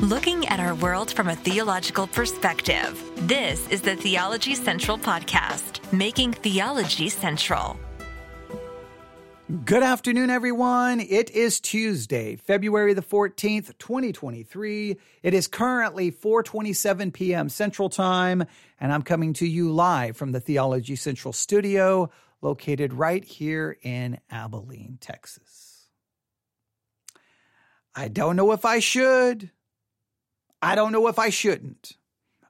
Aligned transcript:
looking 0.00 0.46
at 0.48 0.58
our 0.58 0.74
world 0.74 1.12
from 1.12 1.28
a 1.28 1.36
theological 1.36 2.06
perspective. 2.06 3.00
This 3.28 3.68
is 3.68 3.80
the 3.80 3.94
Theology 3.94 4.54
Central 4.54 4.98
Podcast, 4.98 5.80
making 5.92 6.32
theology 6.32 7.08
central. 7.08 7.78
Good 9.64 9.82
afternoon, 9.82 10.30
everyone. 10.30 11.00
It 11.00 11.30
is 11.30 11.60
Tuesday, 11.60 12.36
February 12.36 12.94
the 12.94 13.02
14th, 13.02 13.78
2023. 13.78 14.96
It 15.22 15.34
is 15.34 15.46
currently 15.46 16.10
4:27 16.10 17.12
p.m. 17.12 17.48
Central 17.48 17.88
Time, 17.88 18.44
and 18.80 18.92
I'm 18.92 19.02
coming 19.02 19.32
to 19.34 19.46
you 19.46 19.70
live 19.70 20.16
from 20.16 20.32
the 20.32 20.40
Theology 20.40 20.96
Central 20.96 21.32
studio 21.32 22.10
located 22.40 22.94
right 22.94 23.24
here 23.24 23.76
in 23.82 24.18
Abilene, 24.30 24.98
Texas. 25.00 25.88
I 27.94 28.08
don't 28.08 28.34
know 28.34 28.50
if 28.52 28.64
I 28.64 28.80
should. 28.80 29.50
I 30.64 30.74
don't 30.74 30.92
know 30.92 31.08
if 31.08 31.18
I 31.18 31.28
shouldn't. 31.28 31.96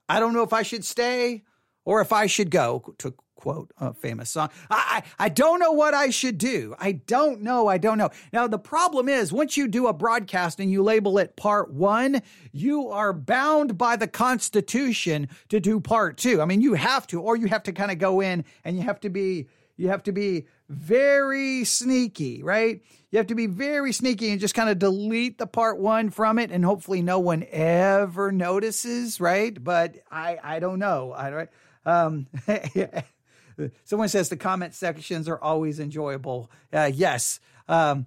I 0.08 0.20
don't 0.20 0.34
know 0.34 0.42
if 0.42 0.52
I 0.52 0.62
should 0.62 0.84
stay 0.84 1.42
or 1.84 2.00
if 2.00 2.12
I 2.12 2.26
should 2.26 2.50
go, 2.50 2.94
to 2.98 3.14
quote 3.34 3.72
a 3.78 3.92
famous 3.92 4.30
song. 4.30 4.48
I, 4.70 5.02
I, 5.18 5.26
I 5.26 5.28
don't 5.28 5.58
know 5.58 5.72
what 5.72 5.92
I 5.92 6.10
should 6.10 6.38
do. 6.38 6.74
I 6.78 6.92
don't 6.92 7.42
know. 7.42 7.66
I 7.66 7.76
don't 7.76 7.98
know. 7.98 8.10
Now, 8.32 8.46
the 8.46 8.58
problem 8.58 9.08
is 9.08 9.32
once 9.32 9.56
you 9.56 9.68
do 9.68 9.86
a 9.86 9.92
broadcast 9.92 10.60
and 10.60 10.70
you 10.70 10.82
label 10.82 11.18
it 11.18 11.36
part 11.36 11.72
one, 11.72 12.22
you 12.52 12.88
are 12.88 13.12
bound 13.12 13.76
by 13.76 13.96
the 13.96 14.06
Constitution 14.06 15.28
to 15.48 15.60
do 15.60 15.80
part 15.80 16.16
two. 16.16 16.40
I 16.40 16.44
mean, 16.46 16.62
you 16.62 16.74
have 16.74 17.06
to, 17.08 17.20
or 17.20 17.36
you 17.36 17.48
have 17.48 17.64
to 17.64 17.72
kind 17.72 17.90
of 17.90 17.98
go 17.98 18.20
in 18.20 18.44
and 18.64 18.76
you 18.78 18.82
have 18.84 19.00
to 19.00 19.10
be, 19.10 19.48
you 19.76 19.88
have 19.88 20.02
to 20.04 20.12
be 20.12 20.46
very 20.68 21.64
sneaky, 21.64 22.42
right? 22.42 22.80
You 23.10 23.18
have 23.18 23.26
to 23.28 23.34
be 23.34 23.46
very 23.46 23.92
sneaky 23.92 24.30
and 24.30 24.40
just 24.40 24.54
kind 24.54 24.68
of 24.68 24.78
delete 24.78 25.38
the 25.38 25.46
part 25.46 25.78
one 25.78 26.10
from 26.10 26.38
it, 26.38 26.50
and 26.50 26.64
hopefully 26.64 27.02
no 27.02 27.18
one 27.18 27.44
ever 27.50 28.32
notices, 28.32 29.20
right? 29.20 29.62
But 29.62 29.96
I, 30.10 30.38
I 30.42 30.60
don't 30.60 30.78
know. 30.78 31.12
I 31.16 31.30
don't. 31.30 31.50
Um, 31.86 32.26
someone 33.84 34.08
says 34.08 34.28
the 34.28 34.36
comment 34.36 34.74
sections 34.74 35.28
are 35.28 35.38
always 35.40 35.80
enjoyable. 35.80 36.50
Uh, 36.72 36.90
yes. 36.92 37.40
Um, 37.68 38.06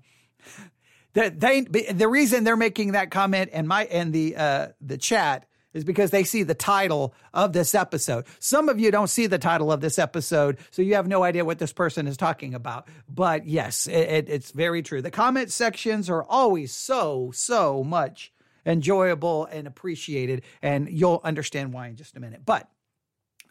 they, 1.13 1.61
they, 1.61 1.61
the 1.91 2.07
reason 2.07 2.43
they're 2.43 2.55
making 2.55 2.91
that 2.91 3.11
comment 3.11 3.49
and 3.53 3.67
my 3.67 3.85
and 3.85 4.13
the 4.13 4.35
uh, 4.35 4.67
the 4.81 4.97
chat 4.97 5.47
is 5.77 5.83
because 5.83 6.11
they 6.11 6.23
see 6.23 6.43
the 6.43 6.55
title 6.55 7.13
of 7.33 7.53
this 7.53 7.73
episode. 7.75 8.25
Some 8.39 8.67
of 8.67 8.79
you 8.79 8.91
don't 8.91 9.07
see 9.07 9.27
the 9.27 9.37
title 9.37 9.71
of 9.71 9.79
this 9.79 9.99
episode, 9.99 10.57
so 10.71 10.81
you 10.81 10.95
have 10.95 11.07
no 11.07 11.23
idea 11.23 11.45
what 11.45 11.59
this 11.59 11.71
person 11.71 12.07
is 12.07 12.17
talking 12.17 12.53
about. 12.53 12.87
But 13.07 13.45
yes, 13.45 13.87
it, 13.87 13.93
it, 13.93 14.29
it's 14.29 14.51
very 14.51 14.81
true. 14.81 15.01
The 15.01 15.11
comment 15.11 15.51
sections 15.51 16.09
are 16.09 16.23
always 16.23 16.73
so, 16.73 17.31
so 17.33 17.83
much 17.83 18.33
enjoyable 18.65 19.45
and 19.45 19.67
appreciated, 19.67 20.41
and 20.61 20.89
you'll 20.89 21.21
understand 21.23 21.71
why 21.71 21.87
in 21.87 21.95
just 21.95 22.17
a 22.17 22.19
minute. 22.19 22.41
But 22.45 22.69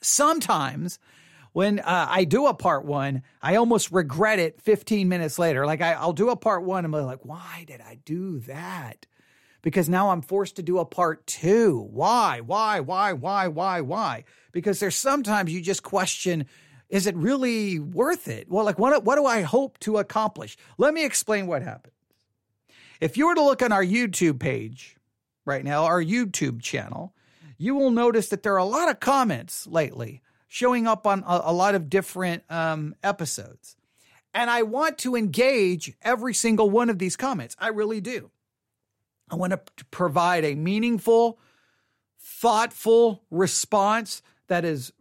sometimes 0.02 0.98
when 1.52 1.78
uh, 1.78 2.06
I 2.10 2.24
do 2.24 2.48
a 2.48 2.54
part 2.54 2.84
one, 2.84 3.22
I 3.40 3.56
almost 3.56 3.90
regret 3.90 4.38
it 4.38 4.60
15 4.60 5.08
minutes 5.08 5.38
later. 5.38 5.64
Like 5.64 5.80
I, 5.80 6.04
will 6.04 6.12
do 6.12 6.28
a 6.28 6.36
part 6.36 6.64
one 6.64 6.84
and 6.84 6.92
be 6.92 7.00
like, 7.00 7.24
why 7.24 7.64
did 7.66 7.80
I 7.80 7.98
do 8.04 8.40
that? 8.40 9.06
Because 9.66 9.88
now 9.88 10.10
I'm 10.10 10.22
forced 10.22 10.54
to 10.56 10.62
do 10.62 10.78
a 10.78 10.84
part 10.84 11.26
two. 11.26 11.88
Why? 11.90 12.40
Why? 12.40 12.78
Why? 12.78 13.14
Why? 13.14 13.48
Why? 13.48 13.80
Why? 13.80 14.22
Because 14.52 14.78
there's 14.78 14.94
sometimes 14.94 15.52
you 15.52 15.60
just 15.60 15.82
question, 15.82 16.46
is 16.88 17.08
it 17.08 17.16
really 17.16 17.80
worth 17.80 18.28
it? 18.28 18.48
Well, 18.48 18.64
like 18.64 18.78
what, 18.78 19.02
what 19.02 19.16
do 19.16 19.26
I 19.26 19.42
hope 19.42 19.80
to 19.80 19.98
accomplish? 19.98 20.56
Let 20.78 20.94
me 20.94 21.04
explain 21.04 21.48
what 21.48 21.62
happens. 21.62 21.94
If 23.00 23.16
you 23.16 23.26
were 23.26 23.34
to 23.34 23.42
look 23.42 23.60
on 23.60 23.72
our 23.72 23.84
YouTube 23.84 24.38
page 24.38 24.96
right 25.44 25.64
now, 25.64 25.86
our 25.86 26.00
YouTube 26.00 26.62
channel, 26.62 27.12
you 27.58 27.74
will 27.74 27.90
notice 27.90 28.28
that 28.28 28.44
there 28.44 28.54
are 28.54 28.58
a 28.58 28.64
lot 28.64 28.88
of 28.88 29.00
comments 29.00 29.66
lately 29.66 30.22
showing 30.46 30.86
up 30.86 31.08
on 31.08 31.24
a, 31.26 31.40
a 31.46 31.52
lot 31.52 31.74
of 31.74 31.90
different 31.90 32.44
um, 32.48 32.94
episodes. 33.02 33.76
And 34.32 34.48
I 34.48 34.62
want 34.62 34.98
to 34.98 35.16
engage 35.16 35.92
every 36.02 36.34
single 36.34 36.70
one 36.70 36.88
of 36.88 37.00
these 37.00 37.16
comments. 37.16 37.56
I 37.58 37.70
really 37.70 38.00
do. 38.00 38.30
I 39.30 39.34
want 39.34 39.52
to 39.52 39.84
provide 39.90 40.44
a 40.44 40.54
meaningful, 40.54 41.38
thoughtful 42.18 43.22
response 43.30 44.22
that 44.48 44.64
is 44.64 44.92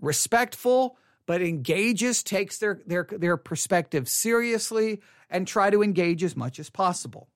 respectful 0.00 0.96
but 1.26 1.40
engages, 1.40 2.22
takes 2.22 2.58
their 2.58 2.80
their 2.86 3.06
their 3.10 3.36
perspective 3.36 4.08
seriously, 4.08 5.00
and 5.30 5.46
try 5.46 5.70
to 5.70 5.82
engage 5.82 6.22
as 6.22 6.36
much 6.36 6.58
as 6.58 6.70
possible. 6.70 7.28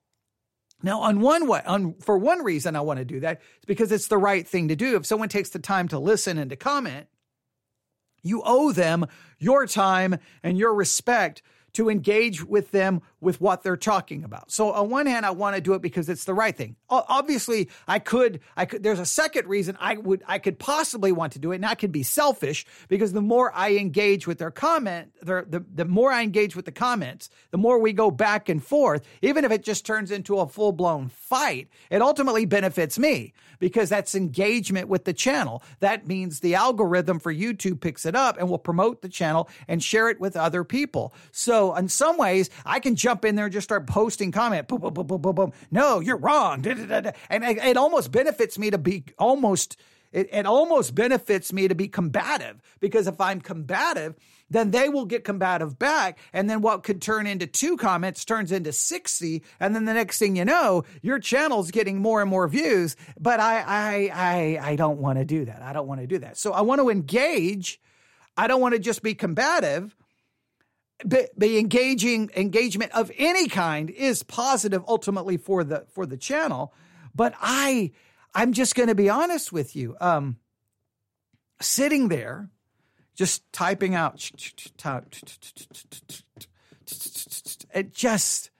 Now, 0.82 1.00
on 1.00 1.20
one 1.20 1.48
way, 1.48 1.62
on 1.66 1.94
for 1.94 2.18
one 2.18 2.44
reason, 2.44 2.76
I 2.76 2.82
want 2.82 2.98
to 2.98 3.04
do 3.04 3.20
that 3.20 3.38
is 3.38 3.64
because 3.66 3.90
it's 3.90 4.08
the 4.08 4.18
right 4.18 4.46
thing 4.46 4.68
to 4.68 4.76
do. 4.76 4.96
If 4.96 5.06
someone 5.06 5.28
takes 5.28 5.50
the 5.50 5.58
time 5.58 5.88
to 5.88 5.98
listen 5.98 6.38
and 6.38 6.50
to 6.50 6.56
comment, 6.56 7.08
you 8.22 8.42
owe 8.44 8.72
them 8.72 9.06
your 9.38 9.66
time 9.66 10.18
and 10.42 10.58
your 10.58 10.74
respect 10.74 11.42
to 11.72 11.88
engage 11.88 12.44
with 12.44 12.70
them 12.70 13.00
with 13.20 13.40
what 13.40 13.62
they're 13.62 13.76
talking 13.76 14.24
about. 14.24 14.50
So 14.50 14.72
on 14.72 14.90
one 14.90 15.06
hand, 15.06 15.26
I 15.26 15.30
want 15.30 15.56
to 15.56 15.60
do 15.60 15.74
it 15.74 15.82
because 15.82 16.08
it's 16.08 16.24
the 16.24 16.34
right 16.34 16.56
thing. 16.56 16.76
Obviously, 16.88 17.68
I 17.86 17.98
could, 17.98 18.40
I 18.56 18.64
could, 18.64 18.82
there's 18.82 19.00
a 19.00 19.06
second 19.06 19.48
reason 19.48 19.76
I 19.80 19.96
would, 19.96 20.22
I 20.26 20.38
could 20.38 20.58
possibly 20.58 21.10
want 21.10 21.32
to 21.32 21.38
do 21.38 21.52
it. 21.52 21.56
And 21.56 21.66
I 21.66 21.74
could 21.74 21.92
be 21.92 22.04
selfish 22.04 22.64
because 22.88 23.12
the 23.12 23.20
more 23.20 23.52
I 23.54 23.76
engage 23.76 24.26
with 24.26 24.38
their 24.38 24.50
comment, 24.50 25.12
the, 25.20 25.44
the, 25.48 25.64
the 25.74 25.84
more 25.84 26.12
I 26.12 26.22
engage 26.22 26.54
with 26.54 26.64
the 26.64 26.72
comments, 26.72 27.28
the 27.50 27.58
more 27.58 27.78
we 27.78 27.92
go 27.92 28.10
back 28.10 28.48
and 28.48 28.62
forth, 28.62 29.04
even 29.22 29.44
if 29.44 29.50
it 29.50 29.64
just 29.64 29.84
turns 29.84 30.10
into 30.10 30.38
a 30.38 30.46
full 30.46 30.72
blown 30.72 31.08
fight, 31.08 31.68
it 31.90 32.02
ultimately 32.02 32.44
benefits 32.44 32.98
me 32.98 33.32
because 33.58 33.88
that's 33.88 34.14
engagement 34.14 34.88
with 34.88 35.04
the 35.04 35.12
channel. 35.12 35.62
That 35.80 36.06
means 36.06 36.40
the 36.40 36.54
algorithm 36.54 37.18
for 37.18 37.34
YouTube 37.34 37.80
picks 37.80 38.06
it 38.06 38.14
up 38.14 38.38
and 38.38 38.48
will 38.48 38.58
promote 38.58 39.02
the 39.02 39.08
channel 39.08 39.48
and 39.66 39.82
share 39.82 40.08
it 40.08 40.20
with 40.20 40.36
other 40.36 40.62
people. 40.62 41.12
So 41.32 41.74
in 41.74 41.88
some 41.88 42.16
ways, 42.16 42.50
I 42.64 42.80
can 42.80 42.94
in 43.24 43.34
there 43.36 43.46
and 43.46 43.52
just 43.52 43.64
start 43.64 43.86
posting 43.86 44.32
comment. 44.32 44.68
Boom, 44.68 44.80
boom, 44.80 44.94
boom, 44.94 45.06
boom, 45.06 45.20
boom, 45.20 45.34
boom. 45.34 45.52
No, 45.70 46.00
you're 46.00 46.16
wrong. 46.16 46.66
And 46.66 47.44
it 47.44 47.76
almost 47.76 48.12
benefits 48.12 48.58
me 48.58 48.70
to 48.70 48.78
be 48.78 49.04
almost 49.18 49.76
it, 50.12 50.28
it 50.32 50.46
almost 50.46 50.94
benefits 50.94 51.52
me 51.52 51.68
to 51.68 51.74
be 51.74 51.88
combative 51.88 52.62
because 52.80 53.06
if 53.06 53.20
I'm 53.20 53.40
combative, 53.40 54.14
then 54.50 54.70
they 54.70 54.88
will 54.88 55.04
get 55.04 55.24
combative 55.24 55.78
back. 55.78 56.18
And 56.32 56.48
then 56.48 56.62
what 56.62 56.82
could 56.82 57.02
turn 57.02 57.26
into 57.26 57.46
two 57.46 57.76
comments 57.76 58.24
turns 58.24 58.50
into 58.50 58.72
60. 58.72 59.42
And 59.60 59.74
then 59.74 59.84
the 59.84 59.92
next 59.92 60.18
thing 60.18 60.36
you 60.36 60.44
know, 60.44 60.84
your 61.02 61.18
channel's 61.18 61.70
getting 61.70 61.98
more 61.98 62.22
and 62.22 62.30
more 62.30 62.48
views. 62.48 62.96
But 63.20 63.40
I, 63.40 63.60
I, 63.60 64.10
I, 64.14 64.70
I 64.70 64.76
don't 64.76 64.98
want 64.98 65.18
to 65.18 65.24
do 65.24 65.44
that. 65.44 65.60
I 65.60 65.74
don't 65.74 65.86
want 65.86 66.00
to 66.00 66.06
do 66.06 66.18
that. 66.18 66.38
So 66.38 66.52
I 66.52 66.62
want 66.62 66.80
to 66.80 66.88
engage. 66.88 67.80
I 68.36 68.46
don't 68.46 68.60
want 68.60 68.74
to 68.74 68.78
just 68.78 69.02
be 69.02 69.14
combative. 69.14 69.94
But 71.04 71.30
the 71.36 71.58
engaging 71.58 72.30
engagement 72.34 72.92
of 72.92 73.10
any 73.16 73.48
kind 73.48 73.88
is 73.90 74.22
positive 74.22 74.82
ultimately 74.88 75.36
for 75.36 75.62
the 75.62 75.86
for 75.92 76.06
the 76.06 76.16
channel. 76.16 76.74
But 77.14 77.34
I 77.40 77.92
I'm 78.34 78.52
just 78.52 78.74
going 78.74 78.88
to 78.88 78.94
be 78.94 79.08
honest 79.08 79.52
with 79.52 79.76
you. 79.76 79.96
Um, 80.00 80.38
sitting 81.60 82.08
there, 82.08 82.50
just 83.14 83.50
typing 83.52 83.94
out, 83.94 84.30
it 87.74 87.92
just 87.92 88.50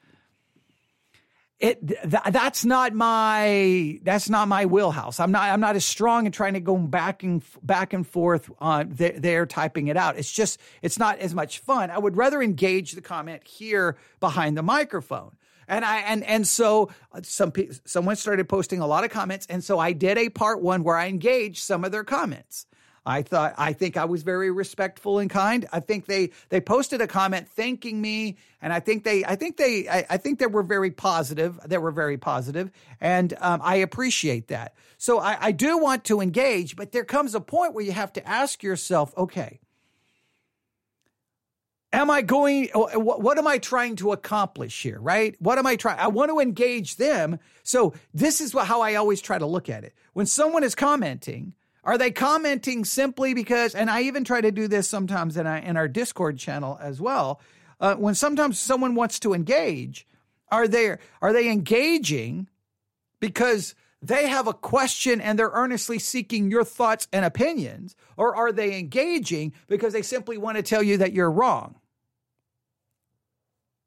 it 1.61 1.87
th- 1.89 2.23
that's 2.31 2.65
not 2.65 2.95
my 2.95 3.99
that's 4.03 4.31
not 4.31 4.47
my 4.47 4.67
wheelhouse. 4.67 5.19
I'm 5.19 5.33
not 5.33 5.43
I'm 5.43 5.61
not 5.61 5.75
as 5.75 5.85
strong 5.85 6.27
in 6.27 6.33
trying 6.33 6.55
to 6.55 6.61
go 6.61 6.77
back 6.77 7.25
and 7.25 7.43
back 7.63 7.93
and 7.93 8.07
forth 8.07 8.49
on 8.61 8.95
th- 8.95 9.17
there 9.17 9.45
typing 9.45 9.89
it 9.89 9.97
out. 9.97 10.17
It's 10.17 10.31
just 10.31 10.61
it's 10.83 10.99
not 10.99 11.19
as 11.19 11.35
much 11.35 11.59
fun. 11.59 11.91
I 11.91 11.99
would 11.99 12.17
rather 12.17 12.41
engage 12.43 12.93
the 12.93 13.01
comment 13.01 13.47
here 13.47 13.97
behind 14.21 14.57
the 14.57 14.63
microphone. 14.63 15.37
And 15.67 15.85
I 15.85 15.99
and 15.99 16.23
and 16.25 16.47
so 16.47 16.91
uh, 17.13 17.21
some 17.25 17.53
someone 17.85 18.17
started 18.17 18.49
posting 18.49 18.81
a 18.81 18.87
lot 18.87 19.05
of 19.05 19.11
comments, 19.11 19.47
and 19.51 19.63
so 19.63 19.79
I 19.79 19.93
did 19.93 20.17
a 20.17 20.29
part 20.29 20.63
one 20.63 20.83
where 20.85 20.97
I 20.97 21.09
engaged 21.09 21.59
some 21.59 21.85
of 21.85 21.93
their 21.93 22.05
comments. 22.05 22.67
I 23.09 23.23
thought 23.23 23.55
I 23.57 23.73
think 23.73 23.97
I 23.97 24.05
was 24.05 24.23
very 24.23 24.51
respectful 24.51 25.19
and 25.19 25.31
kind. 25.31 25.67
I 25.73 25.81
think 25.81 26.05
they 26.05 26.31
they 26.51 26.61
posted 26.61 27.01
a 27.01 27.07
comment 27.07 27.49
thanking 27.49 28.03
me, 28.03 28.37
and 28.61 28.71
I 28.71 28.81
think 28.81 29.03
they 29.03 29.25
I 29.25 29.35
think 29.35 29.57
they 29.57 29.89
I, 29.89 30.05
I 30.11 30.17
think 30.19 30.39
they 30.39 30.47
were 30.47 30.63
very 30.63 30.91
positive. 30.91 31.59
They 31.65 31.79
were 31.79 31.91
very 31.91 32.19
positive, 32.19 32.71
and 33.01 33.33
um, 33.41 33.61
I 33.65 33.77
appreciate 33.77 34.49
that. 34.49 34.75
So 34.99 35.21
I, 35.21 35.39
I 35.41 35.53
do 35.53 35.79
want 35.79 36.05
to 36.05 36.21
engage, 36.21 36.77
but 36.77 36.93
there 36.93 37.05
comes 37.05 37.35
a 37.35 37.41
point 37.41 37.73
where 37.73 37.85
you 37.85 37.93
have 37.93 38.13
to 38.13 38.29
ask 38.29 38.63
yourself, 38.63 39.17
okay, 39.17 39.59
am 41.93 42.11
I 42.11 42.21
going, 42.21 42.69
what 42.75 43.39
am 43.39 43.47
I 43.47 43.57
trying 43.57 43.97
to 43.97 44.13
accomplish 44.13 44.83
here, 44.83 45.01
right? 45.01 45.35
What 45.39 45.57
am 45.57 45.67
I 45.67 45.77
trying? 45.77 45.99
I 45.99 46.09
want 46.09 46.31
to 46.31 46.41
engage 46.41 46.97
them. 46.97 47.39
So 47.63 47.95
this 48.13 48.43
is 48.43 48.53
how 48.53 48.83
I 48.83 48.97
always 48.97 49.23
try 49.23 49.39
to 49.39 49.47
look 49.47 49.71
at 49.71 49.85
it. 49.85 49.95
When 50.13 50.27
someone 50.27 50.63
is 50.63 50.75
commenting, 50.75 51.55
are 51.89 51.97
they 51.97 52.11
commenting 52.11 52.85
simply 52.85 53.33
because, 53.33 53.75
and 53.75 53.89
I 53.89 54.03
even 54.03 54.23
try 54.23 54.43
to 54.43 54.53
do 54.53 54.69
this 54.69 54.87
sometimes 54.87 55.39
in, 55.39 55.47
our, 55.47 55.57
in 55.57 55.79
our 55.79 55.89
Discord 55.89 56.37
channel 56.37 56.79
as 56.83 57.01
well. 57.01 57.41
Uh, 57.81 57.95
when 57.95 58.15
sometimes 58.15 58.61
someone 58.61 58.95
wants 58.95 59.19
to 59.21 59.33
engage, 59.33 60.07
are 60.51 60.69
they, 60.69 60.99
are 61.23 61.33
they 61.33 61.51
engaging 61.51 62.47
because 63.21 63.75
they 64.03 64.29
have 64.29 64.47
a 64.47 64.53
question 64.53 65.19
and 65.19 65.39
they're 65.39 65.49
earnestly 65.55 65.99
seeking 65.99 66.51
your 66.51 66.63
thoughts 66.63 67.09
and 67.11 67.25
opinions? 67.25 67.97
Or 68.19 68.37
are 68.37 68.53
they 68.53 68.79
engaging 68.79 69.55
because 69.67 69.95
they 69.95 70.03
simply 70.03 70.37
want 70.37 70.59
to 70.59 70.63
tell 70.63 70.83
you 70.83 70.99
that 70.99 71.15
you're 71.15 71.31
wrong? 71.31 71.77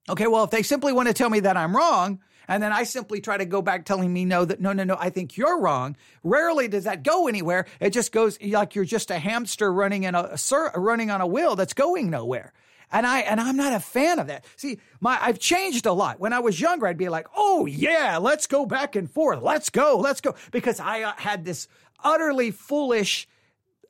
Okay, 0.09 0.25
well, 0.25 0.43
if 0.43 0.49
they 0.49 0.63
simply 0.63 0.91
want 0.91 1.07
to 1.07 1.13
tell 1.13 1.29
me 1.29 1.41
that 1.41 1.55
I'm 1.55 1.77
wrong, 1.77 2.19
and 2.51 2.61
then 2.61 2.73
I 2.73 2.83
simply 2.83 3.21
try 3.21 3.37
to 3.37 3.45
go 3.45 3.61
back 3.61 3.85
telling 3.85 4.11
me 4.11 4.25
no, 4.25 4.43
that 4.43 4.59
no, 4.59 4.73
no, 4.73 4.83
no, 4.83 4.97
I 4.99 5.09
think 5.09 5.37
you're 5.37 5.61
wrong. 5.61 5.95
Rarely 6.21 6.67
does 6.67 6.83
that 6.83 7.01
go 7.01 7.29
anywhere. 7.29 7.65
It 7.79 7.91
just 7.91 8.11
goes 8.11 8.37
like 8.41 8.75
you're 8.75 8.83
just 8.83 9.09
a 9.09 9.17
hamster 9.17 9.71
running 9.71 10.03
in 10.03 10.15
a, 10.15 10.35
running 10.75 11.11
on 11.11 11.21
a 11.21 11.27
wheel 11.27 11.55
that's 11.55 11.73
going 11.73 12.09
nowhere. 12.09 12.51
And 12.91 13.07
I 13.07 13.19
and 13.21 13.39
I'm 13.39 13.55
not 13.55 13.71
a 13.71 13.79
fan 13.79 14.19
of 14.19 14.27
that. 14.27 14.43
See, 14.57 14.79
my 14.99 15.17
I've 15.21 15.39
changed 15.39 15.85
a 15.85 15.93
lot. 15.93 16.19
When 16.19 16.33
I 16.33 16.39
was 16.39 16.59
younger, 16.59 16.87
I'd 16.87 16.97
be 16.97 17.07
like, 17.07 17.27
"Oh 17.33 17.67
yeah, 17.67 18.17
let's 18.17 18.47
go 18.47 18.65
back 18.65 18.97
and 18.97 19.09
forth. 19.09 19.41
Let's 19.41 19.69
go, 19.69 19.97
let's 19.97 20.19
go," 20.19 20.35
because 20.51 20.81
I 20.81 21.03
uh, 21.03 21.13
had 21.15 21.45
this 21.45 21.69
utterly 22.03 22.51
foolish 22.51 23.29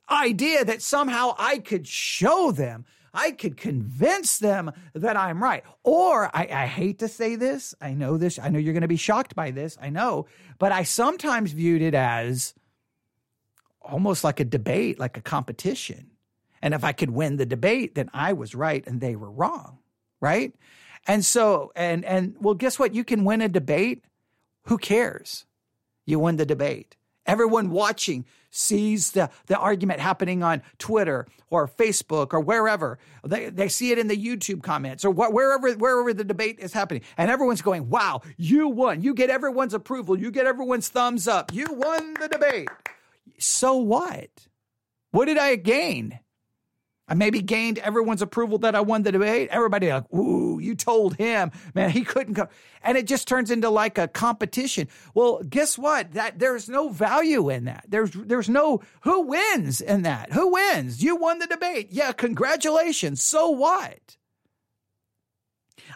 idea 0.08 0.64
that 0.66 0.84
somehow 0.84 1.34
I 1.40 1.58
could 1.58 1.88
show 1.88 2.52
them 2.52 2.86
I 3.14 3.32
could 3.32 3.58
convince 3.58 4.40
them 4.40 4.72
that 4.94 5.18
I'm 5.18 5.44
right. 5.44 5.64
Or 5.84 6.34
I, 6.36 6.48
I 6.52 6.66
hate 6.66 7.00
to 7.00 7.08
say 7.08 7.36
this. 7.36 7.76
I 7.82 7.94
know 7.94 8.18
this. 8.18 8.40
I 8.40 8.50
know 8.50 8.60
you're 8.60 8.74
going 8.74 8.82
to 8.82 8.88
be 8.88 8.96
shocked 8.96 9.36
by 9.36 9.52
this. 9.52 9.78
I 9.82 9.90
know. 9.90 10.28
But 10.60 10.72
I 10.72 10.84
sometimes 10.84 11.52
viewed 11.52 11.82
it 11.82 11.94
as 11.94 12.54
almost 13.82 14.24
like 14.24 14.40
a 14.40 14.46
debate, 14.46 15.00
like 15.00 15.18
a 15.18 15.22
competition. 15.22 16.12
And 16.62 16.74
if 16.74 16.84
I 16.84 16.92
could 16.94 17.10
win 17.10 17.38
the 17.38 17.46
debate, 17.46 17.96
then 17.96 18.10
I 18.14 18.34
was 18.34 18.56
right 18.56 18.86
and 18.88 19.02
they 19.02 19.16
were 19.16 19.32
wrong. 19.32 19.80
Right. 20.22 20.54
And 21.08 21.26
so, 21.26 21.72
and, 21.76 22.06
and 22.06 22.36
well, 22.40 22.54
guess 22.54 22.78
what? 22.78 22.94
You 22.94 23.04
can 23.04 23.26
win 23.26 23.42
a 23.42 23.50
debate. 23.50 24.06
Who 24.66 24.78
cares? 24.78 25.46
You 26.06 26.20
win 26.20 26.38
the 26.38 26.46
debate. 26.46 26.96
Everyone 27.26 27.72
watching 27.72 28.26
sees 28.52 29.12
the, 29.12 29.30
the 29.48 29.58
argument 29.58 30.00
happening 30.00 30.44
on 30.44 30.62
Twitter 30.78 31.26
or 31.50 31.68
Facebook 31.68 32.34
or 32.34 32.40
wherever. 32.40 33.00
They, 33.26 33.50
they 33.50 33.68
see 33.68 33.92
it 33.92 33.98
in 33.98 34.08
the 34.08 34.18
YouTube 34.18 34.62
comments 34.62 35.04
or 35.04 35.12
wh- 35.12 35.34
wherever, 35.34 35.72
wherever 35.74 36.14
the 36.14 36.24
debate 36.24 36.60
is 36.60 36.74
happening. 36.74 37.02
And 37.18 37.32
everyone's 37.32 37.62
going, 37.62 37.90
wow, 37.90 38.22
you 38.38 38.68
won. 38.68 39.02
You 39.02 39.14
get 39.14 39.30
everyone's 39.30 39.74
approval. 39.74 40.20
You 40.20 40.32
get 40.32 40.46
everyone's 40.46 40.90
thumbs 40.90 41.28
up. 41.28 41.54
You 41.54 41.66
won 41.70 42.14
the 42.20 42.28
debate. 42.28 42.70
So 43.40 43.78
what? 43.78 44.30
What 45.12 45.26
did 45.26 45.38
I 45.38 45.56
gain? 45.56 46.20
I 47.12 47.14
maybe 47.14 47.42
gained 47.42 47.78
everyone's 47.80 48.22
approval 48.22 48.58
that 48.60 48.74
I 48.74 48.80
won 48.80 49.04
the 49.04 49.12
debate. 49.12 49.50
Everybody 49.52 49.92
like, 49.92 50.06
ooh, 50.14 50.60
you 50.60 50.76
told 50.76 51.18
him, 51.18 51.52
man, 51.76 51.90
he 51.90 52.06
couldn't 52.06 52.36
come. 52.36 52.48
And 52.84 52.98
it 52.98 53.06
just 53.06 53.28
turns 53.28 53.52
into 53.52 53.70
like 53.70 53.98
a 53.98 54.08
competition. 54.08 54.88
Well, 55.14 55.42
guess 55.44 55.78
what? 55.78 56.14
That 56.14 56.40
there's 56.40 56.70
no 56.70 56.88
value 56.88 57.50
in 57.50 57.66
that. 57.66 57.84
There's 57.90 58.12
there's 58.12 58.48
no 58.48 58.82
who 59.02 59.24
wins 59.24 59.82
in 59.82 60.04
that. 60.04 60.32
Who 60.32 60.54
wins? 60.54 61.04
You 61.04 61.18
won 61.18 61.40
the 61.40 61.48
debate. 61.48 61.90
Yeah, 61.92 62.14
congratulations. 62.14 63.22
So 63.22 63.50
what? 63.50 64.16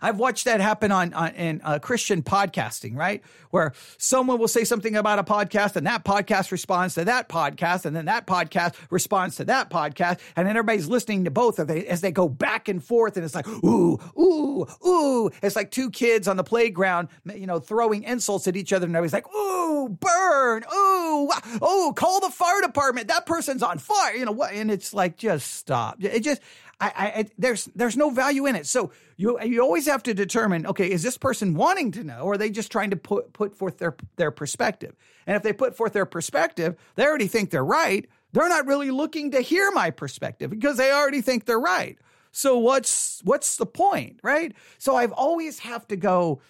I've 0.01 0.17
watched 0.17 0.45
that 0.45 0.61
happen 0.61 0.91
on, 0.91 1.13
on 1.13 1.35
in 1.35 1.61
uh, 1.63 1.79
Christian 1.79 2.23
podcasting, 2.23 2.95
right? 2.95 3.23
Where 3.51 3.73
someone 3.97 4.39
will 4.39 4.47
say 4.47 4.63
something 4.63 4.95
about 4.95 5.19
a 5.19 5.23
podcast, 5.23 5.75
and 5.75 5.87
that 5.87 6.03
podcast 6.03 6.51
responds 6.51 6.95
to 6.95 7.05
that 7.05 7.29
podcast, 7.29 7.85
and 7.85 7.95
then 7.95 8.05
that 8.05 8.27
podcast 8.27 8.75
responds 8.89 9.37
to 9.37 9.45
that 9.45 9.69
podcast, 9.69 10.19
and 10.35 10.47
then 10.47 10.57
everybody's 10.57 10.87
listening 10.87 11.25
to 11.25 11.31
both 11.31 11.59
of 11.59 11.67
they 11.67 11.85
as 11.87 12.01
they 12.01 12.11
go 12.11 12.27
back 12.27 12.67
and 12.67 12.83
forth, 12.83 13.15
and 13.15 13.25
it's 13.25 13.35
like 13.35 13.47
ooh, 13.47 13.99
ooh, 14.19 14.65
ooh. 14.85 15.29
It's 15.41 15.55
like 15.55 15.71
two 15.71 15.89
kids 15.89 16.27
on 16.27 16.37
the 16.37 16.43
playground, 16.43 17.09
you 17.33 17.47
know, 17.47 17.59
throwing 17.59 18.03
insults 18.03 18.47
at 18.47 18.55
each 18.55 18.73
other, 18.73 18.85
and 18.85 18.95
everybody's 18.95 19.13
like 19.13 19.33
ooh, 19.33 19.89
burn, 19.89 20.63
ooh, 20.63 21.29
oh, 21.61 21.93
call 21.95 22.19
the 22.19 22.29
fire 22.29 22.61
department. 22.61 23.07
That 23.07 23.25
person's 23.25 23.63
on 23.63 23.77
fire, 23.77 24.15
you 24.15 24.25
know 24.25 24.31
what? 24.31 24.53
And 24.53 24.69
it's 24.69 24.93
like 24.93 25.17
just 25.17 25.53
stop. 25.53 26.03
It 26.03 26.21
just 26.21 26.41
I, 26.79 26.91
I, 26.97 27.25
there's 27.37 27.65
there's 27.75 27.95
no 27.95 28.09
value 28.09 28.45
in 28.45 28.55
it. 28.55 28.65
So 28.65 28.91
you 29.17 29.41
you 29.41 29.61
always 29.61 29.85
have 29.87 30.03
to 30.03 30.13
determine, 30.13 30.65
okay, 30.67 30.91
is 30.91 31.03
this 31.03 31.17
person 31.17 31.53
wanting 31.53 31.91
to 31.93 32.03
know, 32.03 32.21
or 32.21 32.33
are 32.33 32.37
they 32.37 32.49
just 32.49 32.71
trying 32.71 32.89
to 32.89 32.97
put 32.97 33.33
put 33.33 33.55
forth 33.55 33.77
their 33.77 33.95
their 34.17 34.31
perspective? 34.31 34.95
And 35.25 35.35
if 35.37 35.43
they 35.43 35.53
put 35.53 35.75
forth 35.75 35.93
their 35.93 36.05
perspective, 36.05 36.75
they 36.95 37.05
already 37.05 37.27
think 37.27 37.49
they're 37.49 37.65
right. 37.65 38.07
They're 38.33 38.49
not 38.49 38.67
really 38.67 38.91
looking 38.91 39.31
to 39.31 39.41
hear 39.41 39.71
my 39.71 39.91
perspective 39.91 40.49
because 40.49 40.77
they 40.77 40.91
already 40.91 41.21
think 41.21 41.45
they're 41.45 41.59
right. 41.59 41.97
So 42.31 42.57
what's 42.57 43.21
what's 43.23 43.55
the 43.55 43.65
point, 43.65 44.19
right? 44.21 44.53
So 44.77 44.97
I've 44.97 45.13
always 45.13 45.59
have 45.59 45.87
to 45.87 45.95
go. 45.95 46.41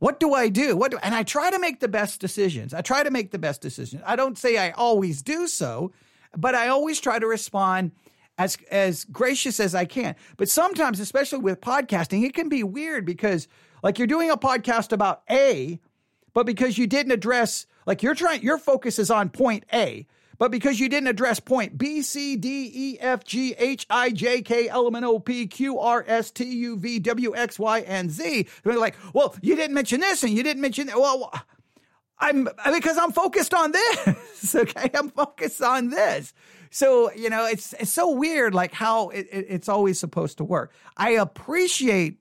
What 0.00 0.18
do 0.18 0.34
I 0.34 0.48
do? 0.48 0.76
What 0.76 0.90
do, 0.90 0.98
and 1.02 1.14
I 1.14 1.22
try 1.22 1.50
to 1.50 1.58
make 1.58 1.78
the 1.80 1.88
best 1.88 2.20
decisions. 2.20 2.74
I 2.74 2.82
try 2.82 3.04
to 3.04 3.10
make 3.10 3.30
the 3.30 3.38
best 3.38 3.62
decisions. 3.62 4.02
I 4.04 4.16
don't 4.16 4.36
say 4.36 4.58
I 4.58 4.72
always 4.72 5.22
do 5.22 5.46
so, 5.46 5.92
but 6.36 6.54
I 6.54 6.68
always 6.68 7.00
try 7.00 7.18
to 7.18 7.26
respond 7.26 7.92
as 8.38 8.56
as 8.70 9.04
gracious 9.04 9.60
as 9.60 9.74
I 9.74 9.84
can. 9.84 10.16
But 10.36 10.48
sometimes, 10.48 11.00
especially 11.00 11.38
with 11.38 11.60
podcasting, 11.60 12.24
it 12.24 12.34
can 12.34 12.48
be 12.48 12.62
weird 12.62 13.04
because 13.04 13.48
like 13.82 13.98
you're 13.98 14.06
doing 14.06 14.30
a 14.30 14.36
podcast 14.36 14.92
about 14.92 15.22
A, 15.30 15.80
but 16.32 16.46
because 16.46 16.78
you 16.78 16.86
didn't 16.86 17.12
address 17.12 17.66
like 17.86 18.02
you're 18.02 18.14
trying 18.14 18.42
your 18.42 18.58
focus 18.58 18.98
is 18.98 19.10
on 19.10 19.28
point 19.28 19.64
A, 19.72 20.06
but 20.38 20.50
because 20.50 20.80
you 20.80 20.88
didn't 20.88 21.08
address 21.08 21.38
point 21.38 21.78
B, 21.78 22.02
C, 22.02 22.36
D, 22.36 22.70
E, 22.74 22.98
F, 23.00 23.24
G, 23.24 23.54
H, 23.56 23.86
I, 23.88 24.10
J, 24.10 24.42
K, 24.42 24.68
L, 24.68 24.86
M, 24.86 24.96
N, 24.96 25.04
O, 25.04 25.18
P, 25.18 25.46
Q, 25.46 25.78
R, 25.78 26.04
S, 26.06 26.30
T, 26.30 26.44
U, 26.44 26.76
V, 26.76 26.98
W, 26.98 27.36
X, 27.36 27.58
Y, 27.58 27.80
and 27.80 28.10
Z, 28.10 28.48
they're 28.62 28.78
like, 28.78 28.96
well, 29.12 29.34
you 29.42 29.54
didn't 29.56 29.74
mention 29.74 30.00
this 30.00 30.22
and 30.22 30.32
you 30.32 30.42
didn't 30.42 30.62
mention 30.62 30.88
that. 30.88 30.98
Well, 30.98 31.32
I'm 32.18 32.48
because 32.72 32.98
I'm 32.98 33.12
focused 33.12 33.54
on 33.54 33.72
this. 33.72 34.54
okay, 34.54 34.90
I'm 34.94 35.10
focused 35.10 35.62
on 35.62 35.90
this. 35.90 36.32
So, 36.74 37.12
you 37.12 37.30
know, 37.30 37.46
it's 37.46 37.72
it's 37.74 37.92
so 37.92 38.10
weird 38.10 38.52
like 38.52 38.72
how 38.72 39.10
it, 39.10 39.28
it, 39.30 39.46
it's 39.48 39.68
always 39.68 39.96
supposed 39.96 40.38
to 40.38 40.44
work. 40.44 40.72
I 40.96 41.10
appreciate 41.10 42.18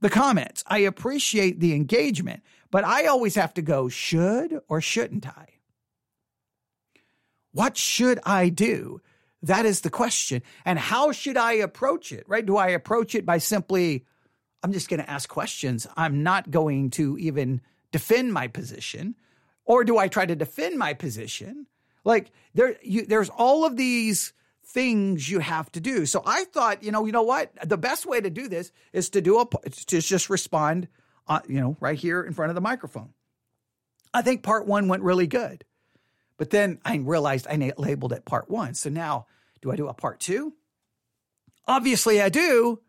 the 0.00 0.08
comments. 0.08 0.64
I 0.66 0.78
appreciate 0.78 1.60
the 1.60 1.74
engagement, 1.74 2.42
but 2.70 2.82
I 2.82 3.08
always 3.08 3.34
have 3.34 3.52
to 3.54 3.62
go 3.62 3.90
should 3.90 4.58
or 4.68 4.80
shouldn't 4.80 5.28
I? 5.28 5.48
What 7.52 7.76
should 7.76 8.18
I 8.24 8.48
do? 8.48 9.02
That 9.42 9.66
is 9.66 9.82
the 9.82 9.90
question. 9.90 10.40
And 10.64 10.78
how 10.78 11.12
should 11.12 11.36
I 11.36 11.52
approach 11.52 12.10
it? 12.10 12.24
Right? 12.26 12.46
Do 12.46 12.56
I 12.56 12.68
approach 12.68 13.14
it 13.14 13.26
by 13.26 13.36
simply 13.36 14.06
I'm 14.62 14.72
just 14.72 14.88
going 14.88 15.00
to 15.00 15.10
ask 15.10 15.28
questions. 15.28 15.86
I'm 15.94 16.22
not 16.22 16.50
going 16.50 16.88
to 16.92 17.18
even 17.18 17.60
defend 17.92 18.32
my 18.32 18.48
position. 18.48 19.14
Or 19.66 19.84
do 19.84 19.98
I 19.98 20.08
try 20.08 20.24
to 20.24 20.34
defend 20.34 20.78
my 20.78 20.94
position 20.94 21.66
like 22.04 22.30
there, 22.54 22.76
you, 22.82 23.06
there's 23.06 23.28
all 23.28 23.64
of 23.64 23.76
these 23.76 24.32
things 24.64 25.28
you 25.28 25.40
have 25.40 25.70
to 25.72 25.80
do. 25.80 26.06
So 26.06 26.22
I 26.24 26.44
thought, 26.44 26.82
you 26.82 26.92
know, 26.92 27.04
you 27.04 27.12
know 27.12 27.22
what? 27.22 27.52
The 27.68 27.76
best 27.76 28.06
way 28.06 28.20
to 28.20 28.30
do 28.30 28.48
this 28.48 28.72
is 28.92 29.10
to 29.10 29.20
do 29.20 29.40
a 29.40 29.46
to 29.46 30.00
just 30.00 30.30
respond, 30.30 30.88
uh, 31.28 31.40
you 31.48 31.60
know, 31.60 31.76
right 31.80 31.98
here 31.98 32.22
in 32.22 32.32
front 32.32 32.50
of 32.50 32.54
the 32.54 32.60
microphone. 32.60 33.12
I 34.12 34.22
think 34.22 34.42
part 34.42 34.66
one 34.66 34.88
went 34.88 35.02
really 35.02 35.26
good, 35.26 35.64
but 36.36 36.50
then 36.50 36.80
I 36.84 36.96
realized 36.96 37.46
I 37.48 37.72
labeled 37.76 38.12
it 38.12 38.24
part 38.24 38.50
one. 38.50 38.74
So 38.74 38.90
now, 38.90 39.26
do 39.62 39.70
I 39.70 39.76
do 39.76 39.88
a 39.88 39.94
part 39.94 40.20
two? 40.20 40.54
Obviously, 41.66 42.20
I 42.20 42.28
do. 42.28 42.80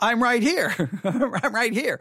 I'm 0.00 0.22
right 0.22 0.42
here. 0.42 0.90
I'm 1.04 1.54
right 1.54 1.72
here. 1.72 2.00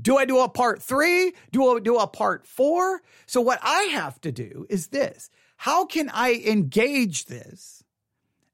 Do 0.00 0.16
I 0.16 0.24
do 0.24 0.40
a 0.40 0.48
part 0.48 0.82
three? 0.82 1.34
Do 1.50 1.76
I 1.76 1.80
do 1.80 1.98
a 1.98 2.06
part 2.06 2.46
four? 2.46 3.02
So 3.26 3.40
what 3.40 3.58
I 3.62 3.82
have 3.92 4.20
to 4.22 4.32
do 4.32 4.66
is 4.68 4.88
this 4.88 5.30
how 5.56 5.84
can 5.84 6.10
I 6.12 6.42
engage 6.44 7.26
this 7.26 7.84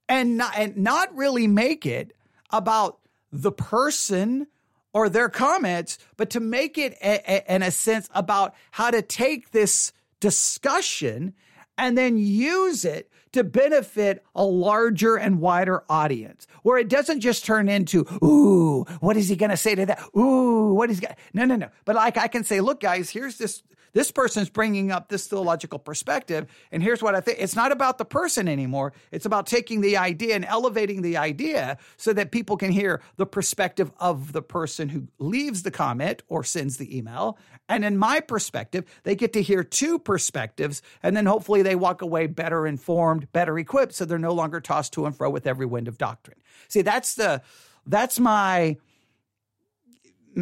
and 0.09 0.37
not, 0.37 0.53
and 0.59 0.77
not 0.77 1.15
really 1.17 1.47
make 1.47 1.87
it 1.87 2.13
about 2.51 2.99
the 3.33 3.53
person 3.53 4.47
or 4.93 5.09
their 5.09 5.29
comments, 5.29 5.99
but 6.17 6.31
to 6.31 6.41
make 6.41 6.77
it 6.77 6.95
a, 7.03 7.23
a, 7.27 7.55
in 7.55 7.63
a 7.63 7.71
sense 7.71 8.09
about 8.15 8.55
how 8.73 8.91
to 8.91 9.01
take 9.01 9.53
this 9.53 9.93
discussion 10.21 11.35
and 11.77 11.97
then 11.97 12.19
use 12.19 12.85
it 12.85 13.11
to 13.33 13.45
benefit 13.45 14.25
a 14.35 14.45
larger 14.45 15.17
and 15.17 15.41
wider 15.41 15.85
audience 15.89 16.47
where 16.63 16.79
it 16.79 16.89
doesn't 16.89 17.21
just 17.21 17.45
turn 17.45 17.69
into, 17.69 18.07
ooh, 18.23 18.85
what 19.01 19.17
is 19.17 19.29
he 19.29 19.37
going 19.37 19.51
to 19.51 19.57
say 19.57 19.75
to 19.75 19.87
that? 19.87 20.03
Ooh, 20.17 20.75
what 20.75 20.91
is 20.91 20.99
he 20.99 21.07
going 21.07 21.17
No, 21.33 21.45
no, 21.45 21.57
no. 21.57 21.69
But 21.85 21.97
like 21.97 22.17
I 22.17 22.29
can 22.29 22.45
say, 22.45 22.61
look, 22.61 22.81
guys, 22.81 23.11
here's 23.11 23.39
this 23.39 23.63
this 23.93 24.11
person's 24.11 24.49
bringing 24.49 24.91
up 24.91 25.09
this 25.09 25.27
theological 25.27 25.79
perspective. 25.79 26.47
And 26.73 26.83
here's 26.83 27.03
what 27.03 27.15
I 27.15 27.21
think 27.21 27.39
it's 27.41 27.57
not 27.57 27.73
about 27.73 27.99
the 27.99 28.05
person 28.05 28.49
anymore. 28.49 28.93
It's 29.11 29.27
about 29.27 29.47
taking 29.47 29.81
the 29.81 29.97
idea 29.97 30.35
and 30.35 30.45
elevating 30.45 31.03
the 31.03 31.17
idea 31.17 31.79
so 31.97 32.13
that 32.13 32.31
people 32.31 32.57
can 32.57 32.71
hear 32.71 33.01
the 33.17 33.27
perspective 33.27 33.91
of 33.99 34.33
the 34.33 34.43
person 34.43 34.89
who 34.89 35.09
leaves 35.19 35.63
the 35.63 35.71
comment 35.71 36.23
or 36.29 36.45
sends 36.45 36.77
the 36.77 36.97
email. 36.97 37.39
And 37.69 37.85
in 37.85 37.99
my 37.99 38.21
perspective, 38.21 38.85
they 39.03 39.15
get 39.15 39.33
to 39.35 39.43
hear 39.43 39.63
two 39.63 39.99
perspectives. 39.99 40.81
And 41.03 41.17
then 41.17 41.27
hopefully 41.27 41.63
they 41.63 41.75
walk 41.75 42.03
away 42.03 42.27
better 42.27 42.67
informed, 42.67 43.31
better 43.33 43.59
equipped. 43.59 43.95
So 43.95 44.05
they're 44.05 44.19
no 44.19 44.33
longer 44.33 44.61
tossed 44.61 44.93
to 44.95 45.07
and 45.07 45.15
fro 45.15 45.29
with 45.31 45.47
every 45.47 45.67
wind 45.67 45.89
of 45.89 45.99
doctrine. 45.99 46.39
See, 46.69 46.83
that's 46.83 47.15
the, 47.15 47.43
that's 47.87 48.19
my, 48.19 48.77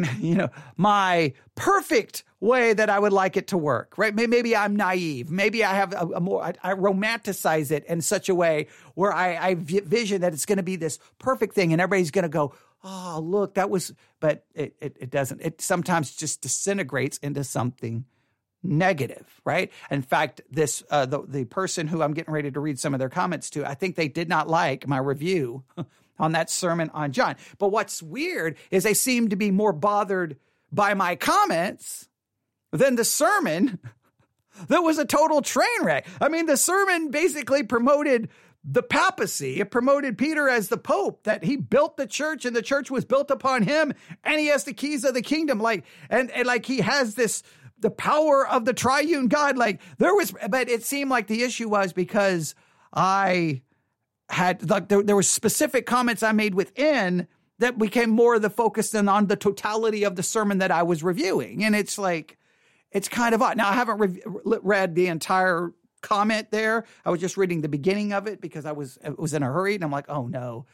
you 0.19 0.35
know, 0.35 0.49
my 0.75 1.33
perfect 1.55 2.23
way 2.39 2.73
that 2.73 2.89
I 2.89 2.99
would 2.99 3.13
like 3.13 3.35
it 3.35 3.47
to 3.47 3.57
work, 3.57 3.97
right? 3.97 4.13
Maybe 4.13 4.55
I'm 4.55 4.75
naive. 4.75 5.31
Maybe 5.31 5.63
I 5.63 5.73
have 5.73 5.93
a, 5.93 6.07
a 6.15 6.19
more, 6.19 6.43
I, 6.43 6.53
I, 6.61 6.73
romanticize 6.73 7.71
it 7.71 7.83
in 7.85 8.01
such 8.01 8.29
a 8.29 8.35
way 8.35 8.67
where 8.93 9.11
I, 9.11 9.55
vision 9.55 10.21
that 10.21 10.33
it's 10.33 10.45
going 10.45 10.57
to 10.57 10.63
be 10.63 10.75
this 10.75 10.99
perfect 11.17 11.55
thing 11.55 11.71
and 11.71 11.81
everybody's 11.81 12.11
going 12.11 12.23
to 12.23 12.29
go, 12.29 12.53
oh, 12.83 13.19
look, 13.23 13.55
that 13.55 13.71
was, 13.71 13.91
but 14.19 14.45
it, 14.53 14.75
it, 14.79 14.97
it 14.99 15.09
doesn't. 15.09 15.41
It 15.41 15.61
sometimes 15.61 16.15
just 16.15 16.41
disintegrates 16.41 17.17
into 17.17 17.43
something 17.43 18.05
negative, 18.61 19.41
right? 19.45 19.71
In 19.89 20.03
fact, 20.03 20.41
this 20.51 20.83
uh, 20.89 21.05
the 21.05 21.21
the 21.27 21.45
person 21.45 21.87
who 21.87 22.01
I'm 22.01 22.13
getting 22.13 22.33
ready 22.33 22.51
to 22.51 22.59
read 22.59 22.79
some 22.79 22.93
of 22.93 22.99
their 22.99 23.09
comments 23.09 23.49
to, 23.51 23.65
I 23.65 23.73
think 23.73 23.95
they 23.95 24.07
did 24.07 24.29
not 24.29 24.47
like 24.47 24.87
my 24.87 24.97
review 24.97 25.63
on 26.19 26.33
that 26.33 26.49
sermon 26.49 26.89
on 26.93 27.11
John. 27.11 27.35
But 27.57 27.69
what's 27.69 28.01
weird 28.01 28.57
is 28.71 28.83
they 28.83 28.93
seem 28.93 29.29
to 29.29 29.35
be 29.35 29.51
more 29.51 29.73
bothered 29.73 30.37
by 30.71 30.93
my 30.93 31.15
comments 31.15 32.09
than 32.71 32.95
the 32.95 33.05
sermon 33.05 33.79
that 34.67 34.81
was 34.81 34.97
a 34.97 35.05
total 35.05 35.41
train 35.41 35.83
wreck. 35.83 36.07
I 36.19 36.29
mean, 36.29 36.45
the 36.45 36.57
sermon 36.57 37.11
basically 37.11 37.63
promoted 37.63 38.29
the 38.69 38.83
papacy. 38.83 39.61
It 39.61 39.71
promoted 39.71 40.17
Peter 40.17 40.49
as 40.49 40.67
the 40.67 40.77
pope, 40.77 41.23
that 41.23 41.43
he 41.43 41.55
built 41.55 41.95
the 41.95 42.07
church 42.07 42.43
and 42.43 42.55
the 42.55 42.61
church 42.61 42.91
was 42.91 43.05
built 43.05 43.31
upon 43.31 43.63
him 43.63 43.93
and 44.23 44.39
he 44.39 44.47
has 44.47 44.65
the 44.65 44.73
keys 44.73 45.05
of 45.05 45.13
the 45.13 45.21
kingdom. 45.21 45.59
Like, 45.59 45.85
and, 46.09 46.29
and 46.31 46.45
like 46.45 46.65
he 46.65 46.81
has 46.81 47.15
this 47.15 47.43
the 47.79 47.91
power 47.91 48.47
of 48.47 48.65
the 48.65 48.73
triune 48.73 49.27
God. 49.27 49.57
Like 49.57 49.81
there 49.99 50.13
was, 50.13 50.33
but 50.49 50.69
it 50.69 50.83
seemed 50.83 51.09
like 51.09 51.27
the 51.27 51.43
issue 51.43 51.69
was 51.69 51.93
because 51.93 52.55
I 52.93 53.61
had 54.29 54.69
like 54.69 54.89
there, 54.89 55.03
there 55.03 55.15
were 55.15 55.23
specific 55.23 55.85
comments 55.85 56.23
I 56.23 56.31
made 56.31 56.55
within 56.55 57.27
that 57.59 57.77
became 57.77 58.09
more 58.09 58.35
of 58.35 58.41
the 58.41 58.49
focus 58.49 58.91
than 58.91 59.09
on 59.09 59.27
the 59.27 59.35
totality 59.35 60.03
of 60.03 60.15
the 60.15 60.23
sermon 60.23 60.59
that 60.59 60.71
I 60.71 60.83
was 60.83 61.03
reviewing. 61.03 61.63
And 61.63 61.75
it's 61.75 61.97
like, 61.97 62.37
it's 62.91 63.09
kind 63.09 63.33
of 63.33 63.41
odd. 63.41 63.57
Now 63.57 63.69
I 63.69 63.73
haven't 63.73 63.97
re- 63.97 64.21
read 64.61 64.95
the 64.95 65.07
entire 65.07 65.73
comment 66.01 66.51
there. 66.51 66.85
I 67.05 67.09
was 67.09 67.19
just 67.19 67.37
reading 67.37 67.61
the 67.61 67.69
beginning 67.69 68.13
of 68.13 68.27
it 68.27 68.41
because 68.41 68.65
I 68.65 68.71
was 68.71 68.97
I 69.03 69.09
was 69.09 69.33
in 69.33 69.43
a 69.43 69.47
hurry 69.47 69.75
and 69.75 69.83
I'm 69.83 69.91
like, 69.91 70.09
oh 70.09 70.27
no. 70.27 70.65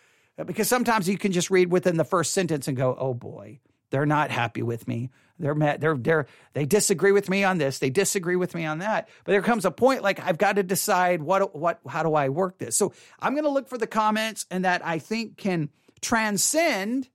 Because 0.45 0.67
sometimes 0.67 1.07
you 1.07 1.17
can 1.17 1.31
just 1.31 1.51
read 1.51 1.71
within 1.71 1.97
the 1.97 2.03
first 2.03 2.33
sentence 2.33 2.67
and 2.67 2.75
go, 2.75 2.95
oh 2.99 3.13
boy, 3.13 3.59
they're 3.91 4.05
not 4.05 4.31
happy 4.31 4.63
with 4.63 4.87
me. 4.87 5.11
They're. 5.43 5.77
They're 5.77 5.97
they're 5.97 6.25
they 6.53 6.65
disagree 6.65 7.11
with 7.11 7.29
me 7.29 7.43
on 7.43 7.57
this. 7.57 7.79
They 7.79 7.89
disagree 7.89 8.35
with 8.35 8.55
me 8.55 8.65
on 8.65 8.79
that. 8.79 9.09
But 9.25 9.33
there 9.33 9.41
comes 9.41 9.65
a 9.65 9.71
point 9.71 10.01
like 10.01 10.19
I've 10.19 10.37
got 10.37 10.55
to 10.55 10.63
decide 10.63 11.21
what 11.21 11.55
what 11.55 11.79
how 11.87 12.03
do 12.03 12.15
I 12.15 12.29
work 12.29 12.57
this. 12.57 12.77
So 12.77 12.93
I'm 13.19 13.33
going 13.33 13.43
to 13.43 13.49
look 13.49 13.67
for 13.67 13.77
the 13.77 13.87
comments 13.87 14.45
and 14.49 14.63
that 14.65 14.85
I 14.85 14.99
think 14.99 15.37
can 15.37 15.69
transcend 16.01 17.09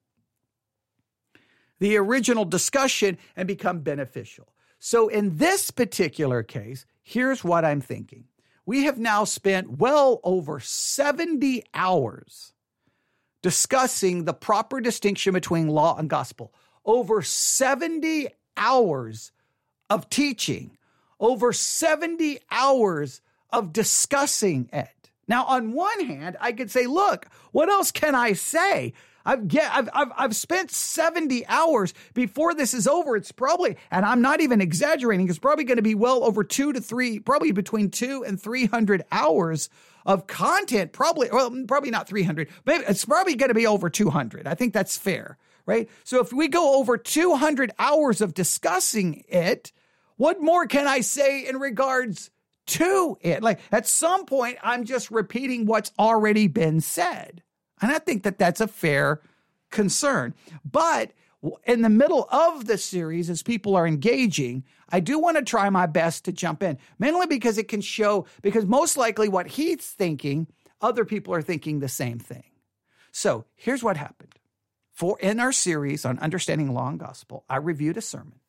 the 1.79 1.97
original 1.97 2.45
discussion 2.45 3.19
and 3.37 3.49
become 3.49 3.81
beneficial. 3.81 4.49
So 4.79 5.09
in 5.09 5.37
this 5.39 5.71
particular 5.71 6.43
case, 6.43 6.87
here's 7.03 7.43
what 7.43 7.65
I'm 7.65 7.81
thinking. 7.81 8.25
We 8.67 8.85
have 8.85 8.99
now 8.99 9.25
spent 9.25 9.79
well 9.79 10.21
over 10.23 10.61
70 10.61 11.63
hours 11.73 12.53
discussing 13.43 14.25
the 14.25 14.35
proper 14.35 14.81
distinction 14.81 15.33
between 15.33 15.69
law 15.69 15.97
and 15.97 16.11
gospel 16.11 16.53
over 16.88 17.21
70 17.21 18.28
hours 18.57 19.30
of 19.90 20.09
teaching, 20.09 20.76
over 21.21 21.52
70 21.52 22.38
hours 22.50 23.21
of 23.50 23.73
discussing 23.75 24.71
it. 24.73 25.11
Now, 25.28 25.45
on 25.45 25.73
one 25.73 26.07
hand, 26.07 26.38
I 26.40 26.52
could 26.52 26.71
say, 26.71 26.87
look, 26.87 27.26
what 27.52 27.68
else 27.68 27.92
can 27.92 28.14
I 28.14 28.33
say? 28.33 28.95
I've, 29.26 29.47
get, 29.47 29.71
I've, 29.71 29.90
I've, 29.92 30.12
I've 30.16 30.37
spent 30.37 30.71
70 30.71 31.47
hours 31.47 31.92
before 32.14 32.54
this 32.54 32.73
is 32.73 32.88
over. 32.88 33.14
It's 33.14 33.33
probably, 33.33 33.76
and 33.90 34.07
I'm 34.07 34.23
not 34.23 34.40
even 34.40 34.62
exaggerating, 34.62 35.28
it's 35.28 35.38
probably 35.38 35.64
going 35.64 35.76
to 35.76 35.83
be 35.83 35.95
well 35.95 36.25
over 36.25 36.42
two 36.42 36.73
to 36.73 36.80
three, 36.80 37.18
probably 37.18 37.52
between 37.52 37.90
two 37.90 38.25
and 38.25 38.40
300 38.40 39.02
hours 39.12 39.68
of 40.07 40.26
content. 40.26 40.92
Probably, 40.92 41.28
well, 41.30 41.54
probably 41.66 41.90
not 41.90 42.09
300, 42.09 42.49
but 42.64 42.80
it's 42.88 43.04
probably 43.04 43.35
going 43.35 43.49
to 43.49 43.54
be 43.54 43.66
over 43.66 43.90
200. 43.90 44.47
I 44.47 44.54
think 44.54 44.73
that's 44.73 44.97
fair 44.97 45.37
right? 45.69 45.89
So 46.03 46.19
if 46.21 46.33
we 46.33 46.49
go 46.49 46.79
over 46.79 46.97
200 46.97 47.73
hours 47.79 48.23
of 48.23 48.33
discussing 48.33 49.23
it, 49.29 49.71
what 50.17 50.41
more 50.41 50.67
can 50.67 50.89
I 50.89 51.03
say 51.03 51.47
in 51.47 51.59
regards 51.59 52.31
to 52.69 53.19
it? 53.21 53.43
Like 53.43 53.61
at 53.71 53.87
some 53.87 54.25
point, 54.25 54.57
I'm 54.63 54.85
just 54.85 55.11
repeating 55.11 55.67
what's 55.67 55.93
already 55.99 56.49
been 56.49 56.81
said. 56.81 57.43
And 57.83 57.93
I 57.93 57.99
think 57.99 58.23
that 58.23 58.39
that's 58.39 58.63
a 58.63 58.67
fair 58.67 59.21
concern. 59.71 60.35
But 60.65 61.13
in 61.67 61.83
the 61.83 61.91
middle 61.91 62.27
of 62.33 62.67
the 62.67 62.79
series, 62.79 63.29
as 63.29 63.43
people 63.43 63.77
are 63.77 63.87
engaging, 63.87 64.65
I 64.89 65.01
do 65.01 65.19
want 65.19 65.37
to 65.37 65.45
try 65.45 65.69
my 65.69 65.85
best 65.85 66.25
to 66.25 66.33
jump 66.33 66.63
in, 66.63 66.79
mainly 66.99 67.27
because 67.27 67.59
it 67.59 67.69
can 67.69 67.83
show, 67.83 68.25
because 68.41 68.65
most 68.65 68.97
likely 68.97 69.29
what 69.29 69.49
he's 69.49 69.85
thinking, 69.85 70.47
other 70.81 71.05
people 71.05 71.35
are 71.35 71.43
thinking 71.43 71.81
the 71.81 71.89
same 71.89 72.19
thing. 72.19 72.45
So 73.13 73.45
here's 73.55 73.83
what 73.83 73.99
happened. 73.99 74.38
For 74.99 75.17
in 75.21 75.38
our 75.38 75.52
series 75.52 76.05
on 76.05 76.19
understanding 76.19 76.75
law 76.75 76.88
and 76.88 76.99
gospel, 76.99 77.45
I 77.49 77.59
reviewed 77.59 77.97
a 77.97 78.00
sermon 78.00 78.40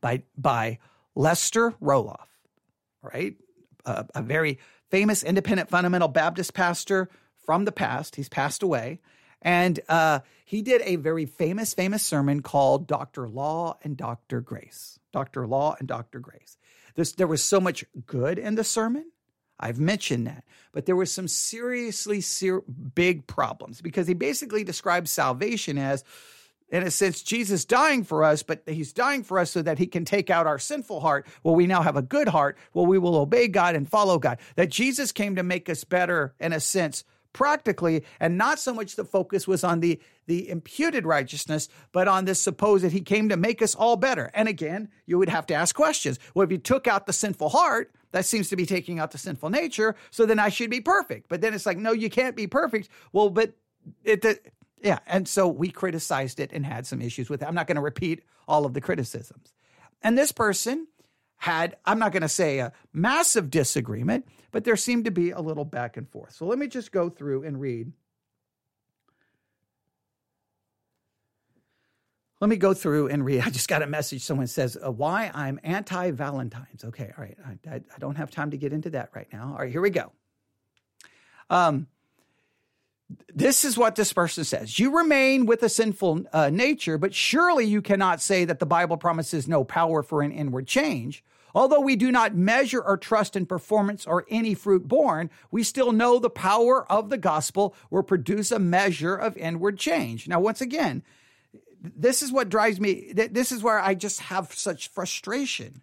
by 0.00 0.24
by 0.36 0.80
Lester 1.14 1.74
Roloff, 1.80 2.26
right? 3.02 3.36
a 3.84 4.20
very 4.20 4.58
famous 4.90 5.22
independent 5.22 5.70
fundamental 5.70 6.08
Baptist 6.08 6.54
pastor 6.54 7.08
from 7.44 7.66
the 7.66 7.70
past. 7.70 8.16
He's 8.16 8.28
passed 8.28 8.64
away. 8.64 8.98
And 9.40 9.78
uh, 9.88 10.20
he 10.44 10.60
did 10.60 10.82
a 10.82 10.96
very 10.96 11.24
famous, 11.24 11.72
famous 11.72 12.02
sermon 12.02 12.42
called 12.42 12.88
Dr. 12.88 13.28
Law 13.28 13.78
and 13.84 13.96
Dr. 13.96 14.40
Grace. 14.40 14.98
Dr. 15.12 15.46
Law 15.46 15.76
and 15.78 15.86
Dr. 15.86 16.18
Grace. 16.18 16.56
There 17.16 17.28
was 17.28 17.44
so 17.44 17.60
much 17.60 17.84
good 18.06 18.40
in 18.40 18.56
the 18.56 18.64
sermon. 18.64 19.12
I've 19.58 19.78
mentioned 19.78 20.26
that. 20.26 20.44
But 20.72 20.86
there 20.86 20.96
were 20.96 21.06
some 21.06 21.28
seriously 21.28 22.20
ser- 22.20 22.62
big 22.94 23.26
problems 23.26 23.80
because 23.80 24.06
he 24.06 24.14
basically 24.14 24.64
describes 24.64 25.10
salvation 25.10 25.78
as, 25.78 26.04
in 26.68 26.82
a 26.82 26.90
sense, 26.90 27.22
Jesus 27.22 27.64
dying 27.64 28.04
for 28.04 28.24
us, 28.24 28.42
but 28.42 28.62
he's 28.66 28.92
dying 28.92 29.22
for 29.22 29.38
us 29.38 29.50
so 29.50 29.62
that 29.62 29.78
he 29.78 29.86
can 29.86 30.04
take 30.04 30.28
out 30.28 30.46
our 30.46 30.58
sinful 30.58 31.00
heart. 31.00 31.26
Well, 31.42 31.54
we 31.54 31.66
now 31.66 31.80
have 31.80 31.96
a 31.96 32.02
good 32.02 32.28
heart. 32.28 32.58
Well, 32.74 32.86
we 32.86 32.98
will 32.98 33.16
obey 33.16 33.48
God 33.48 33.74
and 33.74 33.88
follow 33.88 34.18
God. 34.18 34.38
That 34.56 34.68
Jesus 34.68 35.12
came 35.12 35.36
to 35.36 35.42
make 35.42 35.70
us 35.70 35.84
better, 35.84 36.34
in 36.40 36.52
a 36.52 36.60
sense, 36.60 37.04
practically, 37.32 38.02
and 38.18 38.36
not 38.36 38.58
so 38.58 38.72
much 38.74 38.96
the 38.96 39.04
focus 39.04 39.46
was 39.46 39.62
on 39.62 39.80
the, 39.80 40.00
the 40.26 40.48
imputed 40.48 41.04
righteousness, 41.06 41.68
but 41.92 42.08
on 42.08 42.24
this 42.24 42.40
supposed 42.40 42.82
that 42.82 42.92
he 42.92 43.00
came 43.00 43.28
to 43.28 43.36
make 43.36 43.60
us 43.60 43.74
all 43.74 43.96
better. 43.96 44.30
And 44.32 44.48
again, 44.48 44.88
you 45.04 45.18
would 45.18 45.28
have 45.28 45.46
to 45.46 45.54
ask 45.54 45.74
questions. 45.74 46.18
Well, 46.34 46.44
if 46.44 46.50
you 46.50 46.58
took 46.58 46.86
out 46.86 47.06
the 47.06 47.12
sinful 47.12 47.50
heart, 47.50 47.92
that 48.16 48.24
seems 48.24 48.48
to 48.48 48.56
be 48.56 48.64
taking 48.64 48.98
out 48.98 49.10
the 49.10 49.18
sinful 49.18 49.50
nature. 49.50 49.94
So 50.10 50.24
then 50.24 50.38
I 50.38 50.48
should 50.48 50.70
be 50.70 50.80
perfect. 50.80 51.28
But 51.28 51.42
then 51.42 51.52
it's 51.52 51.66
like, 51.66 51.76
no, 51.76 51.92
you 51.92 52.08
can't 52.08 52.34
be 52.34 52.46
perfect. 52.46 52.88
Well, 53.12 53.28
but 53.28 53.52
it, 54.04 54.22
the, 54.22 54.40
yeah. 54.80 55.00
And 55.06 55.28
so 55.28 55.46
we 55.46 55.70
criticized 55.70 56.40
it 56.40 56.50
and 56.50 56.64
had 56.64 56.86
some 56.86 57.02
issues 57.02 57.28
with 57.28 57.42
it. 57.42 57.44
I'm 57.46 57.54
not 57.54 57.66
going 57.66 57.76
to 57.76 57.82
repeat 57.82 58.22
all 58.48 58.64
of 58.64 58.72
the 58.72 58.80
criticisms. 58.80 59.52
And 60.00 60.16
this 60.16 60.32
person 60.32 60.86
had, 61.36 61.76
I'm 61.84 61.98
not 61.98 62.12
going 62.12 62.22
to 62.22 62.28
say 62.28 62.58
a 62.58 62.72
massive 62.94 63.50
disagreement, 63.50 64.26
but 64.50 64.64
there 64.64 64.76
seemed 64.76 65.04
to 65.04 65.10
be 65.10 65.32
a 65.32 65.40
little 65.40 65.66
back 65.66 65.98
and 65.98 66.08
forth. 66.08 66.32
So 66.32 66.46
let 66.46 66.58
me 66.58 66.68
just 66.68 66.92
go 66.92 67.10
through 67.10 67.42
and 67.42 67.60
read 67.60 67.92
Let 72.40 72.50
me 72.50 72.56
go 72.56 72.74
through 72.74 73.08
and 73.08 73.24
read. 73.24 73.40
I 73.46 73.50
just 73.50 73.68
got 73.68 73.82
a 73.82 73.86
message. 73.86 74.22
Someone 74.22 74.46
says, 74.46 74.76
uh, 74.84 74.90
Why 74.90 75.30
I'm 75.34 75.60
anti 75.62 76.10
Valentine's. 76.10 76.84
Okay, 76.84 77.12
all 77.16 77.24
right. 77.24 77.36
I, 77.44 77.70
I, 77.70 77.74
I, 77.76 77.98
don't 77.98 78.16
have 78.16 78.30
time 78.30 78.50
to 78.50 78.56
get 78.56 78.72
into 78.72 78.90
that 78.90 79.10
right 79.14 79.28
now. 79.32 79.52
All 79.52 79.58
right, 79.58 79.72
here 79.72 79.80
we 79.80 79.90
go. 79.90 80.12
Um, 81.48 81.86
this 83.32 83.64
is 83.64 83.78
what 83.78 83.94
this 83.94 84.12
person 84.12 84.44
says 84.44 84.78
You 84.78 84.96
remain 84.96 85.46
with 85.46 85.62
a 85.62 85.68
sinful 85.68 86.24
uh, 86.32 86.50
nature, 86.50 86.98
but 86.98 87.14
surely 87.14 87.64
you 87.64 87.82
cannot 87.82 88.20
say 88.20 88.44
that 88.44 88.58
the 88.58 88.66
Bible 88.66 88.96
promises 88.96 89.46
no 89.46 89.64
power 89.64 90.02
for 90.02 90.22
an 90.22 90.32
inward 90.32 90.66
change. 90.66 91.24
Although 91.54 91.80
we 91.80 91.96
do 91.96 92.12
not 92.12 92.34
measure 92.34 92.82
our 92.82 92.98
trust 92.98 93.34
in 93.34 93.46
performance 93.46 94.06
or 94.06 94.26
any 94.28 94.52
fruit 94.52 94.86
borne, 94.86 95.30
we 95.50 95.62
still 95.62 95.90
know 95.90 96.18
the 96.18 96.28
power 96.28 96.90
of 96.92 97.08
the 97.08 97.16
gospel 97.16 97.74
will 97.88 98.02
produce 98.02 98.52
a 98.52 98.58
measure 98.58 99.16
of 99.16 99.38
inward 99.38 99.78
change. 99.78 100.28
Now, 100.28 100.38
once 100.38 100.60
again, 100.60 101.02
this 101.94 102.22
is 102.22 102.32
what 102.32 102.48
drives 102.48 102.80
me. 102.80 103.12
This 103.12 103.52
is 103.52 103.62
where 103.62 103.78
I 103.78 103.94
just 103.94 104.20
have 104.20 104.52
such 104.52 104.88
frustration. 104.88 105.82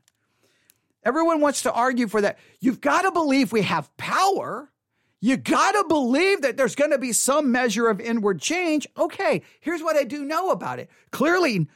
Everyone 1.04 1.42
wants 1.42 1.64
to 1.64 1.72
argue 1.72 2.08
for 2.08 2.22
that. 2.22 2.40
You've 2.60 2.82
got 2.82 3.02
to 3.02 3.12
believe 3.12 3.52
we 3.52 3.62
have 3.62 3.96
power. 3.98 4.72
You 5.20 5.38
got 5.38 5.72
to 5.74 5.86
believe 5.88 6.42
that 6.42 6.58
there's 6.58 6.76
going 6.76 6.92
to 6.92 6.98
be 6.98 7.14
some 7.14 7.52
measure 7.52 7.88
of 7.88 8.02
inward 8.02 8.42
change. 8.42 8.88
Okay, 8.98 9.42
here's 9.60 9.82
what 9.82 9.96
I 9.96 10.04
do 10.04 10.26
know 10.26 10.52
about 10.52 10.80
it. 10.80 10.90
Clearly, 11.12 11.68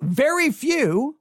very 0.00 0.50
few 0.50 1.16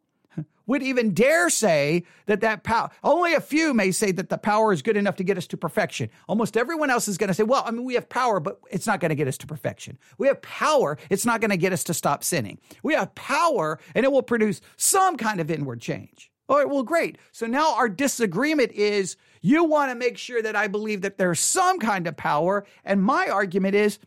would 0.68 0.84
even 0.84 1.14
dare 1.14 1.50
say 1.50 2.04
that 2.26 2.42
that 2.42 2.64
power, 2.64 2.90
only 3.04 3.34
a 3.34 3.42
few 3.42 3.74
may 3.74 3.92
say 3.92 4.12
that 4.12 4.30
the 4.30 4.38
power 4.38 4.74
is 4.74 4.82
good 4.82 4.98
enough 4.98 5.16
to 5.18 5.24
get 5.24 5.38
us 5.38 5.48
to 5.48 5.58
perfection. 5.58 6.10
Almost 6.28 6.58
everyone 6.58 6.90
else 6.90 7.08
is 7.08 7.18
going 7.18 7.28
to 7.28 7.34
say, 7.34 7.44
well, 7.44 7.64
I 7.66 7.72
mean, 7.72 7.84
we 7.84 7.96
have 7.96 8.10
power, 8.10 8.40
but 8.40 8.60
it's 8.70 8.88
not 8.88 9.00
going 9.00 9.10
to 9.10 9.16
get 9.16 9.28
us 9.28 9.38
to 9.40 9.48
perfection. 9.48 9.98
We 10.18 10.28
have 10.28 10.42
power. 10.42 10.98
It's 11.10 11.26
not 11.26 11.42
going 11.42 11.52
to 11.52 11.58
get 11.58 11.74
us 11.74 11.84
to 11.86 11.94
stop 11.94 12.24
sinning. 12.24 12.60
We 12.84 12.94
have 12.96 13.14
power 13.16 13.80
and 13.94 14.06
it 14.06 14.12
will 14.12 14.24
produce 14.24 14.62
some 14.78 15.18
kind 15.18 15.40
of 15.40 15.52
inward 15.52 15.82
change. 15.82 16.32
All 16.48 16.58
right, 16.58 16.70
well, 16.70 16.84
great. 16.84 17.18
So 17.32 17.48
now 17.48 17.76
our 17.76 17.90
disagreement 17.90 18.72
is 18.72 19.18
you 19.42 19.64
want 19.64 19.92
to 19.92 19.96
make 19.96 20.18
sure 20.18 20.42
that 20.42 20.56
I 20.56 20.68
believe 20.68 21.02
that 21.02 21.18
there's 21.18 21.40
some 21.40 21.80
kind 21.80 22.08
of 22.08 22.16
power. 22.16 22.66
And 22.84 23.02
my 23.02 23.28
argument 23.28 23.76
is 23.76 23.98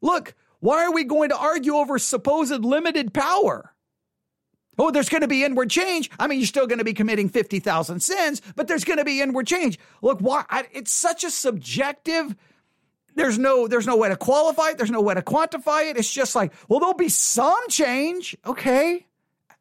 look, 0.00 0.34
why 0.60 0.84
are 0.84 0.92
we 0.92 1.04
going 1.04 1.30
to 1.30 1.36
argue 1.36 1.74
over 1.74 1.98
supposed 1.98 2.64
limited 2.64 3.12
power? 3.12 3.73
Oh, 4.78 4.90
there's 4.90 5.08
going 5.08 5.22
to 5.22 5.28
be 5.28 5.44
inward 5.44 5.70
change. 5.70 6.10
I 6.18 6.26
mean, 6.26 6.38
you're 6.38 6.46
still 6.46 6.66
going 6.66 6.78
to 6.78 6.84
be 6.84 6.94
committing 6.94 7.28
50,000 7.28 8.00
sins, 8.00 8.42
but 8.56 8.68
there's 8.68 8.84
going 8.84 8.98
to 8.98 9.04
be 9.04 9.20
inward 9.20 9.46
change. 9.46 9.78
Look, 10.02 10.20
why 10.20 10.44
I, 10.50 10.66
it's 10.72 10.92
such 10.92 11.24
a 11.24 11.30
subjective 11.30 12.34
there's 13.14 13.38
no 13.38 13.68
there's 13.68 13.86
no 13.86 13.96
way 13.96 14.08
to 14.08 14.16
qualify 14.16 14.70
it, 14.70 14.78
there's 14.78 14.90
no 14.90 15.00
way 15.00 15.14
to 15.14 15.22
quantify 15.22 15.90
it. 15.90 15.96
It's 15.96 16.12
just 16.12 16.34
like, 16.34 16.52
well, 16.68 16.80
there'll 16.80 16.94
be 16.94 17.08
some 17.08 17.68
change, 17.68 18.36
okay? 18.44 19.06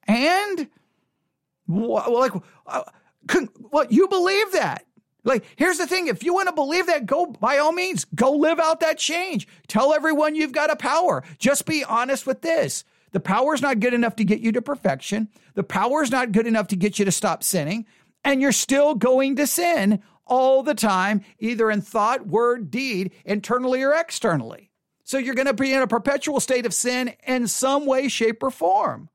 And 0.08 0.68
well, 1.68 2.20
like 2.20 2.34
uh, 2.66 2.84
well, 3.72 3.86
you 3.90 4.08
believe 4.08 4.54
that. 4.54 4.86
Like, 5.26 5.46
here's 5.56 5.78
the 5.78 5.88
thing. 5.88 6.08
If 6.08 6.24
you 6.24 6.34
want 6.34 6.50
to 6.50 6.54
believe 6.54 6.88
that, 6.88 7.06
go 7.06 7.28
by 7.28 7.58
all 7.58 7.72
means, 7.72 8.06
go 8.14 8.34
live 8.34 8.60
out 8.60 8.82
that 8.82 8.98
change. 8.98 9.48
Tell 9.68 9.94
everyone 9.94 10.36
you've 10.36 10.52
got 10.52 10.70
a 10.70 10.76
power. 10.76 11.24
Just 11.38 11.66
be 11.66 11.84
honest 11.84 12.28
with 12.28 12.42
this. 12.42 12.84
The 13.14 13.20
power 13.20 13.54
is 13.54 13.62
not 13.62 13.80
good 13.80 13.94
enough 13.94 14.16
to 14.18 14.24
get 14.24 14.40
you 14.40 14.52
to 14.52 14.62
perfection. 14.62 15.30
The 15.54 15.64
power 15.64 16.02
is 16.02 16.12
not 16.12 16.32
good 16.32 16.48
enough 16.48 16.68
to 16.70 16.76
get 16.76 16.98
you 17.00 17.06
to 17.06 17.12
stop 17.12 17.44
sinning. 17.44 17.86
And 18.26 18.42
you're 18.42 18.52
still 18.52 18.96
going 18.96 19.36
to 19.36 19.48
sin 19.48 20.02
all 20.26 20.64
the 20.64 20.74
time, 20.74 21.22
either 21.40 21.70
in 21.70 21.82
thought, 21.82 22.26
word, 22.26 22.72
deed, 22.72 23.12
internally 23.24 23.84
or 23.84 23.94
externally. 23.94 24.72
So 25.04 25.18
you're 25.18 25.36
going 25.36 25.48
to 25.48 25.54
be 25.54 25.74
in 25.74 25.82
a 25.82 25.88
perpetual 25.88 26.40
state 26.40 26.66
of 26.66 26.74
sin 26.74 27.14
in 27.28 27.48
some 27.48 27.86
way, 27.86 28.08
shape, 28.08 28.42
or 28.42 28.50
form. 28.50 29.10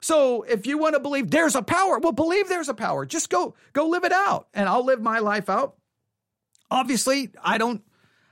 So 0.00 0.42
if 0.42 0.66
you 0.66 0.78
want 0.78 0.94
to 0.94 1.00
believe 1.00 1.30
there's 1.30 1.54
a 1.54 1.62
power, 1.62 1.98
well, 1.98 2.12
believe 2.12 2.48
there's 2.48 2.68
a 2.68 2.74
power. 2.74 3.04
Just 3.04 3.28
go, 3.30 3.54
go 3.72 3.88
live 3.88 4.04
it 4.04 4.12
out, 4.12 4.48
and 4.54 4.68
I'll 4.68 4.84
live 4.84 5.02
my 5.02 5.18
life 5.18 5.50
out. 5.50 5.76
Obviously, 6.70 7.30
I 7.42 7.58
don't, 7.58 7.82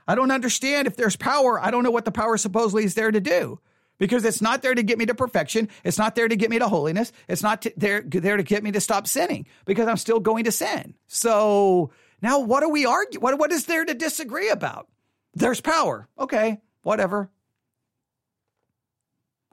I 0.07 0.15
don't 0.15 0.31
understand 0.31 0.87
if 0.87 0.95
there's 0.95 1.15
power. 1.15 1.59
I 1.59 1.69
don't 1.69 1.83
know 1.83 1.91
what 1.91 2.05
the 2.05 2.11
power 2.11 2.37
supposedly 2.37 2.85
is 2.85 2.95
there 2.95 3.11
to 3.11 3.19
do 3.19 3.59
because 4.01 4.25
it's 4.25 4.41
not 4.41 4.63
there 4.63 4.73
to 4.73 4.81
get 4.81 4.97
me 4.97 5.05
to 5.05 5.13
perfection. 5.13 5.69
It's 5.83 5.99
not 5.99 6.15
there 6.15 6.27
to 6.27 6.35
get 6.35 6.49
me 6.49 6.57
to 6.57 6.67
holiness. 6.67 7.11
It's 7.27 7.43
not 7.43 7.67
there, 7.77 8.01
there 8.01 8.35
to 8.35 8.41
get 8.41 8.63
me 8.63 8.71
to 8.71 8.81
stop 8.81 9.05
sinning 9.05 9.45
because 9.65 9.87
I'm 9.87 9.95
still 9.95 10.19
going 10.19 10.45
to 10.45 10.51
sin. 10.51 10.95
So 11.05 11.91
now 12.19 12.39
what 12.39 12.61
do 12.61 12.69
we 12.69 12.87
argue? 12.87 13.19
What, 13.19 13.37
what 13.37 13.51
is 13.51 13.65
there 13.65 13.85
to 13.85 13.93
disagree 13.93 14.49
about? 14.49 14.87
There's 15.35 15.61
power. 15.61 16.09
Okay, 16.17 16.61
whatever. 16.81 17.29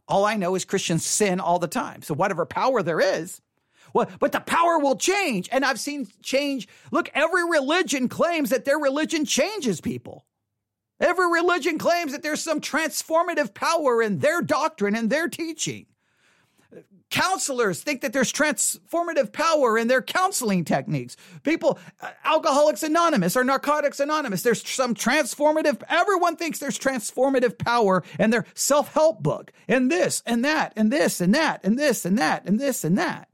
All 0.09 0.25
I 0.25 0.37
know 0.37 0.55
is 0.55 0.65
Christians 0.65 1.05
sin 1.05 1.41
all 1.41 1.59
the 1.59 1.69
time. 1.69 2.01
So 2.01 2.15
whatever 2.15 2.47
power 2.47 2.83
there 2.83 3.01
is, 3.01 3.43
well, 3.93 4.09
but 4.19 4.33
the 4.33 4.41
power 4.41 4.79
will 4.79 4.97
change. 4.97 5.51
And 5.53 5.63
I've 5.63 5.79
seen 5.79 6.09
change. 6.23 6.69
Look, 6.91 7.11
every 7.13 7.45
religion 7.45 8.09
claims 8.09 8.49
that 8.49 8.65
their 8.65 8.79
religion 8.79 9.27
changes 9.27 9.83
people. 9.83 10.25
Every 11.01 11.31
religion 11.31 11.79
claims 11.79 12.13
that 12.13 12.23
there's 12.23 12.43
some 12.43 12.61
transformative 12.61 13.55
power 13.55 14.03
in 14.03 14.19
their 14.19 14.43
doctrine 14.43 14.97
and 14.97 15.11
their 15.11 15.29
teaching. 15.29 15.87
Counselors 17.11 17.83
think 17.83 18.03
that 18.03 18.13
there's 18.13 18.31
transformative 18.31 19.33
power 19.33 19.79
in 19.79 19.89
their 19.89 20.03
counseling 20.03 20.63
techniques. 20.65 21.17
People, 21.43 21.79
uh, 22.03 22.11
Alcoholics 22.23 22.83
Anonymous 22.83 23.35
or 23.35 23.45
Narcotics 23.45 23.99
Anonymous, 23.99 24.43
there's 24.43 24.67
some 24.69 24.95
transformative, 24.95 25.83
everyone 25.89 26.37
thinks 26.37 26.59
there's 26.59 26.79
transformative 26.79 27.57
power 27.57 28.05
in 28.19 28.29
their 28.29 28.45
self 28.53 28.93
help 28.93 29.23
book, 29.23 29.53
and 29.67 29.91
this 29.91 30.23
and 30.27 30.45
that, 30.45 30.75
and 30.77 30.93
this 30.93 31.23
and 31.23 31.35
that, 31.35 31.61
and 31.65 31.79
this 31.79 32.05
and 32.05 32.19
that, 32.19 32.43
and 32.45 32.61
this 32.61 32.85
and 32.85 32.99
that. 32.99 33.29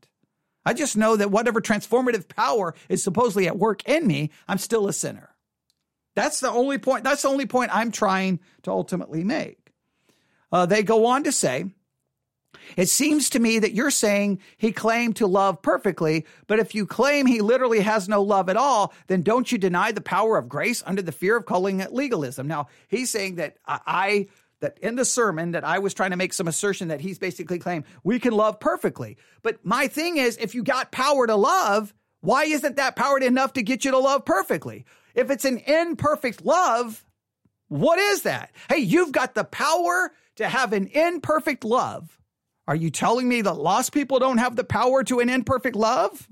I 0.64 0.72
just 0.72 0.96
know 0.96 1.16
that 1.16 1.32
whatever 1.32 1.60
transformative 1.60 2.28
power 2.28 2.74
is 2.88 3.02
supposedly 3.02 3.48
at 3.48 3.58
work 3.58 3.86
in 3.88 4.06
me, 4.06 4.30
I'm 4.46 4.58
still 4.58 4.86
a 4.86 4.92
sinner. 4.92 5.33
That's 6.14 6.40
the 6.40 6.50
only 6.50 6.78
point. 6.78 7.04
That's 7.04 7.22
the 7.22 7.28
only 7.28 7.46
point 7.46 7.74
I'm 7.74 7.90
trying 7.90 8.40
to 8.62 8.70
ultimately 8.70 9.24
make. 9.24 9.72
Uh, 10.52 10.66
they 10.66 10.82
go 10.82 11.06
on 11.06 11.24
to 11.24 11.32
say, 11.32 11.66
it 12.76 12.88
seems 12.88 13.30
to 13.30 13.40
me 13.40 13.58
that 13.58 13.74
you're 13.74 13.90
saying 13.90 14.40
he 14.56 14.72
claimed 14.72 15.16
to 15.16 15.26
love 15.26 15.60
perfectly, 15.62 16.26
but 16.46 16.58
if 16.58 16.74
you 16.74 16.86
claim 16.86 17.26
he 17.26 17.40
literally 17.40 17.80
has 17.80 18.08
no 18.08 18.22
love 18.22 18.48
at 18.48 18.56
all, 18.56 18.92
then 19.06 19.22
don't 19.22 19.50
you 19.50 19.58
deny 19.58 19.92
the 19.92 20.00
power 20.00 20.36
of 20.36 20.48
grace 20.48 20.82
under 20.86 21.02
the 21.02 21.12
fear 21.12 21.36
of 21.36 21.46
calling 21.46 21.80
it 21.80 21.92
legalism? 21.92 22.46
Now, 22.46 22.68
he's 22.88 23.10
saying 23.10 23.36
that 23.36 23.56
I, 23.66 24.28
that 24.60 24.78
in 24.78 24.96
the 24.96 25.04
sermon 25.04 25.52
that 25.52 25.64
I 25.64 25.78
was 25.78 25.94
trying 25.94 26.10
to 26.10 26.16
make 26.16 26.32
some 26.32 26.48
assertion 26.48 26.88
that 26.88 27.00
he's 27.00 27.18
basically 27.18 27.58
claimed 27.58 27.84
we 28.02 28.18
can 28.18 28.32
love 28.32 28.60
perfectly. 28.60 29.18
But 29.42 29.64
my 29.64 29.88
thing 29.88 30.16
is, 30.16 30.36
if 30.36 30.54
you 30.54 30.62
got 30.62 30.92
power 30.92 31.26
to 31.26 31.36
love, 31.36 31.92
why 32.20 32.44
isn't 32.44 32.76
that 32.76 32.96
power 32.96 33.18
enough 33.18 33.54
to 33.54 33.62
get 33.62 33.84
you 33.84 33.90
to 33.90 33.98
love 33.98 34.24
perfectly? 34.24 34.84
If 35.14 35.30
it's 35.30 35.44
an 35.44 35.58
imperfect 35.58 36.44
love, 36.44 37.04
what 37.68 37.98
is 37.98 38.22
that? 38.22 38.50
Hey, 38.68 38.78
you've 38.78 39.12
got 39.12 39.34
the 39.34 39.44
power 39.44 40.12
to 40.36 40.48
have 40.48 40.72
an 40.72 40.88
imperfect 40.88 41.64
love. 41.64 42.18
Are 42.66 42.74
you 42.74 42.90
telling 42.90 43.28
me 43.28 43.42
that 43.42 43.54
lost 43.54 43.92
people 43.92 44.18
don't 44.18 44.38
have 44.38 44.56
the 44.56 44.64
power 44.64 45.04
to 45.04 45.20
an 45.20 45.28
imperfect 45.28 45.76
love? 45.76 46.28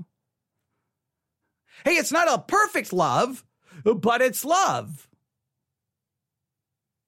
Hey, 1.84 1.92
it's 1.92 2.12
not 2.12 2.32
a 2.32 2.42
perfect 2.42 2.92
love, 2.92 3.44
but 3.84 4.22
it's 4.22 4.44
love. 4.44 5.08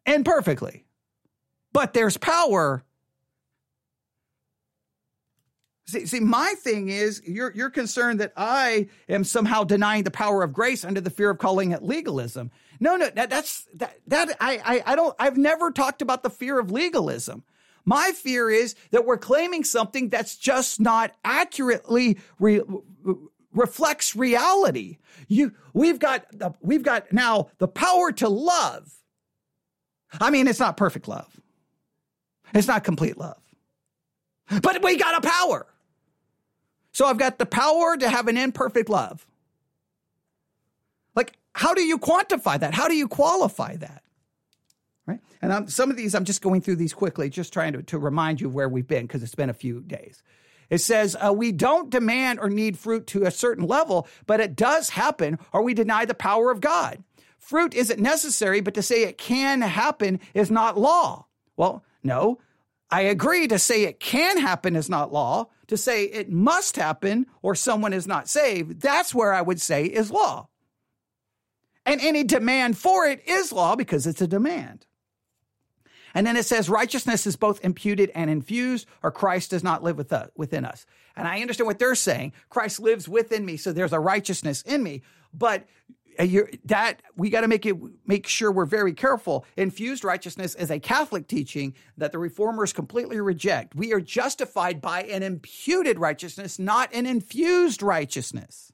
Imperfectly. 0.06 0.84
But 1.72 1.94
there's 1.94 2.16
power 2.16 2.84
See, 5.86 6.06
see, 6.06 6.20
my 6.20 6.54
thing 6.58 6.88
is 6.88 7.20
you're 7.26 7.52
you're 7.54 7.70
concerned 7.70 8.18
that 8.20 8.32
I 8.36 8.88
am 9.08 9.22
somehow 9.22 9.64
denying 9.64 10.04
the 10.04 10.10
power 10.10 10.42
of 10.42 10.52
grace 10.52 10.82
under 10.84 11.00
the 11.00 11.10
fear 11.10 11.30
of 11.30 11.38
calling 11.38 11.72
it 11.72 11.82
legalism. 11.82 12.50
No, 12.80 12.96
no, 12.96 13.10
that, 13.10 13.28
that's 13.28 13.66
that 13.74 13.98
that 14.06 14.34
I, 14.40 14.60
I 14.64 14.92
I 14.92 14.96
don't 14.96 15.14
I've 15.18 15.36
never 15.36 15.70
talked 15.70 16.00
about 16.00 16.22
the 16.22 16.30
fear 16.30 16.58
of 16.58 16.70
legalism. 16.70 17.44
My 17.84 18.12
fear 18.12 18.48
is 18.48 18.74
that 18.92 19.04
we're 19.04 19.18
claiming 19.18 19.62
something 19.62 20.08
that's 20.08 20.36
just 20.36 20.80
not 20.80 21.12
accurately 21.22 22.18
re, 22.38 22.62
reflects 23.52 24.16
reality. 24.16 24.96
You 25.28 25.52
we've 25.74 25.98
got 25.98 26.26
the, 26.32 26.54
we've 26.62 26.82
got 26.82 27.12
now 27.12 27.50
the 27.58 27.68
power 27.68 28.10
to 28.12 28.28
love. 28.30 28.90
I 30.18 30.30
mean, 30.30 30.48
it's 30.48 30.60
not 30.60 30.78
perfect 30.78 31.08
love. 31.08 31.40
It's 32.54 32.68
not 32.68 32.84
complete 32.84 33.18
love. 33.18 33.42
But 34.62 34.82
we 34.82 34.96
got 34.96 35.22
a 35.22 35.28
power. 35.28 35.66
So 36.94 37.06
I've 37.06 37.18
got 37.18 37.38
the 37.38 37.46
power 37.46 37.96
to 37.96 38.08
have 38.08 38.28
an 38.28 38.38
imperfect 38.38 38.88
love. 38.88 39.26
Like, 41.16 41.36
how 41.52 41.74
do 41.74 41.82
you 41.82 41.98
quantify 41.98 42.58
that? 42.60 42.72
How 42.72 42.86
do 42.86 42.94
you 42.94 43.08
qualify 43.08 43.76
that? 43.76 44.02
Right. 45.04 45.18
And 45.42 45.52
I'm, 45.52 45.68
some 45.68 45.90
of 45.90 45.96
these, 45.96 46.14
I'm 46.14 46.24
just 46.24 46.40
going 46.40 46.60
through 46.60 46.76
these 46.76 46.94
quickly, 46.94 47.28
just 47.28 47.52
trying 47.52 47.72
to, 47.72 47.82
to 47.82 47.98
remind 47.98 48.40
you 48.40 48.48
where 48.48 48.68
we've 48.68 48.86
been 48.86 49.06
because 49.06 49.24
it's 49.24 49.34
been 49.34 49.50
a 49.50 49.54
few 49.54 49.80
days. 49.82 50.22
It 50.70 50.78
says, 50.78 51.16
uh, 51.20 51.32
we 51.32 51.50
don't 51.50 51.90
demand 51.90 52.38
or 52.38 52.48
need 52.48 52.78
fruit 52.78 53.08
to 53.08 53.24
a 53.24 53.30
certain 53.30 53.66
level, 53.66 54.06
but 54.26 54.40
it 54.40 54.54
does 54.54 54.90
happen 54.90 55.38
or 55.52 55.62
we 55.62 55.74
deny 55.74 56.04
the 56.04 56.14
power 56.14 56.52
of 56.52 56.60
God. 56.60 57.02
Fruit 57.38 57.74
isn't 57.74 58.00
necessary, 58.00 58.60
but 58.60 58.74
to 58.74 58.82
say 58.82 59.02
it 59.02 59.18
can 59.18 59.60
happen 59.62 60.20
is 60.32 60.50
not 60.50 60.78
law. 60.78 61.26
Well, 61.56 61.84
no, 62.04 62.38
I 62.90 63.02
agree 63.02 63.48
to 63.48 63.58
say 63.58 63.82
it 63.82 64.00
can 64.00 64.38
happen 64.38 64.76
is 64.76 64.88
not 64.88 65.12
law. 65.12 65.48
To 65.68 65.76
say 65.76 66.04
it 66.04 66.30
must 66.30 66.76
happen 66.76 67.26
or 67.42 67.54
someone 67.54 67.92
is 67.92 68.06
not 68.06 68.28
saved, 68.28 68.82
that's 68.82 69.14
where 69.14 69.32
I 69.32 69.40
would 69.40 69.60
say 69.60 69.86
is 69.86 70.10
law. 70.10 70.48
And 71.86 72.00
any 72.00 72.24
demand 72.24 72.78
for 72.78 73.06
it 73.06 73.26
is 73.26 73.52
law 73.52 73.74
because 73.74 74.06
it's 74.06 74.20
a 74.20 74.26
demand. 74.26 74.86
And 76.14 76.26
then 76.26 76.36
it 76.36 76.44
says 76.44 76.68
righteousness 76.68 77.26
is 77.26 77.36
both 77.36 77.64
imputed 77.64 78.10
and 78.14 78.30
infused, 78.30 78.86
or 79.02 79.10
Christ 79.10 79.50
does 79.50 79.64
not 79.64 79.82
live 79.82 79.98
with 79.98 80.12
us, 80.12 80.30
within 80.36 80.64
us. 80.64 80.86
And 81.16 81.26
I 81.26 81.40
understand 81.40 81.66
what 81.66 81.80
they're 81.80 81.96
saying. 81.96 82.32
Christ 82.48 82.78
lives 82.78 83.08
within 83.08 83.44
me, 83.44 83.56
so 83.56 83.72
there's 83.72 83.92
a 83.92 83.98
righteousness 83.98 84.62
in 84.62 84.82
me. 84.82 85.02
But 85.32 85.66
that 86.64 87.02
we 87.16 87.30
got 87.30 87.40
to 87.40 87.48
make 87.48 87.66
it 87.66 87.76
make 88.06 88.26
sure 88.26 88.52
we're 88.52 88.66
very 88.66 88.92
careful. 88.92 89.44
Infused 89.56 90.04
righteousness 90.04 90.54
is 90.54 90.70
a 90.70 90.78
Catholic 90.78 91.28
teaching 91.28 91.74
that 91.96 92.12
the 92.12 92.18
reformers 92.18 92.72
completely 92.72 93.20
reject. 93.20 93.74
We 93.74 93.92
are 93.92 94.00
justified 94.00 94.80
by 94.80 95.02
an 95.04 95.22
imputed 95.22 95.98
righteousness, 95.98 96.58
not 96.58 96.92
an 96.92 97.06
infused 97.06 97.82
righteousness. 97.82 98.73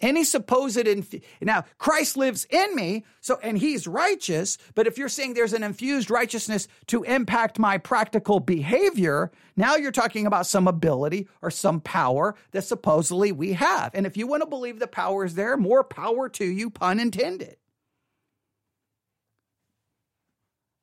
Any 0.00 0.24
supposed 0.24 0.76
inf- 0.76 1.14
now 1.40 1.64
Christ 1.78 2.16
lives 2.16 2.46
in 2.50 2.74
me, 2.74 3.04
so 3.20 3.38
and 3.42 3.58
he's 3.58 3.86
righteous, 3.86 4.58
but 4.74 4.86
if 4.86 4.98
you're 4.98 5.08
saying 5.08 5.34
there's 5.34 5.52
an 5.52 5.62
infused 5.62 6.10
righteousness 6.10 6.68
to 6.86 7.02
impact 7.02 7.58
my 7.58 7.78
practical 7.78 8.40
behavior, 8.40 9.30
now 9.56 9.76
you're 9.76 9.90
talking 9.90 10.26
about 10.26 10.46
some 10.46 10.68
ability 10.68 11.28
or 11.42 11.50
some 11.50 11.80
power 11.80 12.34
that 12.52 12.62
supposedly 12.62 13.32
we 13.32 13.54
have. 13.54 13.94
And 13.94 14.06
if 14.06 14.16
you 14.16 14.26
want 14.26 14.42
to 14.42 14.48
believe 14.48 14.78
the 14.78 14.86
power 14.86 15.24
is 15.24 15.34
there, 15.34 15.56
more 15.56 15.82
power 15.82 16.28
to 16.30 16.44
you, 16.44 16.70
pun 16.70 17.00
intended. 17.00 17.56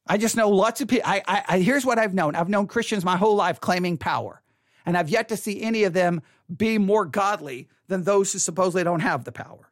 I 0.07 0.17
just 0.17 0.35
know 0.35 0.49
lots 0.49 0.81
of 0.81 0.87
people. 0.87 1.09
I, 1.09 1.23
I, 1.27 1.43
I, 1.47 1.59
here's 1.59 1.85
what 1.85 1.97
I've 1.97 2.13
known. 2.13 2.35
I've 2.35 2.49
known 2.49 2.67
Christians 2.67 3.03
my 3.03 3.17
whole 3.17 3.35
life 3.35 3.59
claiming 3.59 3.97
power, 3.97 4.41
and 4.85 4.97
I've 4.97 5.09
yet 5.09 5.29
to 5.29 5.37
see 5.37 5.61
any 5.61 5.83
of 5.83 5.93
them 5.93 6.21
be 6.55 6.77
more 6.77 7.05
godly 7.05 7.67
than 7.87 8.03
those 8.03 8.33
who 8.33 8.39
supposedly 8.39 8.83
don't 8.83 8.99
have 8.99 9.23
the 9.23 9.31
power. 9.31 9.71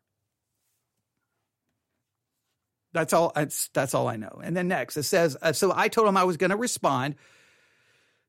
That's 2.93 3.12
all. 3.12 3.34
That's 3.73 3.93
all 3.93 4.08
I 4.08 4.17
know. 4.17 4.39
And 4.43 4.56
then 4.56 4.67
next 4.67 4.97
it 4.97 5.04
says. 5.04 5.36
Uh, 5.41 5.52
so 5.52 5.73
I 5.76 5.88
told 5.88 6.08
them 6.08 6.15
I 6.15 6.23
was 6.23 6.38
going 6.38 6.52
to 6.52 6.58
respond. 6.58 7.15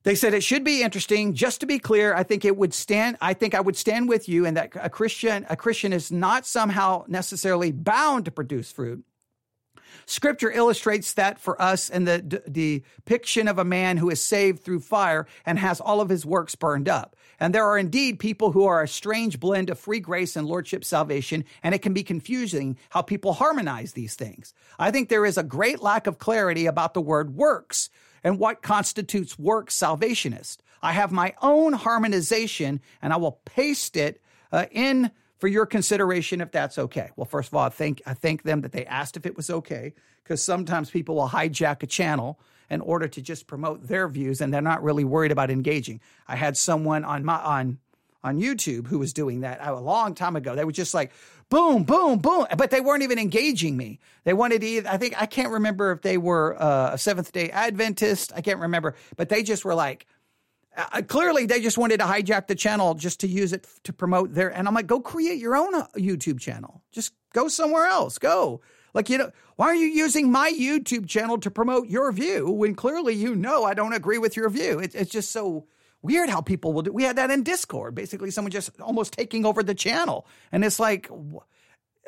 They 0.05 0.15
said 0.15 0.35
it 0.35 0.43
should 0.43 0.65
be 0.65 0.83
interesting. 0.83 1.35
Just 1.35 1.61
to 1.61 1.67
be 1.67 1.79
clear, 1.79 2.15
I 2.15 2.23
think 2.23 2.45
it 2.45 2.57
would 2.57 2.75
stand. 2.75 3.17
I 3.21 3.35
think 3.35 3.55
I 3.55 3.61
would 3.61 3.77
stand 3.77 4.09
with 4.09 4.29
you, 4.29 4.47
and 4.47 4.57
that 4.57 4.73
a 4.77 4.91
Christian 4.91 5.47
a 5.51 5.57
Christian 5.57 5.93
is 5.93 6.11
not 6.11 6.47
somehow 6.47 7.05
necessarily 7.09 7.73
bound 7.73 8.25
to 8.25 8.31
produce 8.31 8.73
fruit 8.73 9.05
Scripture 10.07 10.51
illustrates 10.51 11.13
that 11.15 11.39
for 11.39 11.61
us 11.61 11.89
in 11.89 12.05
the 12.05 12.21
d- 12.21 12.83
depiction 12.97 13.49
of 13.49 13.59
a 13.59 13.65
man 13.65 13.97
who 13.97 14.11
is 14.11 14.23
saved 14.23 14.63
through 14.63 14.81
fire 14.81 15.27
and 15.47 15.59
has 15.59 15.81
all 15.81 16.01
of 16.01 16.09
his 16.09 16.27
works 16.27 16.55
burned 16.55 16.89
up. 16.89 17.17
And 17.41 17.55
there 17.55 17.67
are 17.67 17.79
indeed 17.79 18.19
people 18.19 18.53
who 18.53 18.65
are 18.65 18.83
a 18.83 18.89
strange 18.89 19.41
blend 19.41 19.71
of 19.71 19.79
free 19.79 20.01
grace 20.01 20.37
and 20.37 20.47
lordship 20.47 20.85
salvation, 20.85 21.45
and 21.63 21.75
it 21.75 21.83
can 21.83 21.93
be 21.93 22.03
confusing 22.03 22.79
how 22.91 23.03
people 23.03 23.35
harmonize 23.35 23.93
these 23.93 24.15
things. 24.15 24.55
I 24.79 24.91
think 24.91 25.09
there 25.09 25.27
is 25.27 25.39
a 25.39 25.43
great 25.43 25.83
lack 25.83 26.07
of 26.07 26.19
clarity 26.19 26.67
about 26.67 26.95
the 26.95 27.01
word 27.01 27.35
works 27.35 27.91
and 28.23 28.39
what 28.39 28.63
constitutes 28.63 29.39
works 29.39 29.75
salvationist. 29.75 30.63
I 30.83 30.93
have 30.93 31.13
my 31.13 31.35
own 31.43 31.73
harmonization, 31.73 32.81
and 33.01 33.13
I 33.13 33.17
will 33.17 33.41
paste 33.45 33.97
it 33.97 34.21
uh, 34.53 34.67
in 34.71 35.11
for 35.45 35.49
your 35.49 35.67
consideration 35.67 36.41
if 36.41 36.51
that's 36.53 36.79
okay. 36.79 37.11
Well, 37.17 37.27
first 37.27 37.49
of 37.49 37.55
all, 37.55 37.65
I 37.65 37.69
thank 37.69 38.01
I 38.07 38.15
thank 38.15 38.45
them 38.45 38.63
that 38.63 38.73
they 38.73 38.87
asked 38.87 39.19
if 39.19 39.27
it 39.27 39.37
was 39.37 39.51
okay 39.51 39.93
because 40.23 40.43
sometimes 40.43 40.89
people 40.89 41.17
will 41.17 41.29
hijack 41.29 41.83
a 41.83 41.87
channel 41.87 42.41
in 42.71 42.81
order 42.81 43.07
to 43.09 43.21
just 43.21 43.47
promote 43.47 43.87
their 43.87 44.09
views 44.09 44.41
and 44.41 44.55
they're 44.55 44.63
not 44.63 44.83
really 44.83 45.05
worried 45.05 45.33
about 45.33 45.51
engaging. 45.51 46.01
I 46.27 46.37
had 46.37 46.57
someone 46.57 47.05
on 47.05 47.27
my 47.27 47.37
on 47.37 47.79
on 48.23 48.41
YouTube 48.41 48.87
who 48.87 48.99
was 48.99 49.13
doing 49.13 49.41
that 49.43 49.59
a 49.63 49.79
long 49.79 50.15
time 50.15 50.35
ago. 50.35 50.55
They 50.55 50.65
were 50.65 50.73
just 50.73 50.95
like 50.95 51.13
boom, 51.51 51.85
boom, 51.85 52.21
boom, 52.21 52.47
but 52.57 52.71
they 52.71 52.81
weren't 52.81 53.03
even 53.03 53.19
engaging 53.19 53.77
me. 53.77 54.01
They 54.25 54.33
wanted 54.33 54.63
to. 54.63 54.67
Either, 54.67 54.89
I 54.89 54.97
think 54.97 55.21
I 55.21 55.27
can't 55.27 55.53
remember 55.53 55.93
if 55.93 56.01
they 56.01 56.17
were 56.17 56.57
uh, 56.59 56.95
a 56.95 56.99
Seventh 56.99 57.33
Day 57.33 57.51
Adventist. 57.51 58.33
I 58.35 58.41
can't 58.41 58.61
remember, 58.61 58.95
but 59.19 59.29
they 59.29 59.43
just 59.43 59.63
were 59.63 59.75
like 59.75 60.07
uh, 60.77 61.03
clearly, 61.03 61.47
they 61.47 61.61
just 61.61 61.79
wanted 61.79 61.99
to 61.99 62.05
hijack 62.05 62.47
the 62.47 62.55
channel 62.55 62.95
just 62.95 63.21
to 63.21 63.29
use 63.29 63.53
it 63.53 63.67
to 63.85 63.93
promote 63.93 64.35
their. 64.35 64.49
And 64.51 64.67
I'm 64.67 64.75
like, 64.75 64.87
go 64.87 65.01
create 65.01 65.39
your 65.39 65.57
own 65.57 65.75
uh, 65.75 65.87
YouTube 65.97 66.41
channel. 66.41 66.83
Just 66.93 67.13
go 67.33 67.49
somewhere 67.49 67.87
else. 67.87 68.19
Go. 68.19 68.61
Like, 68.93 69.11
you 69.11 69.19
know, 69.19 69.31
why 69.57 69.67
are 69.67 69.75
you 69.75 69.87
using 69.87 70.31
my 70.31 70.53
YouTube 70.53 71.09
channel 71.09 71.39
to 71.39 71.51
promote 71.51 71.89
your 71.89 72.11
view 72.13 72.51
when 72.51 72.75
clearly 72.75 73.15
you 73.15 73.35
know 73.35 73.65
I 73.65 73.75
don't 73.75 73.93
agree 73.93 74.19
with 74.19 74.37
your 74.37 74.49
view? 74.49 74.79
It, 74.79 74.95
it's 74.95 75.11
just 75.11 75.33
so 75.33 75.67
weird 76.03 76.29
how 76.29 76.41
people 76.41 76.73
will 76.73 76.83
do. 76.83 76.93
We 76.93 77.03
had 77.03 77.17
that 77.17 77.31
in 77.31 77.43
Discord. 77.43 77.95
Basically, 77.95 78.31
someone 78.31 78.53
just 78.53 78.71
almost 78.81 79.13
taking 79.13 79.45
over 79.45 79.63
the 79.63 79.75
channel, 79.75 80.27
and 80.53 80.65
it's 80.65 80.79
like, 80.79 81.11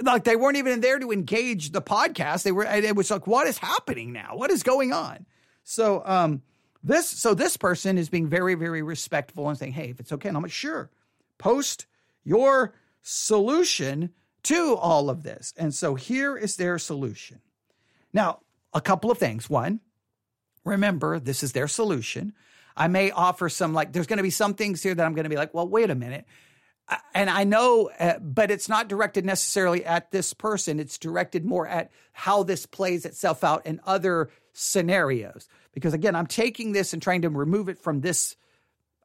like 0.02 0.24
they 0.24 0.36
weren't 0.36 0.58
even 0.58 0.80
there 0.80 0.98
to 0.98 1.10
engage 1.10 1.72
the 1.72 1.82
podcast. 1.82 2.44
They 2.44 2.52
were. 2.52 2.64
It 2.64 2.94
was 2.94 3.10
like, 3.10 3.26
what 3.26 3.48
is 3.48 3.58
happening 3.58 4.12
now? 4.12 4.36
What 4.36 4.50
is 4.50 4.62
going 4.62 4.92
on? 4.92 5.26
So, 5.64 6.02
um, 6.04 6.42
this 6.86 7.08
so 7.08 7.34
this 7.34 7.56
person 7.56 7.98
is 7.98 8.08
being 8.08 8.28
very 8.28 8.54
very 8.54 8.82
respectful 8.82 9.48
and 9.48 9.58
saying, 9.58 9.72
"Hey, 9.72 9.90
if 9.90 10.00
it's 10.00 10.12
okay," 10.12 10.28
and 10.28 10.36
I'm 10.36 10.42
like, 10.42 10.52
"Sure, 10.52 10.90
post 11.36 11.86
your 12.24 12.74
solution 13.02 14.10
to 14.44 14.76
all 14.76 15.10
of 15.10 15.22
this." 15.24 15.52
And 15.56 15.74
so 15.74 15.96
here 15.96 16.36
is 16.36 16.56
their 16.56 16.78
solution. 16.78 17.40
Now, 18.12 18.40
a 18.72 18.80
couple 18.80 19.10
of 19.10 19.18
things. 19.18 19.50
One, 19.50 19.80
remember 20.64 21.18
this 21.18 21.42
is 21.42 21.52
their 21.52 21.68
solution. 21.68 22.32
I 22.76 22.88
may 22.88 23.10
offer 23.10 23.48
some 23.48 23.74
like 23.74 23.92
there's 23.92 24.06
going 24.06 24.18
to 24.18 24.22
be 24.22 24.30
some 24.30 24.54
things 24.54 24.82
here 24.82 24.94
that 24.94 25.04
I'm 25.04 25.14
going 25.14 25.24
to 25.24 25.30
be 25.30 25.36
like, 25.36 25.52
"Well, 25.52 25.68
wait 25.68 25.90
a 25.90 25.94
minute." 25.94 26.24
And 27.14 27.28
I 27.28 27.44
know, 27.44 27.90
uh, 27.98 28.18
but 28.20 28.50
it's 28.50 28.68
not 28.68 28.88
directed 28.88 29.24
necessarily 29.24 29.84
at 29.84 30.10
this 30.10 30.32
person. 30.32 30.78
It's 30.78 30.98
directed 30.98 31.44
more 31.44 31.66
at 31.66 31.90
how 32.12 32.42
this 32.42 32.66
plays 32.66 33.04
itself 33.04 33.42
out 33.42 33.66
in 33.66 33.80
other 33.84 34.30
scenarios. 34.52 35.48
Because 35.72 35.94
again, 35.94 36.14
I'm 36.14 36.26
taking 36.26 36.72
this 36.72 36.92
and 36.92 37.02
trying 37.02 37.22
to 37.22 37.28
remove 37.28 37.68
it 37.68 37.78
from 37.78 38.00
this 38.00 38.36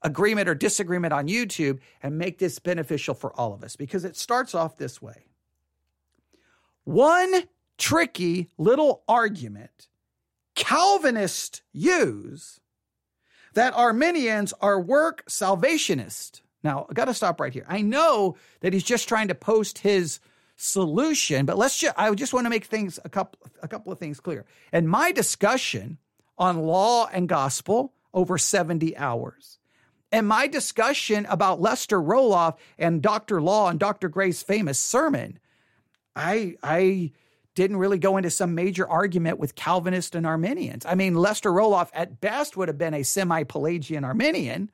agreement 0.03 0.47
or 0.47 0.55
disagreement 0.55 1.13
on 1.13 1.27
YouTube 1.27 1.79
and 2.01 2.17
make 2.17 2.39
this 2.39 2.59
beneficial 2.59 3.13
for 3.13 3.33
all 3.33 3.53
of 3.53 3.63
us. 3.63 3.75
Because 3.75 4.05
it 4.05 4.15
starts 4.15 4.53
off 4.55 4.77
this 4.77 5.01
way 5.01 5.25
one 6.83 7.43
tricky 7.77 8.49
little 8.57 9.03
argument 9.07 9.87
Calvinists 10.55 11.61
use 11.71 12.59
that 13.53 13.73
Arminians 13.73 14.53
are 14.61 14.79
work 14.79 15.23
salvationists 15.27 16.41
now, 16.63 16.85
I 16.89 16.93
got 16.93 17.05
to 17.05 17.13
stop 17.13 17.39
right 17.39 17.53
here. 17.53 17.65
I 17.67 17.81
know 17.81 18.35
that 18.59 18.73
he's 18.73 18.83
just 18.83 19.07
trying 19.07 19.29
to 19.29 19.35
post 19.35 19.79
his 19.79 20.19
solution, 20.55 21.45
but 21.45 21.57
let's 21.57 21.77
just 21.77 21.95
I 21.97 22.13
just 22.13 22.33
want 22.33 22.45
to 22.45 22.49
make 22.49 22.65
things 22.65 22.99
a 23.03 23.09
couple 23.09 23.39
a 23.63 23.67
couple 23.67 23.91
of 23.91 23.99
things 23.99 24.19
clear. 24.19 24.45
And 24.71 24.87
my 24.87 25.11
discussion 25.11 25.97
on 26.37 26.59
law 26.59 27.07
and 27.11 27.27
gospel 27.27 27.93
over 28.13 28.37
70 28.37 28.97
hours. 28.97 29.59
And 30.11 30.27
my 30.27 30.47
discussion 30.47 31.25
about 31.27 31.61
Lester 31.61 31.99
Roloff 32.01 32.57
and 32.77 33.01
Dr. 33.01 33.41
Law 33.41 33.69
and 33.69 33.79
Dr. 33.79 34.09
Grace 34.09 34.43
famous 34.43 34.77
sermon, 34.77 35.39
I 36.15 36.57
I 36.61 37.11
didn't 37.55 37.77
really 37.77 37.99
go 37.99 38.17
into 38.17 38.29
some 38.29 38.55
major 38.55 38.87
argument 38.87 39.39
with 39.39 39.55
Calvinists 39.55 40.15
and 40.15 40.25
Arminians. 40.25 40.85
I 40.85 40.95
mean, 40.95 41.15
Lester 41.15 41.51
Roloff 41.51 41.89
at 41.93 42.21
best 42.21 42.55
would 42.55 42.67
have 42.67 42.77
been 42.77 42.93
a 42.93 43.03
semi-Pelagian 43.03 44.03
Arminian, 44.03 44.71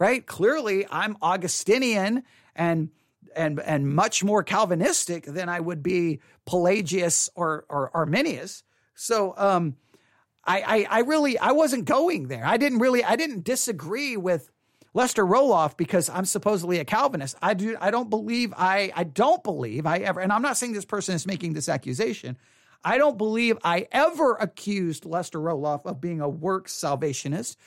right? 0.00 0.26
Clearly, 0.26 0.86
I'm 0.90 1.16
Augustinian 1.22 2.24
and 2.56 2.90
and 3.36 3.60
and 3.60 3.94
much 3.94 4.24
more 4.24 4.42
Calvinistic 4.42 5.24
than 5.26 5.48
I 5.48 5.60
would 5.60 5.84
be 5.84 6.20
Pelagius 6.46 7.28
or 7.36 7.64
or 7.68 7.92
Arminius. 7.94 8.64
So 8.96 9.34
um, 9.36 9.76
I, 10.44 10.86
I 10.90 10.98
I 10.98 11.00
really 11.00 11.38
I 11.38 11.52
wasn't 11.52 11.84
going 11.84 12.26
there. 12.26 12.44
I 12.44 12.56
didn't 12.56 12.78
really 12.80 13.04
I 13.04 13.14
didn't 13.14 13.44
disagree 13.44 14.16
with 14.16 14.50
Lester 14.94 15.24
Roloff 15.24 15.76
because 15.76 16.08
I'm 16.08 16.24
supposedly 16.24 16.78
a 16.78 16.84
Calvinist. 16.84 17.36
I 17.40 17.54
do 17.54 17.76
I 17.80 17.92
don't 17.92 18.10
believe 18.10 18.52
I 18.56 18.90
I 18.96 19.04
don't 19.04 19.44
believe 19.44 19.86
I 19.86 19.98
ever 19.98 20.20
and 20.20 20.32
I'm 20.32 20.42
not 20.42 20.56
saying 20.56 20.72
this 20.72 20.84
person 20.84 21.14
is 21.14 21.26
making 21.26 21.52
this 21.52 21.68
accusation. 21.68 22.36
I 22.82 22.96
don't 22.96 23.18
believe 23.18 23.58
I 23.62 23.86
ever 23.92 24.36
accused 24.36 25.04
Lester 25.04 25.38
Roloff 25.38 25.84
of 25.84 26.00
being 26.00 26.22
a 26.22 26.28
works 26.28 26.72
salvationist. 26.72 27.58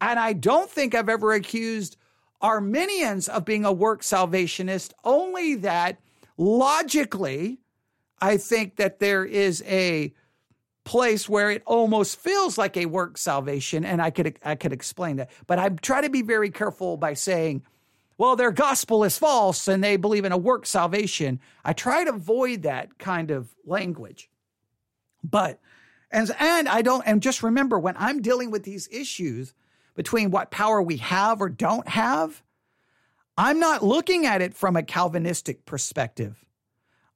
And 0.00 0.18
I 0.18 0.32
don't 0.32 0.70
think 0.70 0.94
I've 0.94 1.08
ever 1.08 1.32
accused 1.32 1.96
Arminians 2.40 3.28
of 3.28 3.44
being 3.44 3.64
a 3.64 3.72
work 3.72 4.02
salvationist, 4.02 4.94
only 5.04 5.56
that 5.56 5.98
logically, 6.38 7.60
I 8.20 8.38
think 8.38 8.76
that 8.76 8.98
there 8.98 9.24
is 9.24 9.62
a 9.66 10.14
place 10.84 11.28
where 11.28 11.50
it 11.50 11.62
almost 11.66 12.18
feels 12.18 12.56
like 12.56 12.76
a 12.76 12.86
work 12.86 13.18
salvation, 13.18 13.84
and 13.84 14.00
I 14.00 14.10
could 14.10 14.38
I 14.44 14.54
could 14.54 14.72
explain 14.72 15.16
that. 15.16 15.30
But 15.46 15.58
I 15.58 15.68
try 15.68 16.00
to 16.00 16.10
be 16.10 16.22
very 16.22 16.50
careful 16.50 16.96
by 16.96 17.14
saying, 17.14 17.62
well, 18.16 18.36
their 18.36 18.52
gospel 18.52 19.04
is 19.04 19.18
false 19.18 19.68
and 19.68 19.82
they 19.82 19.96
believe 19.96 20.24
in 20.24 20.32
a 20.32 20.38
work 20.38 20.66
salvation. 20.66 21.40
I 21.64 21.72
try 21.72 22.04
to 22.04 22.10
avoid 22.10 22.62
that 22.62 22.98
kind 22.98 23.30
of 23.30 23.54
language. 23.64 24.30
But 25.22 25.60
and 26.10 26.30
and 26.38 26.68
I 26.68 26.82
don't 26.82 27.06
and 27.06 27.22
just 27.22 27.42
remember 27.42 27.78
when 27.78 27.96
I'm 27.98 28.20
dealing 28.22 28.50
with 28.50 28.64
these 28.64 28.88
issues, 28.90 29.54
between 29.94 30.30
what 30.30 30.50
power 30.50 30.80
we 30.82 30.98
have 30.98 31.40
or 31.40 31.48
don't 31.48 31.88
have, 31.88 32.42
I'm 33.36 33.58
not 33.58 33.82
looking 33.82 34.26
at 34.26 34.42
it 34.42 34.54
from 34.54 34.76
a 34.76 34.82
Calvinistic 34.82 35.64
perspective. 35.64 36.44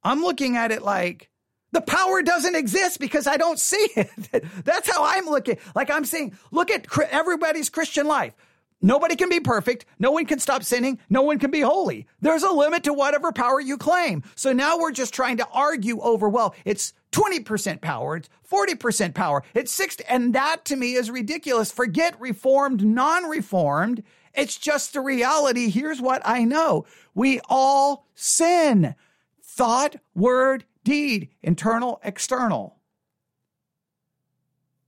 I'm 0.02 0.22
looking 0.22 0.56
at 0.56 0.70
it 0.72 0.82
like 0.82 1.30
the 1.72 1.80
power 1.80 2.22
doesn't 2.22 2.54
exist 2.54 3.00
because 3.00 3.26
I 3.26 3.37
don't 3.37 3.58
see 3.58 3.88
it. 3.96 4.44
That's 4.64 4.90
how 4.90 5.04
I'm 5.04 5.26
looking. 5.26 5.58
Like 5.74 5.90
I'm 5.90 6.04
saying, 6.04 6.37
look 6.50 6.70
at 6.70 6.87
everybody's 7.10 7.68
Christian 7.68 8.06
life. 8.06 8.34
Nobody 8.82 9.16
can 9.16 9.28
be 9.30 9.40
perfect. 9.40 9.87
No 9.98 10.10
one 10.10 10.26
can 10.26 10.38
stop 10.38 10.62
sinning. 10.62 10.98
No 11.08 11.22
one 11.22 11.38
can 11.38 11.50
be 11.50 11.60
holy. 11.60 12.06
There's 12.20 12.42
a 12.42 12.50
limit 12.50 12.84
to 12.84 12.92
whatever 12.92 13.32
power 13.32 13.60
you 13.60 13.78
claim. 13.78 14.22
So 14.34 14.52
now 14.52 14.78
we're 14.78 14.92
just 14.92 15.14
trying 15.14 15.38
to 15.38 15.48
argue 15.48 16.00
over, 16.00 16.28
well, 16.28 16.54
it's 16.66 16.92
20% 17.12 17.80
power, 17.80 18.16
it's 18.16 18.28
40% 18.50 19.14
power, 19.14 19.42
it's 19.54 19.72
60. 19.72 20.04
And 20.08 20.34
that 20.34 20.64
to 20.66 20.76
me 20.76 20.94
is 20.94 21.10
ridiculous. 21.10 21.72
Forget 21.72 22.20
reformed, 22.20 22.84
non 22.84 23.24
reformed. 23.24 24.02
It's 24.34 24.58
just 24.58 24.92
the 24.92 25.00
reality. 25.00 25.70
Here's 25.70 26.00
what 26.00 26.20
I 26.24 26.44
know 26.44 26.84
we 27.14 27.40
all 27.48 28.06
sin. 28.14 28.94
thought, 29.40 29.96
word, 30.14 30.64
deed, 30.82 31.28
internal, 31.42 32.00
external. 32.02 32.73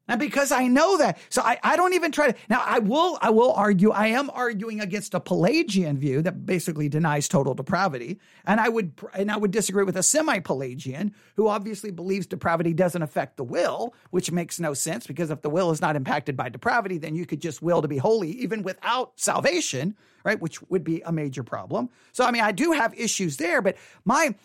And 0.09 0.21
because 0.21 0.53
I 0.53 0.69
know 0.69 0.99
that, 0.99 1.19
so 1.31 1.43
I, 1.43 1.59
I 1.65 1.77
don't 1.77 1.93
even 1.95 2.13
try 2.13 2.31
to. 2.31 2.39
Now 2.49 2.63
I 2.65 2.79
will 2.79 3.19
I 3.21 3.31
will 3.31 3.53
argue. 3.53 3.91
I 3.91 4.09
am 4.09 4.31
arguing 4.31 4.81
against 4.81 5.15
a 5.15 5.21
Pelagian 5.21 5.99
view 5.99 6.23
that 6.23 6.47
basically 6.47 6.89
denies 6.89 7.29
total 7.29 7.55
depravity, 7.55 8.21
and 8.45 8.61
I 8.61 8.69
would 8.69 8.93
and 9.15 9.33
I 9.33 9.37
would 9.37 9.51
disagree 9.51 9.83
with 9.83 9.97
a 9.97 10.05
semi-Pelagian 10.05 11.13
who 11.35 11.49
obviously 11.49 11.91
believes 11.91 12.27
depravity 12.27 12.73
doesn't 12.73 13.03
affect 13.03 13.37
the 13.37 13.45
will, 13.45 13.95
which 14.11 14.31
makes 14.31 14.61
no 14.61 14.75
sense 14.75 15.09
because 15.09 15.31
if 15.31 15.43
the 15.43 15.51
will 15.51 15.73
is 15.73 15.81
not 15.81 15.97
impacted 15.97 16.37
by 16.37 16.51
depravity, 16.51 16.99
then 16.99 17.17
you 17.17 17.27
could 17.27 17.41
just 17.41 17.61
will 17.61 17.83
to 17.83 17.89
be 17.89 17.99
holy 17.99 18.31
even 18.31 18.63
without 18.63 19.13
salvation, 19.17 19.97
right? 20.25 20.41
Which 20.41 20.63
would 20.71 20.85
be 20.85 21.03
a 21.05 21.11
major 21.11 21.43
problem. 21.43 21.91
So 22.13 22.25
I 22.25 22.31
mean, 22.31 22.43
I 22.43 22.53
do 22.53 22.71
have 22.73 22.95
issues 22.95 23.39
there, 23.39 23.61
but 23.61 23.77
my 24.05 24.37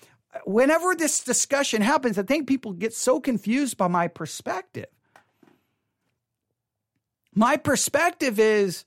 whenever 0.46 0.96
this 0.96 1.24
discussion 1.24 1.84
happens, 1.84 2.18
I 2.18 2.24
think 2.24 2.48
people 2.48 2.74
get 2.74 2.96
so 2.96 3.20
confused 3.20 3.78
by 3.78 3.88
my 3.88 4.08
perspective 4.08 4.88
my 7.34 7.58
perspective 7.58 8.40
is 8.40 8.86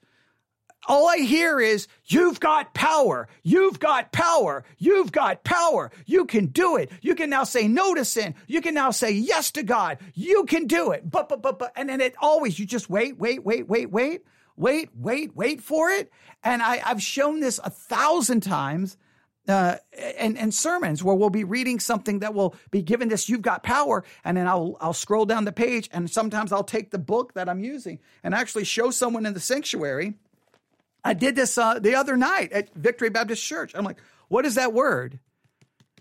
all 0.86 1.08
I 1.08 1.18
hear 1.18 1.60
is, 1.60 1.88
you've 2.04 2.40
got 2.40 2.74
power. 2.74 3.28
You've 3.42 3.80
got 3.80 4.12
power. 4.12 4.64
You've 4.76 5.12
got 5.12 5.42
power. 5.44 5.90
You 6.04 6.26
can 6.26 6.46
do 6.46 6.76
it. 6.76 6.90
You 7.00 7.14
can 7.14 7.30
now 7.30 7.44
say 7.44 7.68
no 7.68 7.94
to 7.94 8.04
sin. 8.04 8.34
You 8.46 8.60
can 8.60 8.74
now 8.74 8.90
say 8.90 9.12
yes 9.12 9.50
to 9.52 9.62
God. 9.62 9.98
You 10.12 10.44
can 10.44 10.66
do 10.66 10.90
it. 10.92 11.10
But, 11.10 11.28
but, 11.28 11.42
but, 11.42 11.58
but, 11.58 11.72
and 11.76 11.88
then 11.88 12.00
it 12.00 12.14
always, 12.20 12.58
you 12.58 12.66
just 12.66 12.90
wait, 12.90 13.18
wait, 13.18 13.44
wait, 13.44 13.66
wait, 13.66 13.90
wait, 13.90 14.24
wait, 14.56 14.90
wait, 14.94 15.34
wait 15.34 15.62
for 15.62 15.88
it. 15.90 16.12
And 16.42 16.62
I, 16.62 16.82
I've 16.84 17.02
shown 17.02 17.40
this 17.40 17.58
a 17.64 17.70
thousand 17.70 18.42
times 18.42 18.98
uh, 19.48 19.76
and, 20.18 20.38
and 20.38 20.54
sermons 20.54 21.02
where 21.02 21.14
we'll 21.14 21.30
be 21.30 21.44
reading 21.44 21.78
something 21.78 22.20
that 22.20 22.34
will 22.34 22.54
be 22.70 22.82
given 22.82 23.08
this 23.08 23.28
you've 23.28 23.42
got 23.42 23.62
power 23.62 24.04
and 24.24 24.36
then 24.36 24.46
I'll 24.46 24.76
I'll 24.80 24.94
scroll 24.94 25.26
down 25.26 25.44
the 25.44 25.52
page 25.52 25.88
and 25.92 26.10
sometimes 26.10 26.52
I'll 26.52 26.64
take 26.64 26.90
the 26.90 26.98
book 26.98 27.34
that 27.34 27.48
I'm 27.48 27.60
using 27.60 27.98
and 28.22 28.34
actually 28.34 28.64
show 28.64 28.90
someone 28.90 29.26
in 29.26 29.34
the 29.34 29.40
sanctuary. 29.40 30.14
I 31.04 31.12
did 31.12 31.36
this 31.36 31.58
uh, 31.58 31.78
the 31.78 31.94
other 31.94 32.16
night 32.16 32.52
at 32.52 32.74
Victory 32.74 33.10
Baptist 33.10 33.44
Church. 33.44 33.72
I'm 33.74 33.84
like 33.84 33.98
what 34.28 34.46
is 34.46 34.54
that 34.54 34.72
word? 34.72 35.18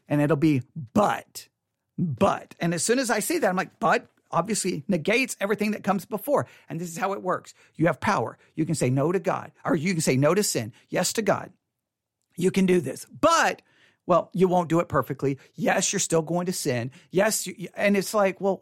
And 0.08 0.22
it'll 0.22 0.38
be 0.38 0.62
but 0.94 1.50
but. 1.98 2.56
And 2.60 2.74
as 2.74 2.84
soon 2.84 3.00
as 3.00 3.10
I 3.10 3.20
see 3.20 3.40
that 3.40 3.50
I'm 3.50 3.58
like 3.58 3.80
but 3.80 4.08
obviously 4.32 4.84
negates 4.88 5.36
everything 5.40 5.72
that 5.72 5.84
comes 5.84 6.06
before. 6.06 6.48
And 6.70 6.80
this 6.80 6.90
is 6.90 6.98
how 6.98 7.14
it 7.14 7.22
works. 7.22 7.54
You 7.76 7.88
have 7.88 8.00
power. 8.00 8.38
You 8.56 8.66
can 8.66 8.76
say 8.76 8.90
no 8.90 9.12
to 9.12 9.20
God 9.20 9.52
or 9.66 9.76
you 9.76 9.92
can 9.92 10.02
say 10.02 10.16
no 10.16 10.34
to 10.34 10.44
sin. 10.44 10.72
Yes 10.90 11.14
to 11.14 11.22
God 11.22 11.52
you 12.36 12.52
can 12.52 12.66
do 12.66 12.82
this. 12.82 13.06
But, 13.20 13.62
well, 14.06 14.30
you 14.34 14.48
won't 14.48 14.70
do 14.70 14.80
it 14.80 14.88
perfectly. 14.88 15.40
Yes, 15.56 15.92
you're 15.94 16.00
still 16.00 16.22
going 16.22 16.48
to 16.48 16.54
sin. 16.54 16.92
Yes. 17.12 17.48
You, 17.48 17.70
and 17.76 17.96
it's 17.96 18.14
like, 18.14 18.42
well, 18.42 18.62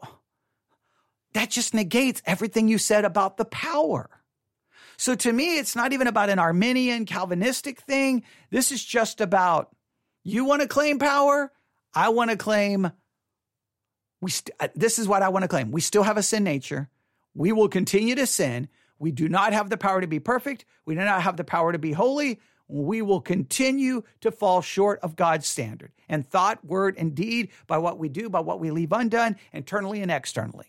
that 1.34 1.50
just 1.50 1.74
negates 1.74 2.22
everything 2.26 2.68
you 2.68 2.78
said 2.78 3.04
about 3.04 3.36
the 3.36 3.44
power. 3.44 4.10
So 4.96 5.14
to 5.14 5.32
me, 5.32 5.58
it's 5.58 5.74
not 5.74 5.92
even 5.92 6.06
about 6.06 6.30
an 6.30 6.38
Arminian 6.38 7.06
Calvinistic 7.06 7.80
thing. 7.80 8.22
This 8.50 8.70
is 8.70 8.84
just 8.84 9.20
about 9.20 9.74
you 10.22 10.44
want 10.44 10.62
to 10.62 10.68
claim 10.68 10.98
power. 10.98 11.50
I 11.94 12.10
want 12.10 12.30
to 12.30 12.36
claim 12.36 12.92
we 14.20 14.30
st- 14.30 14.54
uh, 14.60 14.68
this 14.74 14.98
is 14.98 15.08
what 15.08 15.22
I 15.22 15.28
want 15.28 15.42
to 15.42 15.48
claim. 15.48 15.72
We 15.72 15.80
still 15.80 16.04
have 16.04 16.16
a 16.16 16.22
sin 16.22 16.44
nature. 16.44 16.88
We 17.34 17.50
will 17.52 17.68
continue 17.68 18.14
to 18.14 18.26
sin. 18.26 18.68
We 18.98 19.10
do 19.10 19.28
not 19.28 19.52
have 19.52 19.68
the 19.68 19.76
power 19.76 20.00
to 20.00 20.06
be 20.06 20.20
perfect. 20.20 20.64
We 20.86 20.94
do 20.94 21.00
not 21.00 21.22
have 21.22 21.36
the 21.36 21.44
power 21.44 21.72
to 21.72 21.78
be 21.78 21.92
holy 21.92 22.40
we 22.68 23.02
will 23.02 23.20
continue 23.20 24.02
to 24.20 24.30
fall 24.30 24.62
short 24.62 25.00
of 25.00 25.16
God's 25.16 25.46
standard 25.46 25.92
and 26.08 26.26
thought, 26.26 26.64
word, 26.64 26.96
and 26.98 27.14
deed 27.14 27.50
by 27.66 27.78
what 27.78 27.98
we 27.98 28.08
do, 28.08 28.28
by 28.28 28.40
what 28.40 28.60
we 28.60 28.70
leave 28.70 28.92
undone, 28.92 29.36
internally 29.52 30.00
and 30.02 30.10
externally. 30.10 30.66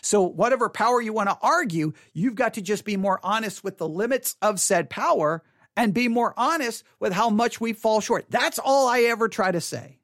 So, 0.00 0.22
whatever 0.22 0.68
power 0.68 1.00
you 1.00 1.12
want 1.12 1.28
to 1.28 1.38
argue, 1.42 1.92
you've 2.12 2.34
got 2.34 2.54
to 2.54 2.62
just 2.62 2.84
be 2.84 2.96
more 2.96 3.20
honest 3.22 3.62
with 3.62 3.78
the 3.78 3.88
limits 3.88 4.36
of 4.40 4.60
said 4.60 4.88
power 4.88 5.42
and 5.76 5.94
be 5.94 6.08
more 6.08 6.34
honest 6.36 6.84
with 6.98 7.12
how 7.12 7.30
much 7.30 7.60
we 7.60 7.72
fall 7.72 8.00
short. 8.00 8.26
That's 8.30 8.58
all 8.58 8.88
I 8.88 9.02
ever 9.02 9.28
try 9.28 9.50
to 9.50 9.60
say. 9.60 9.98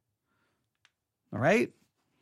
All 1.33 1.39
right? 1.39 1.71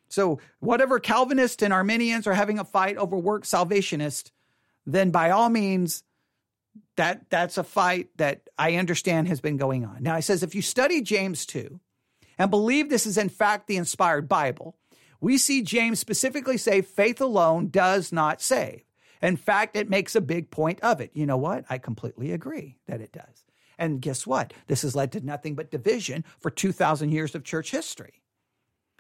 So, 0.09 0.41
whatever 0.61 1.01
Calvinists 1.01 1.63
and 1.63 1.73
Arminians 1.73 2.27
are 2.27 2.35
having 2.35 2.59
a 2.59 2.65
fight 2.65 2.97
over 2.97 3.17
work 3.17 3.45
salvationists, 3.45 4.31
then 4.87 5.11
by 5.11 5.31
all 5.31 5.49
means, 5.49 6.05
that 6.97 7.31
that's 7.31 7.59
a 7.59 7.65
fight 7.65 8.09
that 8.17 8.49
I 8.59 8.77
understand 8.77 9.29
has 9.29 9.41
been 9.41 9.57
going 9.57 9.85
on. 9.85 10.03
Now 10.03 10.17
he 10.17 10.23
says 10.23 10.43
if 10.43 10.55
you 10.55 10.63
study 10.63 11.01
James 11.03 11.47
2 11.47 11.81
and 12.39 12.51
believe 12.51 12.89
this 12.89 13.07
is 13.07 13.19
in 13.19 13.29
fact 13.29 13.67
the 13.67 13.77
inspired 13.77 14.29
Bible, 14.29 14.77
we 15.21 15.39
see 15.39 15.63
James 15.63 15.99
specifically 15.99 16.57
say 16.57 16.83
faith 16.83 17.21
alone 17.21 17.69
does 17.69 18.13
not 18.13 18.43
save. 18.43 18.83
In 19.23 19.37
fact, 19.37 19.77
it 19.77 19.89
makes 19.89 20.15
a 20.15 20.21
big 20.21 20.51
point 20.51 20.79
of 20.81 21.01
it. 21.01 21.11
You 21.15 21.25
know 21.27 21.39
what? 21.39 21.65
I 21.71 21.79
completely 21.79 22.33
agree 22.33 22.77
that 22.87 23.01
it 23.01 23.13
does. 23.13 23.45
And 23.79 24.01
guess 24.01 24.27
what? 24.27 24.53
This 24.67 24.83
has 24.83 24.95
led 24.95 25.13
to 25.13 25.25
nothing 25.25 25.55
but 25.55 25.71
division 25.71 26.25
for 26.39 26.51
2,000 26.51 27.11
years 27.13 27.35
of 27.35 27.45
church 27.45 27.71
history 27.71 28.23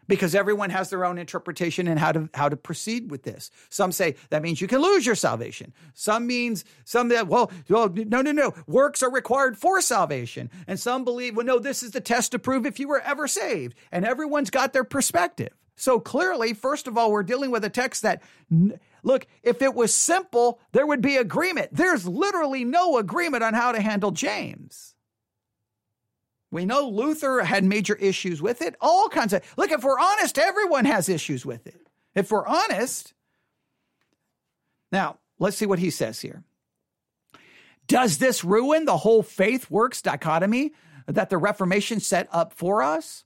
because 0.08 0.34
everyone 0.34 0.70
has 0.70 0.90
their 0.90 1.04
own 1.04 1.18
interpretation 1.18 1.88
and 1.88 1.98
how 1.98 2.12
to 2.12 2.28
how 2.34 2.48
to 2.48 2.56
proceed 2.56 3.10
with 3.10 3.22
this. 3.22 3.50
Some 3.68 3.92
say 3.92 4.16
that 4.30 4.42
means 4.42 4.60
you 4.60 4.68
can 4.68 4.80
lose 4.80 5.06
your 5.06 5.14
salvation. 5.14 5.72
Some 5.94 6.26
means 6.26 6.64
some 6.84 7.08
that 7.08 7.28
well, 7.28 7.50
well 7.68 7.88
no 7.94 8.22
no 8.22 8.32
no 8.32 8.54
works 8.66 9.02
are 9.02 9.10
required 9.10 9.56
for 9.56 9.80
salvation. 9.80 10.50
And 10.66 10.78
some 10.78 11.04
believe 11.04 11.36
well 11.36 11.46
no 11.46 11.58
this 11.58 11.82
is 11.82 11.92
the 11.92 12.00
test 12.00 12.32
to 12.32 12.38
prove 12.38 12.66
if 12.66 12.78
you 12.80 12.88
were 12.88 13.00
ever 13.00 13.28
saved. 13.28 13.74
And 13.92 14.04
everyone's 14.04 14.50
got 14.50 14.72
their 14.72 14.84
perspective. 14.84 15.52
So 15.76 16.00
clearly, 16.00 16.54
first 16.54 16.86
of 16.86 16.96
all, 16.96 17.12
we're 17.12 17.22
dealing 17.22 17.50
with 17.50 17.64
a 17.64 17.70
text 17.70 18.02
that 18.02 18.22
look, 19.02 19.26
if 19.42 19.60
it 19.62 19.74
was 19.74 19.94
simple, 19.94 20.58
there 20.72 20.86
would 20.86 21.02
be 21.02 21.16
agreement. 21.16 21.70
There's 21.72 22.06
literally 22.08 22.64
no 22.64 22.96
agreement 22.96 23.44
on 23.44 23.54
how 23.54 23.72
to 23.72 23.80
handle 23.80 24.10
James. 24.10 24.95
We 26.50 26.64
know 26.64 26.88
Luther 26.88 27.40
had 27.40 27.64
major 27.64 27.96
issues 27.96 28.40
with 28.40 28.62
it. 28.62 28.76
All 28.80 29.08
kinds 29.08 29.32
of. 29.32 29.42
Look, 29.56 29.70
if 29.70 29.82
we're 29.82 29.98
honest, 29.98 30.38
everyone 30.38 30.84
has 30.84 31.08
issues 31.08 31.44
with 31.44 31.66
it. 31.66 31.88
If 32.14 32.30
we're 32.30 32.46
honest. 32.46 33.12
Now, 34.92 35.18
let's 35.38 35.56
see 35.56 35.66
what 35.66 35.80
he 35.80 35.90
says 35.90 36.20
here. 36.20 36.44
Does 37.88 38.18
this 38.18 38.44
ruin 38.44 38.84
the 38.84 38.96
whole 38.96 39.22
faith 39.22 39.70
works 39.70 40.02
dichotomy 40.02 40.72
that 41.06 41.30
the 41.30 41.38
Reformation 41.38 42.00
set 42.00 42.28
up 42.32 42.52
for 42.52 42.82
us? 42.82 43.24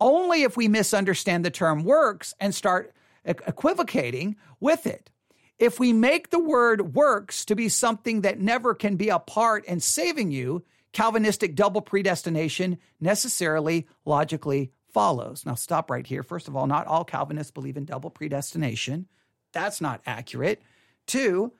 Only 0.00 0.42
if 0.42 0.56
we 0.56 0.68
misunderstand 0.68 1.44
the 1.44 1.50
term 1.50 1.84
works 1.84 2.34
and 2.40 2.54
start 2.54 2.94
equivocating 3.24 4.36
with 4.60 4.86
it. 4.86 5.10
If 5.58 5.78
we 5.78 5.92
make 5.92 6.30
the 6.30 6.42
word 6.42 6.94
works 6.94 7.44
to 7.46 7.54
be 7.54 7.68
something 7.68 8.22
that 8.22 8.40
never 8.40 8.74
can 8.74 8.96
be 8.96 9.08
a 9.08 9.18
part 9.18 9.64
in 9.66 9.80
saving 9.80 10.32
you, 10.32 10.64
Calvinistic 10.94 11.56
double 11.56 11.82
predestination 11.82 12.78
necessarily 13.00 13.86
logically 14.06 14.70
follows. 14.92 15.44
Now, 15.44 15.56
stop 15.56 15.90
right 15.90 16.06
here. 16.06 16.22
First 16.22 16.46
of 16.46 16.56
all, 16.56 16.68
not 16.68 16.86
all 16.86 17.04
Calvinists 17.04 17.50
believe 17.50 17.76
in 17.76 17.84
double 17.84 18.10
predestination. 18.10 19.08
That's 19.52 19.80
not 19.80 20.00
accurate. 20.06 20.62
Two, 21.06 21.52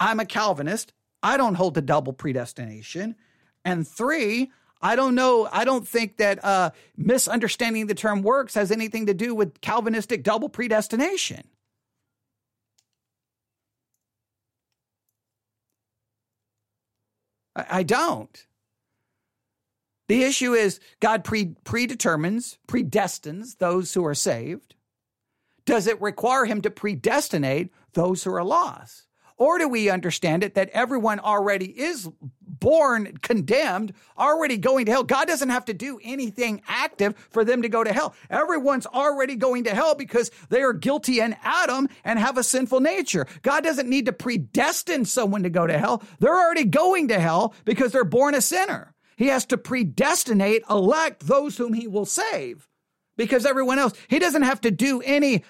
I'm 0.00 0.18
a 0.18 0.24
Calvinist. 0.24 0.94
I 1.22 1.36
don't 1.36 1.54
hold 1.54 1.74
to 1.74 1.82
double 1.82 2.14
predestination. 2.14 3.14
And 3.62 3.86
three, 3.86 4.50
I 4.80 4.96
don't 4.96 5.14
know. 5.14 5.46
I 5.52 5.64
don't 5.64 5.86
think 5.86 6.16
that 6.16 6.42
uh, 6.42 6.70
misunderstanding 6.96 7.88
the 7.88 7.94
term 7.94 8.22
works 8.22 8.54
has 8.54 8.72
anything 8.72 9.06
to 9.06 9.14
do 9.14 9.34
with 9.34 9.60
Calvinistic 9.60 10.22
double 10.22 10.48
predestination. 10.48 11.46
I, 17.54 17.66
I 17.70 17.82
don't. 17.82 18.46
The 20.08 20.24
issue 20.24 20.54
is 20.54 20.80
God 21.00 21.22
pre- 21.22 21.54
predetermines, 21.64 22.58
predestines 22.66 23.58
those 23.58 23.94
who 23.94 24.04
are 24.06 24.14
saved. 24.14 24.74
Does 25.66 25.86
it 25.86 26.00
require 26.00 26.46
him 26.46 26.62
to 26.62 26.70
predestinate 26.70 27.70
those 27.92 28.24
who 28.24 28.34
are 28.34 28.44
lost? 28.44 29.04
Or 29.36 29.58
do 29.58 29.68
we 29.68 29.88
understand 29.88 30.42
it 30.42 30.54
that 30.54 30.70
everyone 30.70 31.20
already 31.20 31.66
is 31.66 32.10
born 32.40 33.18
condemned, 33.22 33.92
already 34.18 34.56
going 34.56 34.86
to 34.86 34.92
hell? 34.92 35.04
God 35.04 35.28
doesn't 35.28 35.50
have 35.50 35.66
to 35.66 35.74
do 35.74 36.00
anything 36.02 36.60
active 36.66 37.14
for 37.30 37.44
them 37.44 37.62
to 37.62 37.68
go 37.68 37.84
to 37.84 37.92
hell. 37.92 38.14
Everyone's 38.30 38.86
already 38.86 39.36
going 39.36 39.64
to 39.64 39.74
hell 39.74 39.94
because 39.94 40.32
they 40.48 40.62
are 40.62 40.72
guilty 40.72 41.20
in 41.20 41.36
Adam 41.44 41.88
and 42.02 42.18
have 42.18 42.36
a 42.36 42.42
sinful 42.42 42.80
nature. 42.80 43.26
God 43.42 43.62
doesn't 43.62 43.88
need 43.88 44.06
to 44.06 44.12
predestine 44.12 45.04
someone 45.04 45.44
to 45.44 45.50
go 45.50 45.68
to 45.68 45.78
hell. 45.78 46.02
They're 46.18 46.34
already 46.34 46.64
going 46.64 47.08
to 47.08 47.20
hell 47.20 47.54
because 47.64 47.92
they're 47.92 48.04
born 48.04 48.34
a 48.34 48.40
sinner. 48.40 48.92
He 49.18 49.26
has 49.26 49.44
to 49.46 49.58
predestinate, 49.58 50.62
elect 50.70 51.26
those 51.26 51.56
whom 51.56 51.72
he 51.72 51.88
will 51.88 52.06
save 52.06 52.68
because 53.16 53.44
everyone 53.44 53.80
else, 53.80 53.92
he 54.06 54.20
doesn't 54.20 54.42
have 54.42 54.60
to 54.60 54.70
do 54.70 55.02
any 55.04 55.42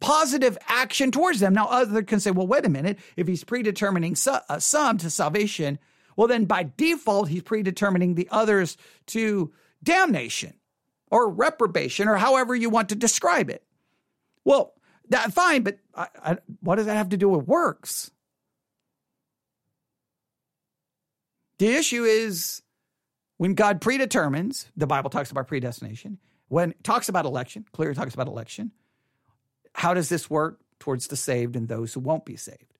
positive 0.00 0.58
action 0.66 1.12
towards 1.12 1.38
them. 1.38 1.54
Now, 1.54 1.68
other 1.68 2.02
can 2.02 2.18
say, 2.18 2.32
well, 2.32 2.48
wait 2.48 2.66
a 2.66 2.68
minute. 2.68 2.98
If 3.16 3.28
he's 3.28 3.44
predetermining 3.44 4.16
uh, 4.26 4.58
some 4.58 4.98
to 4.98 5.10
salvation, 5.10 5.78
well, 6.16 6.26
then 6.26 6.44
by 6.44 6.68
default, 6.76 7.28
he's 7.28 7.44
predetermining 7.44 8.16
the 8.16 8.26
others 8.32 8.76
to 9.06 9.52
damnation 9.84 10.54
or 11.08 11.30
reprobation 11.30 12.08
or 12.08 12.16
however 12.16 12.52
you 12.56 12.68
want 12.68 12.88
to 12.88 12.96
describe 12.96 13.48
it. 13.48 13.62
Well, 14.44 14.74
that 15.10 15.32
fine, 15.32 15.62
but 15.62 15.78
I, 15.94 16.08
I, 16.20 16.38
what 16.62 16.76
does 16.76 16.86
that 16.86 16.96
have 16.96 17.10
to 17.10 17.16
do 17.16 17.28
with 17.28 17.46
works? 17.46 18.10
The 21.58 21.68
issue 21.68 22.04
is 22.04 22.62
when 23.38 23.54
God 23.54 23.80
predetermines, 23.80 24.66
the 24.76 24.86
Bible 24.86 25.10
talks 25.10 25.30
about 25.30 25.48
predestination. 25.48 26.18
When 26.48 26.70
it 26.70 26.84
talks 26.84 27.08
about 27.08 27.24
election, 27.24 27.66
clearly 27.72 27.94
talks 27.94 28.14
about 28.14 28.28
election. 28.28 28.72
How 29.72 29.94
does 29.94 30.08
this 30.08 30.30
work 30.30 30.60
towards 30.78 31.08
the 31.08 31.16
saved 31.16 31.56
and 31.56 31.68
those 31.68 31.94
who 31.94 32.00
won't 32.00 32.24
be 32.24 32.36
saved? 32.36 32.78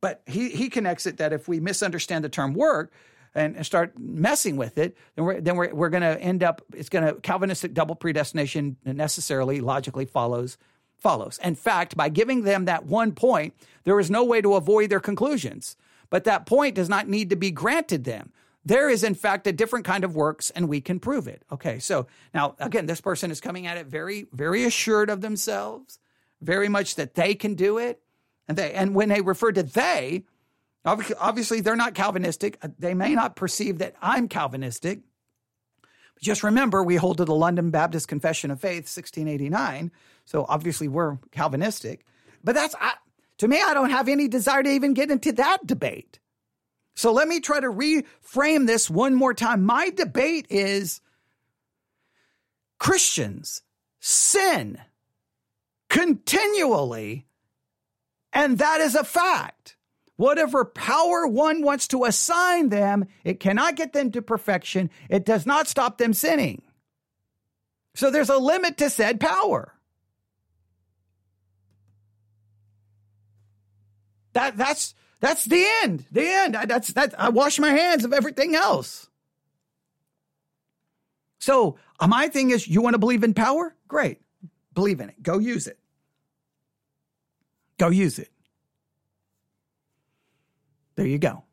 But 0.00 0.22
he, 0.26 0.50
he 0.50 0.68
connects 0.68 1.06
it 1.06 1.16
that 1.16 1.32
if 1.32 1.48
we 1.48 1.60
misunderstand 1.60 2.24
the 2.24 2.28
term 2.28 2.54
work 2.54 2.92
and, 3.34 3.64
start 3.66 3.98
messing 3.98 4.56
with 4.56 4.78
it, 4.78 4.96
then 5.14 5.24
we're, 5.24 5.40
then 5.40 5.56
we're, 5.56 5.74
we're 5.74 5.88
going 5.88 6.02
to 6.02 6.20
end 6.20 6.42
up, 6.42 6.62
it's 6.74 6.88
going 6.88 7.04
to, 7.04 7.20
Calvinistic 7.20 7.74
double 7.74 7.94
predestination 7.94 8.76
necessarily, 8.84 9.60
logically 9.60 10.04
follows 10.04 10.56
follows. 10.98 11.38
In 11.44 11.54
fact, 11.54 11.94
by 11.96 12.08
giving 12.08 12.42
them 12.42 12.64
that 12.64 12.86
one 12.86 13.12
point, 13.12 13.54
there 13.84 14.00
is 14.00 14.10
no 14.10 14.24
way 14.24 14.40
to 14.40 14.54
avoid 14.54 14.88
their 14.88 15.00
conclusions. 15.00 15.76
But 16.10 16.24
that 16.24 16.46
point 16.46 16.74
does 16.74 16.88
not 16.88 17.08
need 17.08 17.30
to 17.30 17.36
be 17.36 17.50
granted 17.50 18.04
them. 18.04 18.32
There 18.64 18.90
is, 18.90 19.04
in 19.04 19.14
fact, 19.14 19.46
a 19.46 19.52
different 19.52 19.84
kind 19.84 20.02
of 20.02 20.16
works, 20.16 20.50
and 20.50 20.68
we 20.68 20.80
can 20.80 20.98
prove 20.98 21.28
it. 21.28 21.44
Okay, 21.52 21.78
so 21.78 22.08
now, 22.34 22.56
again, 22.58 22.86
this 22.86 23.00
person 23.00 23.30
is 23.30 23.40
coming 23.40 23.66
at 23.66 23.76
it 23.76 23.86
very, 23.86 24.26
very 24.32 24.64
assured 24.64 25.08
of 25.08 25.20
themselves, 25.20 26.00
very 26.40 26.68
much 26.68 26.96
that 26.96 27.14
they 27.14 27.34
can 27.34 27.54
do 27.54 27.78
it. 27.78 28.00
And 28.48 28.58
they 28.58 28.72
and 28.72 28.94
when 28.94 29.08
they 29.08 29.20
refer 29.20 29.52
to 29.52 29.62
they, 29.62 30.24
obviously 30.84 31.60
they're 31.60 31.76
not 31.76 31.94
Calvinistic. 31.94 32.58
Uh, 32.62 32.68
they 32.78 32.94
may 32.94 33.14
not 33.14 33.36
perceive 33.36 33.78
that 33.78 33.94
I'm 34.00 34.28
Calvinistic. 34.28 35.00
But 36.14 36.22
just 36.22 36.42
remember, 36.42 36.82
we 36.82 36.96
hold 36.96 37.18
to 37.18 37.24
the 37.24 37.34
London 37.34 37.70
Baptist 37.70 38.08
Confession 38.08 38.50
of 38.50 38.60
Faith, 38.60 38.84
1689. 38.84 39.90
So 40.24 40.46
obviously 40.48 40.88
we're 40.88 41.18
Calvinistic. 41.30 42.04
But 42.42 42.54
that's 42.54 42.74
I, 42.80 42.94
to 43.38 43.48
me, 43.48 43.60
I 43.62 43.74
don't 43.74 43.90
have 43.90 44.08
any 44.08 44.28
desire 44.28 44.62
to 44.62 44.70
even 44.70 44.94
get 44.94 45.10
into 45.10 45.32
that 45.32 45.66
debate. 45.66 46.18
So 46.94 47.12
let 47.12 47.28
me 47.28 47.40
try 47.40 47.60
to 47.60 47.68
reframe 47.68 48.66
this 48.66 48.88
one 48.88 49.14
more 49.14 49.34
time. 49.34 49.64
My 49.64 49.90
debate 49.90 50.46
is 50.48 51.00
Christians 52.78 53.62
sin 54.00 54.78
continually 55.88 57.26
and 58.32 58.58
that 58.58 58.80
is 58.80 58.94
a 58.94 59.04
fact. 59.04 59.76
Whatever 60.16 60.64
power 60.64 61.26
one 61.26 61.62
wants 61.62 61.88
to 61.88 62.04
assign 62.04 62.70
them, 62.70 63.06
it 63.24 63.40
cannot 63.40 63.76
get 63.76 63.92
them 63.92 64.10
to 64.12 64.22
perfection. 64.22 64.90
It 65.10 65.26
does 65.26 65.44
not 65.46 65.68
stop 65.68 65.98
them 65.98 66.14
sinning. 66.14 66.62
So 67.94 68.10
there's 68.10 68.30
a 68.30 68.38
limit 68.38 68.78
to 68.78 68.90
said 68.90 69.20
power. 69.20 69.75
That 74.36 74.58
that's 74.58 74.94
that's 75.20 75.46
the 75.46 75.66
end. 75.82 76.04
The 76.12 76.28
end. 76.28 76.56
I, 76.56 76.66
that's 76.66 76.88
that. 76.88 77.18
I 77.18 77.30
wash 77.30 77.58
my 77.58 77.70
hands 77.70 78.04
of 78.04 78.12
everything 78.12 78.54
else. 78.54 79.08
So 81.38 81.78
my 82.06 82.28
thing 82.28 82.50
is, 82.50 82.68
you 82.68 82.82
want 82.82 82.92
to 82.92 82.98
believe 82.98 83.24
in 83.24 83.32
power? 83.32 83.74
Great, 83.88 84.20
believe 84.74 85.00
in 85.00 85.08
it. 85.08 85.22
Go 85.22 85.38
use 85.38 85.66
it. 85.66 85.78
Go 87.78 87.88
use 87.88 88.18
it. 88.18 88.30
There 90.96 91.06
you 91.06 91.18
go. 91.18 91.44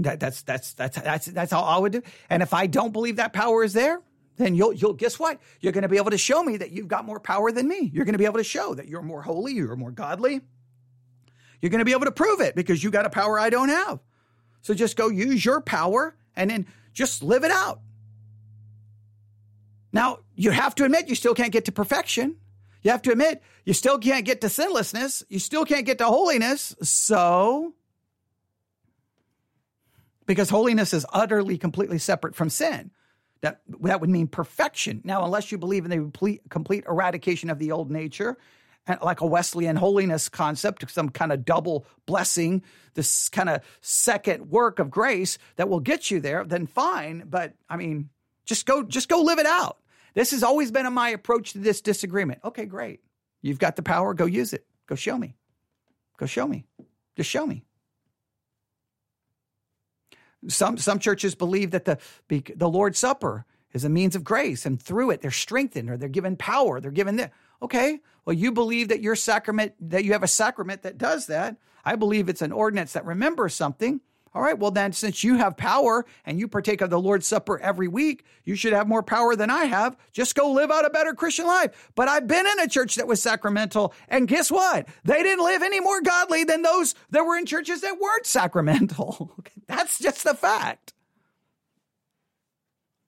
That, 0.00 0.20
that's 0.20 0.42
that's 0.42 0.74
that's 0.74 1.00
that's 1.00 1.26
that's 1.26 1.54
all 1.54 1.64
I 1.64 1.78
would 1.78 1.92
do. 1.92 2.02
And 2.28 2.42
if 2.42 2.52
I 2.52 2.66
don't 2.66 2.92
believe 2.92 3.16
that 3.16 3.32
power 3.32 3.64
is 3.64 3.72
there, 3.72 4.02
then 4.36 4.54
you'll 4.54 4.74
you'll 4.74 4.92
guess 4.92 5.18
what? 5.18 5.40
You're 5.60 5.72
going 5.72 5.82
to 5.82 5.88
be 5.88 5.96
able 5.96 6.10
to 6.10 6.18
show 6.18 6.42
me 6.42 6.58
that 6.58 6.70
you've 6.70 6.88
got 6.88 7.06
more 7.06 7.18
power 7.18 7.50
than 7.50 7.66
me. 7.66 7.90
You're 7.94 8.04
going 8.04 8.12
to 8.12 8.18
be 8.18 8.26
able 8.26 8.40
to 8.40 8.44
show 8.44 8.74
that 8.74 8.88
you're 8.88 9.00
more 9.00 9.22
holy, 9.22 9.54
you're 9.54 9.74
more 9.74 9.90
godly. 9.90 10.42
You're 11.60 11.70
going 11.70 11.80
to 11.80 11.84
be 11.84 11.92
able 11.92 12.04
to 12.04 12.12
prove 12.12 12.40
it 12.40 12.54
because 12.54 12.82
you 12.82 12.90
got 12.90 13.06
a 13.06 13.10
power 13.10 13.38
I 13.38 13.50
don't 13.50 13.68
have. 13.68 14.00
So 14.62 14.74
just 14.74 14.96
go 14.96 15.08
use 15.08 15.44
your 15.44 15.60
power 15.60 16.16
and 16.34 16.50
then 16.50 16.66
just 16.92 17.22
live 17.22 17.44
it 17.44 17.50
out. 17.50 17.80
Now, 19.92 20.18
you 20.34 20.50
have 20.50 20.74
to 20.76 20.84
admit 20.84 21.08
you 21.08 21.14
still 21.14 21.34
can't 21.34 21.52
get 21.52 21.66
to 21.66 21.72
perfection. 21.72 22.36
You 22.82 22.90
have 22.90 23.02
to 23.02 23.12
admit, 23.12 23.42
you 23.64 23.72
still 23.72 23.98
can't 23.98 24.24
get 24.24 24.42
to 24.42 24.48
sinlessness. 24.48 25.24
You 25.28 25.38
still 25.38 25.64
can't 25.64 25.86
get 25.86 25.98
to 25.98 26.04
holiness. 26.04 26.76
So, 26.82 27.74
because 30.26 30.50
holiness 30.50 30.92
is 30.92 31.06
utterly, 31.12 31.58
completely 31.58 31.98
separate 31.98 32.34
from 32.34 32.50
sin. 32.50 32.90
That, 33.40 33.60
that 33.80 34.00
would 34.00 34.10
mean 34.10 34.26
perfection. 34.26 35.00
Now, 35.04 35.24
unless 35.24 35.50
you 35.50 35.58
believe 35.58 35.84
in 35.84 35.90
the 35.90 35.96
complete, 35.96 36.42
complete 36.48 36.84
eradication 36.86 37.50
of 37.50 37.58
the 37.58 37.72
old 37.72 37.90
nature, 37.90 38.36
like 39.02 39.20
a 39.20 39.26
Wesleyan 39.26 39.76
holiness 39.76 40.28
concept, 40.28 40.88
some 40.90 41.08
kind 41.08 41.32
of 41.32 41.44
double 41.44 41.86
blessing, 42.06 42.62
this 42.94 43.28
kind 43.28 43.48
of 43.48 43.62
second 43.80 44.50
work 44.50 44.78
of 44.78 44.90
grace 44.90 45.38
that 45.56 45.68
will 45.68 45.80
get 45.80 46.10
you 46.10 46.20
there, 46.20 46.44
then 46.44 46.66
fine. 46.66 47.24
But 47.28 47.54
I 47.68 47.76
mean, 47.76 48.10
just 48.44 48.66
go, 48.66 48.82
just 48.82 49.08
go 49.08 49.20
live 49.20 49.38
it 49.38 49.46
out. 49.46 49.78
This 50.14 50.30
has 50.30 50.42
always 50.42 50.70
been 50.70 50.90
my 50.92 51.10
approach 51.10 51.52
to 51.52 51.58
this 51.58 51.80
disagreement. 51.80 52.40
Okay, 52.44 52.64
great. 52.64 53.00
You've 53.42 53.58
got 53.58 53.76
the 53.76 53.82
power. 53.82 54.14
Go 54.14 54.24
use 54.24 54.52
it. 54.52 54.64
Go 54.86 54.94
show 54.94 55.18
me. 55.18 55.34
Go 56.16 56.26
show 56.26 56.46
me. 56.46 56.64
Just 57.16 57.28
show 57.28 57.46
me. 57.46 57.64
Some 60.48 60.78
some 60.78 60.98
churches 60.98 61.34
believe 61.34 61.72
that 61.72 61.84
the 61.84 61.98
the 62.28 62.68
Lord's 62.68 62.98
Supper 62.98 63.44
is 63.72 63.84
a 63.84 63.88
means 63.88 64.14
of 64.14 64.24
grace, 64.24 64.64
and 64.64 64.80
through 64.80 65.10
it 65.10 65.20
they're 65.20 65.30
strengthened 65.30 65.90
or 65.90 65.96
they're 65.96 66.08
given 66.08 66.36
power. 66.36 66.80
They're 66.80 66.90
given 66.90 67.16
this. 67.16 67.30
Okay, 67.62 68.00
well 68.24 68.34
you 68.34 68.52
believe 68.52 68.88
that 68.88 69.02
your 69.02 69.16
sacrament 69.16 69.74
that 69.80 70.04
you 70.04 70.12
have 70.12 70.22
a 70.22 70.28
sacrament 70.28 70.82
that 70.82 70.98
does 70.98 71.26
that. 71.26 71.56
I 71.84 71.96
believe 71.96 72.28
it's 72.28 72.42
an 72.42 72.52
ordinance 72.52 72.92
that 72.94 73.04
remembers 73.04 73.54
something. 73.54 74.00
All 74.36 74.42
right, 74.42 74.58
well, 74.58 74.70
then, 74.70 74.92
since 74.92 75.24
you 75.24 75.36
have 75.36 75.56
power 75.56 76.04
and 76.26 76.38
you 76.38 76.46
partake 76.46 76.82
of 76.82 76.90
the 76.90 77.00
Lord's 77.00 77.26
Supper 77.26 77.58
every 77.58 77.88
week, 77.88 78.26
you 78.44 78.54
should 78.54 78.74
have 78.74 78.86
more 78.86 79.02
power 79.02 79.34
than 79.34 79.48
I 79.48 79.64
have. 79.64 79.96
Just 80.12 80.34
go 80.34 80.50
live 80.50 80.70
out 80.70 80.84
a 80.84 80.90
better 80.90 81.14
Christian 81.14 81.46
life. 81.46 81.90
But 81.94 82.08
I've 82.08 82.26
been 82.26 82.46
in 82.46 82.60
a 82.60 82.68
church 82.68 82.96
that 82.96 83.06
was 83.06 83.22
sacramental, 83.22 83.94
and 84.10 84.28
guess 84.28 84.50
what? 84.50 84.88
They 85.04 85.22
didn't 85.22 85.42
live 85.42 85.62
any 85.62 85.80
more 85.80 86.02
godly 86.02 86.44
than 86.44 86.60
those 86.60 86.94
that 87.12 87.24
were 87.24 87.38
in 87.38 87.46
churches 87.46 87.80
that 87.80 87.98
weren't 87.98 88.26
sacramental. 88.26 89.32
That's 89.68 89.98
just 89.98 90.22
the 90.22 90.34
fact. 90.34 90.92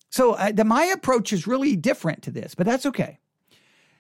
So, 0.09 0.33
uh, 0.33 0.53
the, 0.53 0.65
my 0.65 0.85
approach 0.85 1.35
is 1.35 1.47
really 1.47 1.77
different 1.77 2.23
to 2.23 2.31
this, 2.31 2.55
but 2.55 2.65
that's 2.65 2.87
okay. 2.87 3.19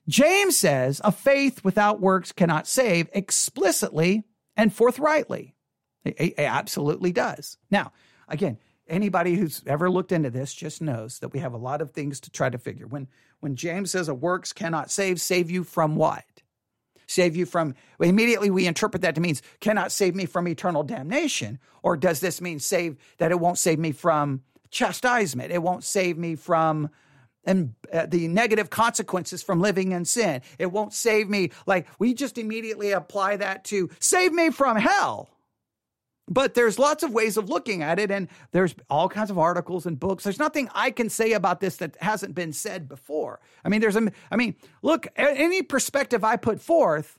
James 0.09 0.57
says 0.57 1.01
a 1.05 1.13
faith 1.13 1.63
without 1.63 2.01
works 2.01 2.33
cannot 2.33 2.67
save 2.67 3.09
explicitly 3.13 4.25
and 4.57 4.73
forthrightly. 4.73 5.55
It, 6.05 6.39
absolutely 6.39 7.13
does. 7.13 7.59
Now, 7.71 7.93
again, 8.27 8.59
anybody 8.89 9.35
who's 9.35 9.63
ever 9.67 9.91
looked 9.91 10.13
into 10.13 10.31
this 10.31 10.55
just 10.55 10.81
knows 10.81 11.19
that 11.19 11.33
we 11.33 11.41
have 11.41 11.53
a 11.53 11.59
lot 11.59 11.83
of 11.83 11.91
things 11.91 12.21
to 12.21 12.31
try 12.31 12.49
to 12.49 12.59
figure. 12.59 12.87
When 12.87 13.09
when 13.41 13.55
James 13.55 13.93
says 13.93 14.09
a 14.09 14.15
works 14.15 14.53
cannot 14.53 14.91
save, 14.91 15.21
save 15.21 15.51
you 15.51 15.63
from 15.63 15.95
what? 15.95 16.25
Save 17.07 17.37
you 17.37 17.47
from 17.47 17.75
immediately 18.01 18.51
we 18.51 18.67
interpret 18.67 19.03
that 19.03 19.15
to 19.15 19.21
means 19.21 19.43
cannot 19.61 19.93
save 19.93 20.15
me 20.15 20.27
from 20.27 20.49
eternal 20.49 20.83
damnation, 20.83 21.59
or 21.83 21.97
does 21.97 22.21
this 22.21 22.41
mean 22.41 22.59
save 22.59 22.97
that 23.19 23.31
it 23.31 23.41
won't 23.41 23.59
save 23.59 23.79
me 23.79 23.93
from 23.93 24.43
chastisement? 24.71 25.53
It 25.53 25.63
won't 25.63 25.85
save 25.85 26.19
me 26.19 26.35
from 26.35 26.91
and 27.49 27.75
uh, 27.93 28.07
the 28.07 28.29
negative 28.29 28.69
consequences 28.69 29.43
from 29.43 29.61
living 29.61 29.93
in 29.93 30.05
sin. 30.05 30.43
It 30.59 30.71
won't 30.71 30.93
save 30.93 31.29
me 31.29 31.51
like 31.67 31.89
we 31.99 32.15
just 32.15 32.37
immediately 32.37 32.93
apply 32.93 33.37
that 33.37 33.65
to 33.65 33.89
save 33.99 34.33
me 34.33 34.51
from 34.51 34.77
hell. 34.77 35.31
But 36.31 36.53
there's 36.53 36.79
lots 36.79 37.03
of 37.03 37.15
ways 37.15 37.39
of 37.39 37.49
looking 37.49 37.83
at 37.83 37.99
it, 37.99 38.11
and 38.11 38.29
there's 38.53 38.75
all 38.91 39.09
kinds 39.09 39.31
of 39.31 39.39
articles 39.39 39.87
and 39.87 39.99
books. 39.99 40.25
There's 40.25 40.39
nothing 40.39 40.69
I 40.75 40.91
can 40.91 41.09
say 41.09 41.33
about 41.33 41.61
this 41.61 41.79
that 41.79 41.97
hasn't 42.03 42.35
been 42.35 42.53
said 42.53 42.87
before. 42.87 43.41
I 43.65 43.71
mean, 43.71 43.81
there's 43.81 43.97
a, 43.97 44.13
I 44.31 44.37
mean, 44.37 44.55
look, 44.83 45.07
any 45.17 45.63
perspective 45.63 46.25
I 46.25 46.37
put 46.37 46.61
forth, 46.61 47.19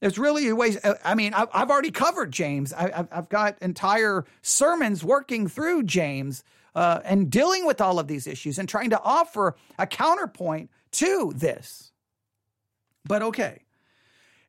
there's 0.00 0.18
really 0.20 0.52
ways. 0.52 0.78
Uh, 0.84 0.94
I 1.04 1.16
mean, 1.16 1.34
I've 1.34 1.68
already 1.68 1.90
covered 1.90 2.30
James. 2.30 2.72
I've 2.72 3.28
got 3.28 3.60
entire 3.60 4.24
sermons 4.40 5.02
working 5.02 5.48
through 5.48 5.82
James 5.82 6.44
uh, 6.74 7.00
and 7.04 7.30
dealing 7.30 7.66
with 7.66 7.80
all 7.80 7.98
of 7.98 8.08
these 8.08 8.26
issues 8.26 8.58
and 8.58 8.68
trying 8.68 8.90
to 8.90 9.00
offer 9.00 9.56
a 9.78 9.86
counterpoint 9.86 10.70
to 10.92 11.32
this. 11.34 11.92
But 13.04 13.22
okay, 13.22 13.62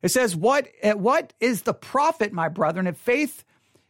it 0.02 0.10
says, 0.10 0.34
"What 0.34 0.68
what 0.82 1.32
is 1.40 1.62
the 1.62 1.74
profit, 1.74 2.32
my 2.32 2.48
brethren, 2.48 2.86
if 2.86 2.96
faith?" 2.96 3.44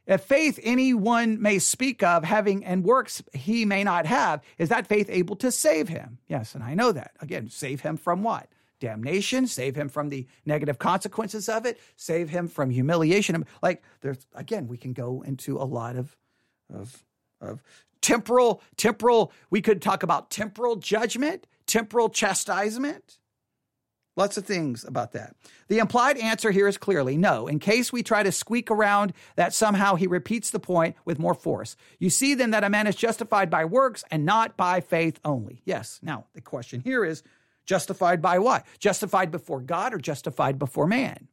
If 0.06 0.20
faith 0.20 0.60
anyone 0.62 1.42
may 1.42 1.58
speak 1.58 2.04
of 2.04 2.22
having 2.22 2.64
and 2.64 2.84
works 2.84 3.24
he 3.32 3.64
may 3.64 3.82
not 3.82 4.06
have, 4.06 4.40
is 4.56 4.68
that 4.68 4.86
faith 4.86 5.10
able 5.10 5.34
to 5.34 5.50
save 5.50 5.88
him? 5.88 6.18
Yes, 6.28 6.54
and 6.54 6.62
I 6.62 6.74
know 6.74 6.92
that. 6.92 7.10
Again, 7.20 7.48
save 7.50 7.80
him 7.80 7.96
from 7.96 8.22
what? 8.22 8.48
Damnation, 8.78 9.48
save 9.48 9.74
him 9.74 9.88
from 9.88 10.10
the 10.10 10.28
negative 10.44 10.78
consequences 10.78 11.48
of 11.48 11.66
it, 11.66 11.80
save 11.96 12.28
him 12.28 12.46
from 12.46 12.70
humiliation. 12.70 13.44
Like 13.62 13.82
there's 14.00 14.24
again, 14.32 14.68
we 14.68 14.76
can 14.76 14.92
go 14.92 15.22
into 15.22 15.56
a 15.56 15.64
lot 15.64 15.96
of 15.96 16.16
of, 16.72 17.04
of 17.40 17.62
temporal, 18.00 18.62
temporal, 18.76 19.32
we 19.50 19.60
could 19.60 19.82
talk 19.82 20.02
about 20.02 20.30
temporal 20.30 20.76
judgment, 20.76 21.46
temporal 21.66 22.08
chastisement. 22.08 23.18
Lots 24.16 24.38
of 24.38 24.46
things 24.46 24.82
about 24.82 25.12
that. 25.12 25.36
The 25.68 25.78
implied 25.78 26.16
answer 26.16 26.50
here 26.50 26.66
is 26.66 26.78
clearly 26.78 27.18
no. 27.18 27.46
In 27.48 27.58
case 27.58 27.92
we 27.92 28.02
try 28.02 28.22
to 28.22 28.32
squeak 28.32 28.70
around 28.70 29.12
that 29.36 29.52
somehow 29.52 29.94
he 29.94 30.06
repeats 30.06 30.50
the 30.50 30.58
point 30.58 30.96
with 31.04 31.18
more 31.18 31.34
force. 31.34 31.76
You 31.98 32.08
see 32.08 32.34
then 32.34 32.52
that 32.52 32.64
a 32.64 32.70
man 32.70 32.86
is 32.86 32.96
justified 32.96 33.50
by 33.50 33.66
works 33.66 34.04
and 34.10 34.24
not 34.24 34.56
by 34.56 34.80
faith 34.80 35.20
only. 35.22 35.60
Yes. 35.66 36.00
Now, 36.02 36.24
the 36.32 36.40
question 36.40 36.80
here 36.80 37.04
is 37.04 37.22
justified 37.66 38.22
by 38.22 38.38
what? 38.38 38.64
Justified 38.78 39.30
before 39.30 39.60
God 39.60 39.92
or 39.92 39.98
justified 39.98 40.58
before 40.58 40.86
man? 40.86 41.28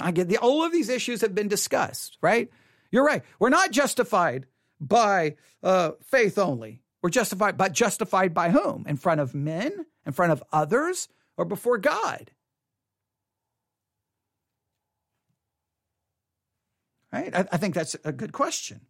I 0.00 0.12
get 0.12 0.28
the 0.28 0.38
all 0.38 0.62
of 0.62 0.70
these 0.70 0.90
issues 0.90 1.22
have 1.22 1.34
been 1.34 1.48
discussed, 1.48 2.18
right? 2.22 2.50
You're 2.90 3.04
right. 3.04 3.22
We're 3.38 3.48
not 3.50 3.70
justified 3.70 4.46
by 4.80 5.36
uh, 5.62 5.92
faith 6.02 6.38
only. 6.38 6.82
We're 7.02 7.10
justified, 7.10 7.56
but 7.56 7.72
justified 7.72 8.34
by 8.34 8.50
whom? 8.50 8.84
In 8.88 8.96
front 8.96 9.20
of 9.20 9.34
men, 9.34 9.86
in 10.06 10.12
front 10.12 10.32
of 10.32 10.42
others, 10.52 11.08
or 11.36 11.44
before 11.44 11.78
God? 11.78 12.30
Right? 17.12 17.34
I, 17.34 17.46
I 17.52 17.56
think 17.56 17.74
that's 17.74 17.96
a 18.04 18.12
good 18.12 18.32
question. 18.32 18.80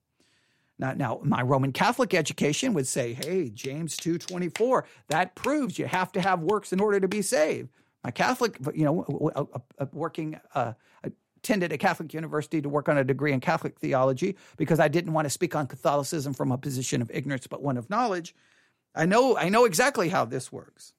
Now, 0.78 0.92
now, 0.92 1.20
my 1.24 1.42
Roman 1.42 1.72
Catholic 1.72 2.14
education 2.14 2.72
would 2.74 2.86
say, 2.86 3.12
"Hey, 3.12 3.50
James 3.50 3.96
two 3.96 4.16
twenty 4.16 4.48
four. 4.48 4.86
That 5.08 5.34
proves 5.34 5.78
you 5.78 5.86
have 5.86 6.12
to 6.12 6.20
have 6.20 6.40
works 6.40 6.72
in 6.72 6.80
order 6.80 7.00
to 7.00 7.08
be 7.08 7.20
saved." 7.20 7.70
My 8.04 8.12
Catholic, 8.12 8.56
you 8.74 8.84
know, 8.84 9.50
working 9.92 10.40
uh, 10.54 10.74
attended 11.38 11.72
a 11.72 11.78
Catholic 11.78 12.12
university 12.12 12.60
to 12.60 12.68
work 12.68 12.88
on 12.88 12.98
a 12.98 13.04
degree 13.04 13.32
in 13.32 13.40
Catholic 13.40 13.78
theology 13.78 14.36
because 14.56 14.80
I 14.80 14.88
didn't 14.88 15.12
want 15.12 15.26
to 15.26 15.30
speak 15.30 15.54
on 15.56 15.66
Catholicism 15.66 16.34
from 16.34 16.52
a 16.52 16.58
position 16.58 17.00
of 17.00 17.10
ignorance, 17.12 17.46
but 17.46 17.62
one 17.62 17.76
of 17.76 17.88
knowledge. 17.88 18.34
I 18.94 19.06
know, 19.06 19.36
I 19.36 19.48
know 19.48 19.64
exactly 19.64 20.08
how 20.08 20.24
this 20.24 20.52
works. 20.52 20.92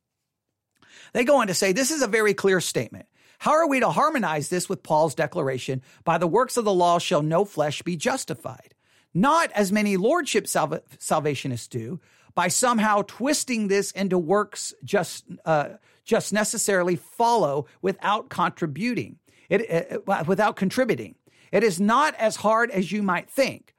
They 1.14 1.24
go 1.24 1.38
on 1.38 1.48
to 1.48 1.54
say 1.54 1.72
this 1.72 1.92
is 1.92 2.02
a 2.02 2.08
very 2.08 2.34
clear 2.34 2.62
statement. 2.62 3.08
How 3.40 3.52
are 3.52 3.68
we 3.68 3.80
to 3.80 3.90
harmonize 3.90 4.50
this 4.50 4.68
with 4.68 4.84
Paul's 4.84 5.16
declaration, 5.16 5.82
by 6.04 6.18
the 6.18 6.28
works 6.28 6.58
of 6.58 6.66
the 6.66 6.74
law 6.74 7.00
shall 7.00 7.22
no 7.22 7.46
flesh 7.46 7.82
be 7.82 7.96
justified? 7.96 8.74
Not 9.14 9.52
as 9.54 9.72
many 9.72 9.98
lordship 9.98 10.48
salva- 10.48 10.84
salvationists 11.00 11.70
do, 11.70 12.00
by 12.36 12.48
somehow 12.50 13.04
twisting 13.08 13.68
this 13.68 13.92
into 13.92 14.18
works 14.18 14.74
just, 14.84 15.26
uh, 15.46 15.70
just 16.04 16.34
necessarily 16.34 16.96
follow 16.96 17.66
without 17.82 18.30
contributing. 18.30 19.19
It, 19.50 19.62
it, 19.62 20.28
without 20.28 20.56
contributing. 20.56 21.16
It 21.52 21.64
is 21.64 21.80
not 21.80 22.16
as 22.16 22.38
hard 22.38 22.70
as 22.70 22.92
you 22.92 23.02
might 23.02 23.30
think, 23.30 23.74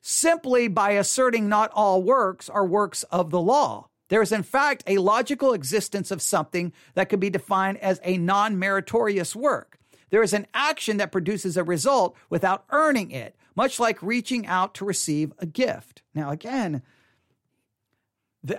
simply 0.00 0.68
by 0.68 0.92
asserting 0.92 1.48
not 1.48 1.72
all 1.74 2.02
works 2.02 2.48
are 2.48 2.64
works 2.64 3.02
of 3.04 3.30
the 3.30 3.40
law. 3.40 3.88
There 4.08 4.22
is, 4.22 4.30
in 4.30 4.44
fact, 4.44 4.84
a 4.86 4.98
logical 4.98 5.52
existence 5.52 6.10
of 6.10 6.22
something 6.22 6.72
that 6.94 7.08
could 7.08 7.18
be 7.18 7.30
defined 7.30 7.78
as 7.78 8.00
a 8.04 8.16
non 8.16 8.58
meritorious 8.58 9.34
work. 9.34 9.78
There 10.10 10.22
is 10.22 10.32
an 10.32 10.46
action 10.54 10.98
that 10.98 11.10
produces 11.10 11.56
a 11.56 11.64
result 11.64 12.16
without 12.30 12.64
earning 12.70 13.10
it, 13.10 13.34
much 13.56 13.80
like 13.80 14.00
reaching 14.02 14.46
out 14.46 14.74
to 14.74 14.84
receive 14.84 15.32
a 15.38 15.46
gift. 15.46 16.02
Now, 16.14 16.30
again, 16.30 16.82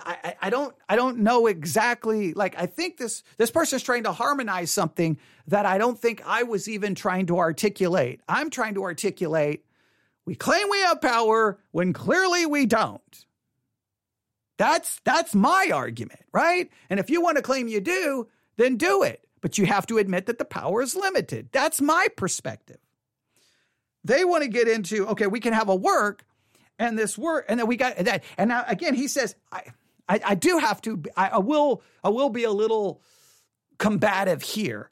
I, 0.06 0.36
I 0.42 0.50
don't 0.50 0.76
I 0.90 0.96
don't 0.96 1.20
know 1.20 1.48
exactly 1.48 2.34
like 2.34 2.56
I 2.58 2.66
think 2.66 2.98
this 2.98 3.24
this 3.38 3.52
person 3.52 3.78
is 3.78 3.84
trying 3.84 4.04
to 4.04 4.12
harmonize 4.12 4.72
something 4.72 5.18
that 5.48 5.66
I 5.66 5.78
don't 5.78 6.00
think 6.00 6.22
I 6.26 6.44
was 6.44 6.68
even 6.68 6.96
trying 6.96 7.28
to 7.28 7.38
articulate. 7.38 8.22
I'm 8.28 8.50
trying 8.50 8.74
to 8.76 8.84
articulate 8.84 9.64
we 10.28 10.36
claim 10.36 10.70
we 10.70 10.82
have 10.82 11.00
power 11.00 11.58
when 11.72 11.94
clearly 11.94 12.46
we 12.46 12.66
don't. 12.66 13.26
That's 14.58 15.00
that's 15.06 15.34
my 15.34 15.72
argument, 15.74 16.20
right? 16.34 16.70
And 16.90 17.00
if 17.00 17.10
you 17.10 17.22
want 17.22 17.38
to 17.38 17.42
claim 17.42 17.70
you 17.70 17.80
do, 17.80 18.28
then 18.58 18.76
do 18.76 19.04
it. 19.04 19.26
But 19.40 19.58
you 19.58 19.66
have 19.68 19.88
to 19.88 20.00
admit 20.00 20.26
that 20.26 20.38
the 20.38 20.44
power 20.44 20.82
is 20.82 20.98
limited. 20.98 21.48
That's 21.54 21.80
my 21.80 22.08
perspective. 22.18 22.80
They 24.04 24.26
want 24.26 24.44
to 24.44 24.50
get 24.50 24.68
into 24.68 25.08
okay, 25.08 25.28
we 25.28 25.40
can 25.40 25.54
have 25.54 25.70
a 25.70 25.76
work 25.76 26.26
and 26.80 26.98
this 26.98 27.18
work, 27.18 27.46
and 27.50 27.60
then 27.60 27.68
we 27.68 27.78
got 27.78 27.98
that. 27.98 28.24
And 28.38 28.50
now 28.50 28.64
again, 28.68 28.94
he 28.94 29.08
says, 29.08 29.36
I, 29.52 29.64
I, 30.10 30.20
I 30.26 30.36
do 30.36 30.58
have 30.58 30.82
to. 30.84 31.02
I, 31.16 31.30
I 31.30 31.38
will. 31.40 31.82
I 32.04 32.10
will 32.10 32.30
be 32.30 32.44
a 32.44 32.52
little 32.52 33.02
combative 33.78 34.42
here. 34.42 34.90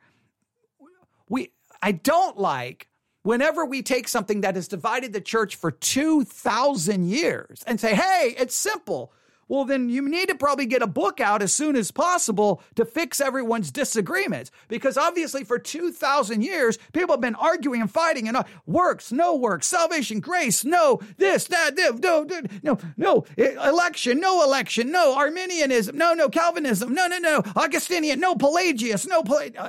We. 1.29 1.51
I 1.81 1.91
don't 1.91 2.37
like 2.37 2.87
whenever 3.23 3.65
we 3.65 3.81
take 3.81 4.07
something 4.07 4.41
that 4.41 4.55
has 4.55 4.67
divided 4.67 5.13
the 5.13 5.21
church 5.21 5.55
for 5.55 5.71
two 5.71 6.23
thousand 6.23 7.09
years 7.09 7.63
and 7.65 7.79
say, 7.79 7.95
"Hey, 7.95 8.35
it's 8.37 8.55
simple." 8.55 9.13
Well, 9.47 9.65
then 9.65 9.89
you 9.89 10.07
need 10.07 10.29
to 10.29 10.35
probably 10.35 10.65
get 10.65 10.81
a 10.81 10.87
book 10.87 11.19
out 11.19 11.41
as 11.41 11.53
soon 11.53 11.75
as 11.75 11.91
possible 11.91 12.61
to 12.75 12.85
fix 12.85 13.21
everyone's 13.21 13.71
disagreements. 13.71 14.49
Because 14.67 14.97
obviously, 14.97 15.43
for 15.43 15.59
2,000 15.59 16.41
years, 16.41 16.77
people 16.93 17.13
have 17.13 17.21
been 17.21 17.35
arguing 17.35 17.81
and 17.81 17.91
fighting 17.91 18.27
and 18.27 18.37
uh, 18.37 18.43
works, 18.65 19.11
no 19.11 19.35
works, 19.35 19.67
salvation, 19.67 20.19
grace, 20.19 20.65
no, 20.65 20.99
this, 21.17 21.45
that, 21.45 21.75
this, 21.75 21.93
no, 21.99 22.25
no, 22.63 22.77
no, 22.97 23.25
election, 23.37 24.19
no 24.19 24.43
election, 24.43 24.91
no, 24.91 25.15
Arminianism, 25.15 25.95
no, 25.95 26.13
no, 26.13 26.27
Calvinism, 26.29 26.93
no, 26.93 27.07
no, 27.07 27.19
no, 27.19 27.43
Augustinian, 27.55 28.19
no, 28.19 28.35
Pelagius, 28.35 29.05
no, 29.05 29.23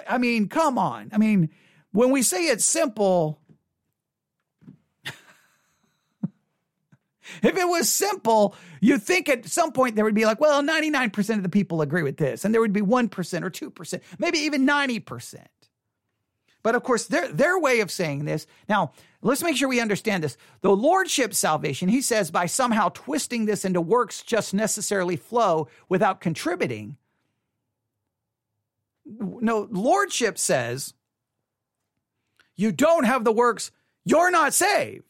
I 0.08 0.16
mean, 0.18 0.48
come 0.48 0.78
on. 0.78 1.10
I 1.12 1.18
mean, 1.18 1.50
when 1.92 2.10
we 2.10 2.22
say 2.22 2.46
it's 2.46 2.64
simple, 2.64 3.40
If 7.42 7.56
it 7.56 7.68
was 7.68 7.88
simple, 7.88 8.54
you'd 8.80 9.02
think 9.02 9.28
at 9.28 9.46
some 9.46 9.72
point 9.72 9.96
there 9.96 10.04
would 10.04 10.14
be 10.14 10.26
like, 10.26 10.40
well, 10.40 10.62
99% 10.62 11.36
of 11.36 11.42
the 11.42 11.48
people 11.48 11.82
agree 11.82 12.02
with 12.02 12.16
this, 12.16 12.44
and 12.44 12.52
there 12.52 12.60
would 12.60 12.72
be 12.72 12.82
1% 12.82 13.42
or 13.42 13.50
2%, 13.50 14.00
maybe 14.18 14.38
even 14.38 14.66
90%. 14.66 15.46
But 16.66 16.74
of 16.74 16.82
course, 16.82 17.06
their, 17.06 17.28
their 17.28 17.58
way 17.60 17.78
of 17.78 17.92
saying 17.92 18.24
this, 18.24 18.44
now 18.68 18.90
let's 19.22 19.40
make 19.40 19.56
sure 19.56 19.68
we 19.68 19.80
understand 19.80 20.24
this. 20.24 20.36
The 20.62 20.74
lordship 20.74 21.32
salvation, 21.32 21.88
he 21.88 22.00
says, 22.00 22.32
by 22.32 22.46
somehow 22.46 22.88
twisting 22.88 23.44
this 23.44 23.64
into 23.64 23.80
works 23.80 24.20
just 24.20 24.52
necessarily 24.52 25.14
flow 25.14 25.68
without 25.88 26.20
contributing. 26.20 26.96
No, 29.04 29.68
lordship 29.70 30.38
says, 30.38 30.94
you 32.56 32.72
don't 32.72 33.04
have 33.04 33.22
the 33.22 33.30
works, 33.30 33.70
you're 34.04 34.32
not 34.32 34.52
saved. 34.52 35.05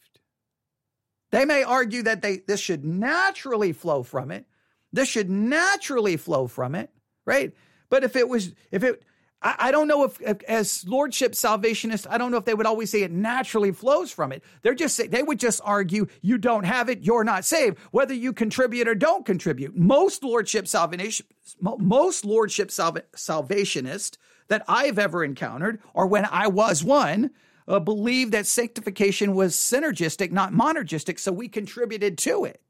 They 1.37 1.45
may 1.45 1.61
argue 1.61 2.01
that 2.01 2.23
they 2.23 2.37
this 2.37 2.59
should 2.59 2.83
naturally 2.83 3.71
flow 3.71 4.01
from 4.01 4.31
it. 4.31 4.47
This 4.91 5.07
should 5.07 5.29
naturally 5.29 6.17
flow 6.17 6.47
from 6.47 6.73
it, 6.73 6.89
right? 7.27 7.53
But 7.89 8.03
if 8.03 8.15
it 8.15 8.27
was, 8.27 8.55
if 8.71 8.83
it, 8.83 9.03
I, 9.43 9.55
I 9.59 9.71
don't 9.71 9.87
know 9.87 10.03
if, 10.03 10.19
if, 10.19 10.41
as 10.45 10.83
lordship 10.87 11.35
salvationists, 11.35 12.07
I 12.09 12.17
don't 12.17 12.31
know 12.31 12.37
if 12.37 12.45
they 12.45 12.55
would 12.55 12.65
always 12.65 12.89
say 12.89 13.03
it 13.03 13.11
naturally 13.11 13.71
flows 13.71 14.11
from 14.11 14.31
it. 14.31 14.43
They're 14.63 14.73
just 14.73 15.11
they 15.11 15.21
would 15.21 15.39
just 15.39 15.61
argue 15.63 16.07
you 16.23 16.39
don't 16.39 16.63
have 16.63 16.89
it, 16.89 17.03
you're 17.03 17.23
not 17.23 17.45
saved, 17.45 17.77
whether 17.91 18.15
you 18.15 18.33
contribute 18.33 18.87
or 18.87 18.95
don't 18.95 19.23
contribute. 19.23 19.77
Most 19.77 20.23
lordship 20.23 20.67
salvation, 20.67 21.27
most 21.61 22.25
lordship 22.25 22.71
salva, 22.71 23.03
salvationists 23.15 24.17
that 24.47 24.65
I've 24.67 24.97
ever 24.97 25.23
encountered, 25.23 25.83
or 25.93 26.07
when 26.07 26.25
I 26.25 26.47
was 26.47 26.83
one, 26.83 27.29
uh, 27.67 27.79
believed 27.79 28.31
that 28.31 28.45
sanctification 28.45 29.35
was 29.35 29.55
synergistic, 29.55 30.31
not 30.31 30.53
monergistic, 30.53 31.19
so 31.19 31.31
we 31.31 31.47
contributed 31.47 32.17
to 32.19 32.45
it. 32.45 32.61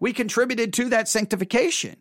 We 0.00 0.12
contributed 0.12 0.72
to 0.74 0.88
that 0.90 1.08
sanctification. 1.08 1.96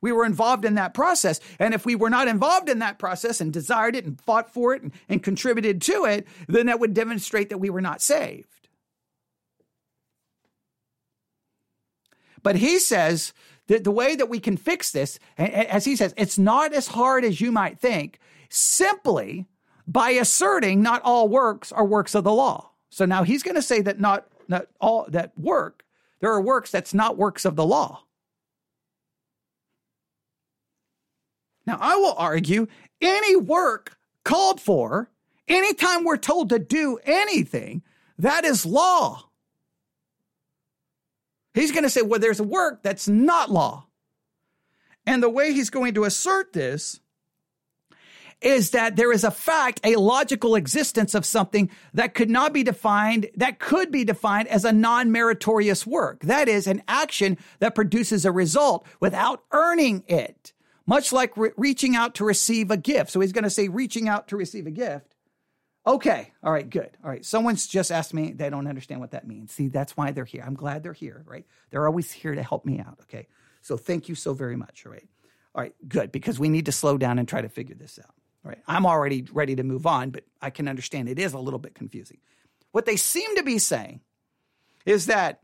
We 0.00 0.12
were 0.12 0.24
involved 0.24 0.64
in 0.64 0.76
that 0.76 0.94
process. 0.94 1.40
And 1.58 1.74
if 1.74 1.84
we 1.84 1.94
were 1.94 2.10
not 2.10 2.28
involved 2.28 2.68
in 2.68 2.78
that 2.78 2.98
process 2.98 3.40
and 3.40 3.52
desired 3.52 3.96
it 3.96 4.06
and 4.06 4.20
fought 4.20 4.50
for 4.50 4.74
it 4.74 4.82
and, 4.82 4.92
and 5.08 5.22
contributed 5.22 5.82
to 5.82 6.04
it, 6.04 6.26
then 6.48 6.66
that 6.66 6.80
would 6.80 6.94
demonstrate 6.94 7.50
that 7.50 7.58
we 7.58 7.70
were 7.70 7.82
not 7.82 8.00
saved. 8.00 8.68
But 12.42 12.56
he 12.56 12.78
says 12.78 13.34
that 13.66 13.84
the 13.84 13.90
way 13.90 14.16
that 14.16 14.30
we 14.30 14.40
can 14.40 14.56
fix 14.56 14.90
this, 14.90 15.18
as 15.36 15.84
he 15.84 15.96
says, 15.96 16.14
it's 16.16 16.38
not 16.38 16.72
as 16.72 16.88
hard 16.88 17.24
as 17.24 17.40
you 17.40 17.52
might 17.52 17.78
think. 17.78 18.18
Simply 18.48 19.46
by 19.86 20.10
asserting 20.10 20.82
not 20.82 21.02
all 21.02 21.28
works 21.28 21.72
are 21.72 21.84
works 21.84 22.14
of 22.14 22.24
the 22.24 22.32
law. 22.32 22.70
So 22.90 23.04
now 23.04 23.22
he's 23.22 23.42
going 23.42 23.54
to 23.54 23.62
say 23.62 23.80
that 23.82 24.00
not, 24.00 24.26
not 24.48 24.66
all 24.80 25.06
that 25.08 25.32
work, 25.38 25.84
there 26.20 26.32
are 26.32 26.40
works 26.40 26.70
that's 26.70 26.92
not 26.94 27.16
works 27.16 27.44
of 27.44 27.56
the 27.56 27.66
law. 27.66 28.04
Now 31.66 31.78
I 31.80 31.96
will 31.96 32.14
argue 32.16 32.66
any 33.00 33.36
work 33.36 33.96
called 34.24 34.60
for, 34.60 35.10
anytime 35.48 36.04
we're 36.04 36.16
told 36.16 36.50
to 36.50 36.58
do 36.58 36.98
anything, 37.04 37.82
that 38.18 38.44
is 38.44 38.66
law. 38.66 39.24
He's 41.54 41.72
going 41.72 41.84
to 41.84 41.90
say, 41.90 42.02
well, 42.02 42.20
there's 42.20 42.40
a 42.40 42.44
work 42.44 42.82
that's 42.82 43.08
not 43.08 43.50
law. 43.50 43.86
And 45.06 45.22
the 45.22 45.30
way 45.30 45.52
he's 45.52 45.70
going 45.70 45.94
to 45.94 46.04
assert 46.04 46.52
this 46.52 46.99
is 48.40 48.70
that 48.70 48.96
there 48.96 49.12
is 49.12 49.24
a 49.24 49.30
fact, 49.30 49.80
a 49.84 49.96
logical 49.96 50.54
existence 50.54 51.14
of 51.14 51.26
something 51.26 51.70
that 51.94 52.14
could 52.14 52.30
not 52.30 52.52
be 52.52 52.62
defined, 52.62 53.28
that 53.36 53.58
could 53.58 53.90
be 53.90 54.04
defined 54.04 54.48
as 54.48 54.64
a 54.64 54.72
non-meritorious 54.72 55.86
work. 55.86 56.20
That 56.20 56.48
is 56.48 56.66
an 56.66 56.82
action 56.88 57.36
that 57.58 57.74
produces 57.74 58.24
a 58.24 58.32
result 58.32 58.86
without 58.98 59.44
earning 59.52 60.04
it, 60.06 60.52
much 60.86 61.12
like 61.12 61.36
re- 61.36 61.50
reaching 61.56 61.94
out 61.96 62.14
to 62.16 62.24
receive 62.24 62.70
a 62.70 62.76
gift. 62.76 63.10
So 63.10 63.20
he's 63.20 63.32
going 63.32 63.44
to 63.44 63.50
say 63.50 63.68
reaching 63.68 64.08
out 64.08 64.28
to 64.28 64.36
receive 64.36 64.66
a 64.66 64.70
gift. 64.70 65.14
Okay. 65.86 66.32
All 66.42 66.52
right. 66.52 66.68
Good. 66.68 66.90
All 67.02 67.10
right. 67.10 67.24
Someone's 67.24 67.66
just 67.66 67.90
asked 67.90 68.12
me. 68.12 68.32
They 68.32 68.50
don't 68.50 68.66
understand 68.66 69.00
what 69.00 69.12
that 69.12 69.26
means. 69.26 69.52
See, 69.52 69.68
that's 69.68 69.96
why 69.96 70.12
they're 70.12 70.26
here. 70.26 70.44
I'm 70.46 70.54
glad 70.54 70.82
they're 70.82 70.92
here, 70.92 71.24
right? 71.26 71.46
They're 71.70 71.86
always 71.86 72.12
here 72.12 72.34
to 72.34 72.42
help 72.42 72.66
me 72.66 72.80
out. 72.80 72.98
Okay. 73.02 73.28
So 73.62 73.76
thank 73.76 74.08
you 74.08 74.14
so 74.14 74.34
very 74.34 74.56
much. 74.56 74.84
All 74.84 74.92
right. 74.92 75.08
All 75.54 75.62
right. 75.62 75.74
Good. 75.88 76.12
Because 76.12 76.38
we 76.38 76.48
need 76.48 76.66
to 76.66 76.72
slow 76.72 76.98
down 76.98 77.18
and 77.18 77.26
try 77.26 77.40
to 77.40 77.48
figure 77.48 77.74
this 77.74 77.98
out. 77.98 78.14
Right. 78.42 78.58
I'm 78.66 78.86
already 78.86 79.26
ready 79.32 79.54
to 79.56 79.62
move 79.62 79.86
on, 79.86 80.10
but 80.10 80.24
I 80.40 80.50
can 80.50 80.66
understand 80.66 81.08
it 81.08 81.18
is 81.18 81.34
a 81.34 81.38
little 81.38 81.58
bit 81.58 81.74
confusing. 81.74 82.18
What 82.72 82.86
they 82.86 82.96
seem 82.96 83.36
to 83.36 83.42
be 83.42 83.58
saying 83.58 84.00
is 84.86 85.06
that 85.06 85.40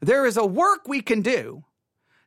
there 0.00 0.26
is 0.26 0.36
a 0.36 0.46
work 0.46 0.86
we 0.86 1.00
can 1.00 1.22
do 1.22 1.64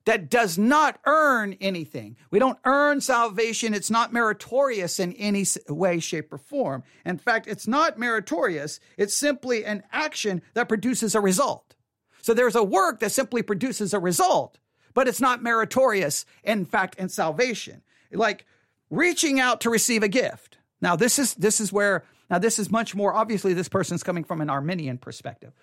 that 0.05 0.29
does 0.29 0.57
not 0.57 0.99
earn 1.05 1.55
anything. 1.61 2.17
We 2.31 2.39
don't 2.39 2.57
earn 2.65 2.99
salvation. 2.99 3.73
It's 3.73 3.91
not 3.91 4.11
meritorious 4.11 4.99
in 4.99 5.13
any 5.13 5.45
way, 5.67 5.99
shape, 5.99 6.33
or 6.33 6.37
form. 6.37 6.83
In 7.05 7.17
fact, 7.17 7.47
it's 7.47 7.67
not 7.67 7.99
meritorious. 7.99 8.79
It's 8.97 9.13
simply 9.13 9.65
an 9.65 9.83
action 9.91 10.41
that 10.53 10.67
produces 10.69 11.15
a 11.15 11.21
result. 11.21 11.75
So 12.21 12.33
there's 12.33 12.55
a 12.55 12.63
work 12.63 12.99
that 12.99 13.11
simply 13.11 13.41
produces 13.43 13.93
a 13.93 13.99
result, 13.99 14.57
but 14.93 15.07
it's 15.07 15.21
not 15.21 15.43
meritorious, 15.43 16.25
in 16.43 16.65
fact, 16.65 16.95
in 16.95 17.09
salvation. 17.09 17.83
Like 18.11 18.45
reaching 18.89 19.39
out 19.39 19.61
to 19.61 19.69
receive 19.69 20.03
a 20.03 20.07
gift. 20.07 20.57
Now, 20.81 20.95
this 20.95 21.19
is, 21.19 21.33
this 21.35 21.59
is 21.59 21.71
where, 21.71 22.03
now 22.29 22.39
this 22.39 22.59
is 22.59 22.71
much 22.71 22.95
more, 22.95 23.13
obviously, 23.13 23.53
this 23.53 23.69
person's 23.69 24.03
coming 24.03 24.23
from 24.23 24.41
an 24.41 24.49
Arminian 24.49 24.97
perspective. 24.97 25.53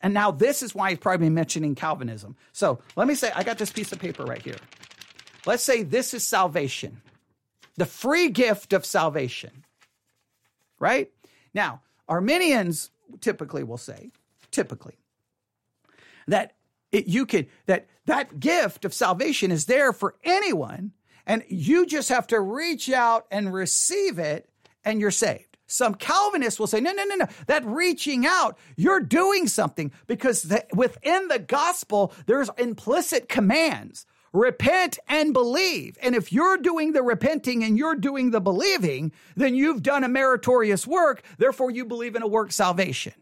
And 0.00 0.12
now 0.14 0.30
this 0.30 0.62
is 0.62 0.74
why 0.74 0.90
he's 0.90 0.98
probably 0.98 1.30
mentioning 1.30 1.74
Calvinism. 1.74 2.36
So 2.52 2.80
let 2.96 3.08
me 3.08 3.14
say, 3.14 3.30
I 3.34 3.42
got 3.42 3.58
this 3.58 3.72
piece 3.72 3.92
of 3.92 3.98
paper 3.98 4.24
right 4.24 4.42
here. 4.42 4.56
Let's 5.46 5.62
say 5.62 5.82
this 5.82 6.12
is 6.12 6.24
salvation, 6.24 7.02
the 7.76 7.86
free 7.86 8.28
gift 8.28 8.72
of 8.72 8.84
salvation, 8.84 9.64
right? 10.78 11.10
Now, 11.54 11.82
Arminians 12.08 12.90
typically 13.20 13.62
will 13.62 13.78
say, 13.78 14.10
typically, 14.50 14.96
that 16.26 16.54
it, 16.92 17.06
you 17.06 17.26
could, 17.26 17.46
that 17.66 17.86
that 18.06 18.40
gift 18.40 18.84
of 18.84 18.92
salvation 18.92 19.50
is 19.50 19.66
there 19.66 19.92
for 19.92 20.14
anyone, 20.24 20.92
and 21.26 21.42
you 21.48 21.86
just 21.86 22.08
have 22.08 22.26
to 22.28 22.40
reach 22.40 22.90
out 22.90 23.26
and 23.30 23.52
receive 23.52 24.18
it, 24.18 24.48
and 24.84 25.00
you're 25.00 25.10
saved. 25.10 25.56
Some 25.66 25.94
Calvinists 25.94 26.60
will 26.60 26.68
say, 26.68 26.80
no, 26.80 26.92
no, 26.92 27.04
no, 27.04 27.16
no. 27.16 27.26
That 27.48 27.64
reaching 27.66 28.24
out, 28.24 28.56
you're 28.76 29.00
doing 29.00 29.48
something 29.48 29.90
because 30.06 30.42
the, 30.42 30.64
within 30.72 31.28
the 31.28 31.40
gospel, 31.40 32.12
there's 32.26 32.50
implicit 32.56 33.28
commands. 33.28 34.06
Repent 34.32 34.98
and 35.08 35.32
believe. 35.32 35.96
And 36.02 36.14
if 36.14 36.32
you're 36.32 36.58
doing 36.58 36.92
the 36.92 37.02
repenting 37.02 37.64
and 37.64 37.78
you're 37.78 37.96
doing 37.96 38.30
the 38.30 38.40
believing, 38.40 39.12
then 39.34 39.54
you've 39.54 39.82
done 39.82 40.04
a 40.04 40.08
meritorious 40.08 40.86
work. 40.86 41.22
Therefore, 41.38 41.70
you 41.70 41.84
believe 41.84 42.14
in 42.14 42.22
a 42.22 42.28
work 42.28 42.52
salvation. 42.52 43.14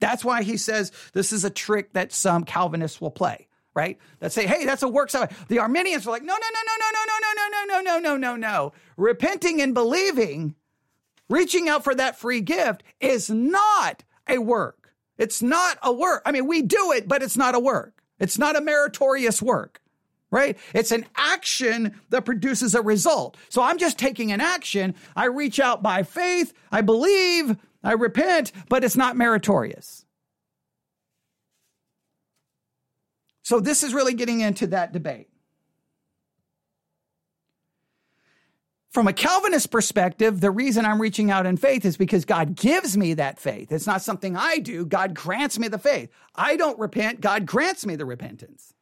That's 0.00 0.24
why 0.24 0.42
he 0.42 0.56
says 0.56 0.92
this 1.12 1.32
is 1.32 1.44
a 1.44 1.50
trick 1.50 1.92
that 1.94 2.12
some 2.12 2.44
Calvinists 2.44 3.00
will 3.00 3.10
play, 3.10 3.48
right? 3.74 3.98
That 4.20 4.32
say, 4.32 4.46
hey, 4.46 4.64
that's 4.64 4.82
a 4.82 4.88
work 4.88 5.10
salvation. 5.10 5.36
The 5.48 5.58
Arminians 5.58 6.06
are 6.06 6.10
like, 6.10 6.22
no, 6.22 6.34
no, 6.34 6.38
no, 6.38 6.60
no, 6.66 6.74
no, 6.80 6.90
no, 6.94 7.18
no, 7.20 7.32
no, 7.34 7.48
no, 7.50 7.80
no, 7.80 7.80
no, 7.80 7.98
no, 7.98 8.16
no, 8.16 8.16
no, 8.16 8.36
no. 8.36 8.72
Repenting 8.96 9.60
and 9.60 9.74
believing 9.74 10.54
Reaching 11.28 11.68
out 11.68 11.84
for 11.84 11.94
that 11.94 12.18
free 12.18 12.40
gift 12.40 12.82
is 13.00 13.30
not 13.30 14.04
a 14.28 14.38
work. 14.38 14.92
It's 15.16 15.42
not 15.42 15.78
a 15.82 15.92
work. 15.92 16.22
I 16.26 16.32
mean, 16.32 16.46
we 16.46 16.62
do 16.62 16.92
it, 16.92 17.08
but 17.08 17.22
it's 17.22 17.36
not 17.36 17.54
a 17.54 17.60
work. 17.60 18.02
It's 18.18 18.38
not 18.38 18.56
a 18.56 18.60
meritorious 18.60 19.40
work, 19.40 19.80
right? 20.30 20.58
It's 20.74 20.92
an 20.92 21.06
action 21.16 21.98
that 22.10 22.24
produces 22.24 22.74
a 22.74 22.82
result. 22.82 23.36
So 23.48 23.62
I'm 23.62 23.78
just 23.78 23.98
taking 23.98 24.32
an 24.32 24.40
action. 24.40 24.94
I 25.16 25.26
reach 25.26 25.60
out 25.60 25.82
by 25.82 26.02
faith. 26.02 26.52
I 26.70 26.82
believe. 26.82 27.56
I 27.82 27.92
repent, 27.92 28.52
but 28.68 28.82
it's 28.82 28.96
not 28.96 29.16
meritorious. 29.16 30.03
So 33.44 33.60
this 33.60 33.82
is 33.82 33.94
really 33.94 34.14
getting 34.14 34.40
into 34.40 34.66
that 34.68 34.92
debate. 34.92 35.28
From 38.90 39.06
a 39.06 39.12
Calvinist 39.12 39.70
perspective, 39.70 40.40
the 40.40 40.50
reason 40.50 40.86
I'm 40.86 41.00
reaching 41.00 41.30
out 41.30 41.46
in 41.46 41.56
faith 41.56 41.84
is 41.84 41.96
because 41.96 42.24
God 42.24 42.54
gives 42.54 42.96
me 42.96 43.14
that 43.14 43.38
faith. 43.38 43.70
It's 43.70 43.86
not 43.86 44.02
something 44.02 44.36
I 44.36 44.58
do. 44.58 44.86
God 44.86 45.14
grants 45.14 45.58
me 45.58 45.68
the 45.68 45.78
faith. 45.78 46.10
I 46.34 46.56
don't 46.56 46.78
repent. 46.78 47.20
God 47.20 47.44
grants 47.44 47.84
me 47.84 47.96
the 47.96 48.06
repentance. 48.06 48.72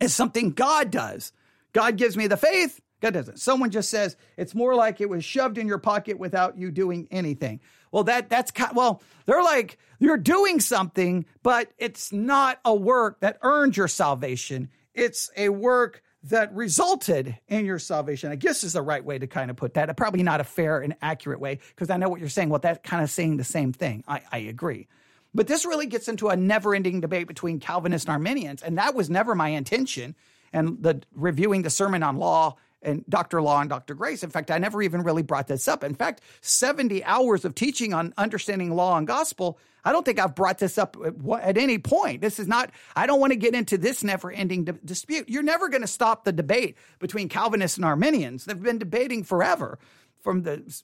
It's 0.00 0.14
something 0.14 0.52
God 0.52 0.90
does. 0.90 1.32
God 1.72 1.96
gives 1.96 2.16
me 2.16 2.26
the 2.26 2.36
faith. 2.36 2.80
God 3.00 3.14
doesn't. 3.14 3.38
Someone 3.38 3.70
just 3.70 3.90
says 3.90 4.16
it's 4.36 4.54
more 4.54 4.74
like 4.74 5.00
it 5.00 5.08
was 5.08 5.24
shoved 5.24 5.58
in 5.58 5.66
your 5.66 5.78
pocket 5.78 6.18
without 6.18 6.58
you 6.58 6.70
doing 6.70 7.08
anything. 7.10 7.60
Well, 7.92 8.04
that 8.04 8.28
that's 8.28 8.50
kind, 8.50 8.74
well, 8.74 9.02
they're 9.26 9.42
like 9.42 9.78
you're 9.98 10.16
doing 10.16 10.60
something, 10.60 11.24
but 11.42 11.72
it's 11.78 12.12
not 12.12 12.60
a 12.64 12.74
work 12.74 13.20
that 13.20 13.38
earned 13.42 13.76
your 13.76 13.88
salvation. 13.88 14.70
It's 14.94 15.30
a 15.36 15.48
work 15.48 16.02
that 16.24 16.54
resulted 16.54 17.36
in 17.46 17.64
your 17.64 17.78
salvation. 17.78 18.30
I 18.30 18.36
guess 18.36 18.64
is 18.64 18.72
the 18.72 18.82
right 18.82 19.04
way 19.04 19.18
to 19.18 19.26
kind 19.26 19.50
of 19.50 19.56
put 19.56 19.74
that. 19.74 19.96
Probably 19.96 20.22
not 20.22 20.40
a 20.40 20.44
fair 20.44 20.80
and 20.80 20.96
accurate 21.00 21.40
way 21.40 21.60
because 21.70 21.90
I 21.90 21.96
know 21.96 22.08
what 22.08 22.20
you're 22.20 22.28
saying. 22.28 22.48
Well, 22.48 22.58
that's 22.58 22.80
kind 22.88 23.02
of 23.02 23.10
saying 23.10 23.36
the 23.36 23.44
same 23.44 23.72
thing. 23.72 24.04
I, 24.08 24.22
I 24.30 24.38
agree. 24.38 24.88
But 25.34 25.46
this 25.46 25.64
really 25.64 25.86
gets 25.86 26.08
into 26.08 26.28
a 26.28 26.36
never 26.36 26.74
ending 26.74 27.00
debate 27.00 27.28
between 27.28 27.60
Calvinists 27.60 28.06
and 28.06 28.12
Arminians. 28.12 28.62
And 28.62 28.78
that 28.78 28.94
was 28.94 29.08
never 29.08 29.34
my 29.34 29.50
intention. 29.50 30.16
And 30.52 30.82
the 30.82 31.02
reviewing 31.14 31.62
the 31.62 31.70
Sermon 31.70 32.02
on 32.02 32.16
Law 32.16 32.56
and 32.82 33.04
Dr. 33.08 33.42
Law 33.42 33.60
and 33.60 33.68
Dr. 33.68 33.94
Grace. 33.94 34.22
In 34.22 34.30
fact, 34.30 34.50
I 34.50 34.58
never 34.58 34.82
even 34.82 35.02
really 35.02 35.22
brought 35.22 35.48
this 35.48 35.66
up. 35.66 35.82
In 35.82 35.94
fact, 35.94 36.20
70 36.40 37.02
hours 37.04 37.44
of 37.44 37.54
teaching 37.54 37.92
on 37.92 38.14
understanding 38.16 38.74
law 38.74 38.96
and 38.96 39.06
gospel, 39.06 39.58
I 39.84 39.92
don't 39.92 40.04
think 40.04 40.18
I've 40.18 40.34
brought 40.34 40.58
this 40.58 40.78
up 40.78 40.96
at 41.40 41.56
any 41.56 41.78
point. 41.78 42.20
This 42.20 42.38
is 42.38 42.46
not, 42.46 42.70
I 42.94 43.06
don't 43.06 43.20
want 43.20 43.32
to 43.32 43.38
get 43.38 43.54
into 43.54 43.78
this 43.78 44.04
never 44.04 44.30
ending 44.30 44.64
di- 44.64 44.78
dispute. 44.84 45.28
You're 45.28 45.42
never 45.42 45.68
going 45.68 45.82
to 45.82 45.88
stop 45.88 46.24
the 46.24 46.32
debate 46.32 46.76
between 46.98 47.28
Calvinists 47.28 47.78
and 47.78 47.84
Arminians. 47.84 48.44
They've 48.44 48.60
been 48.60 48.78
debating 48.78 49.24
forever. 49.24 49.78
From 50.20 50.42
the 50.42 50.82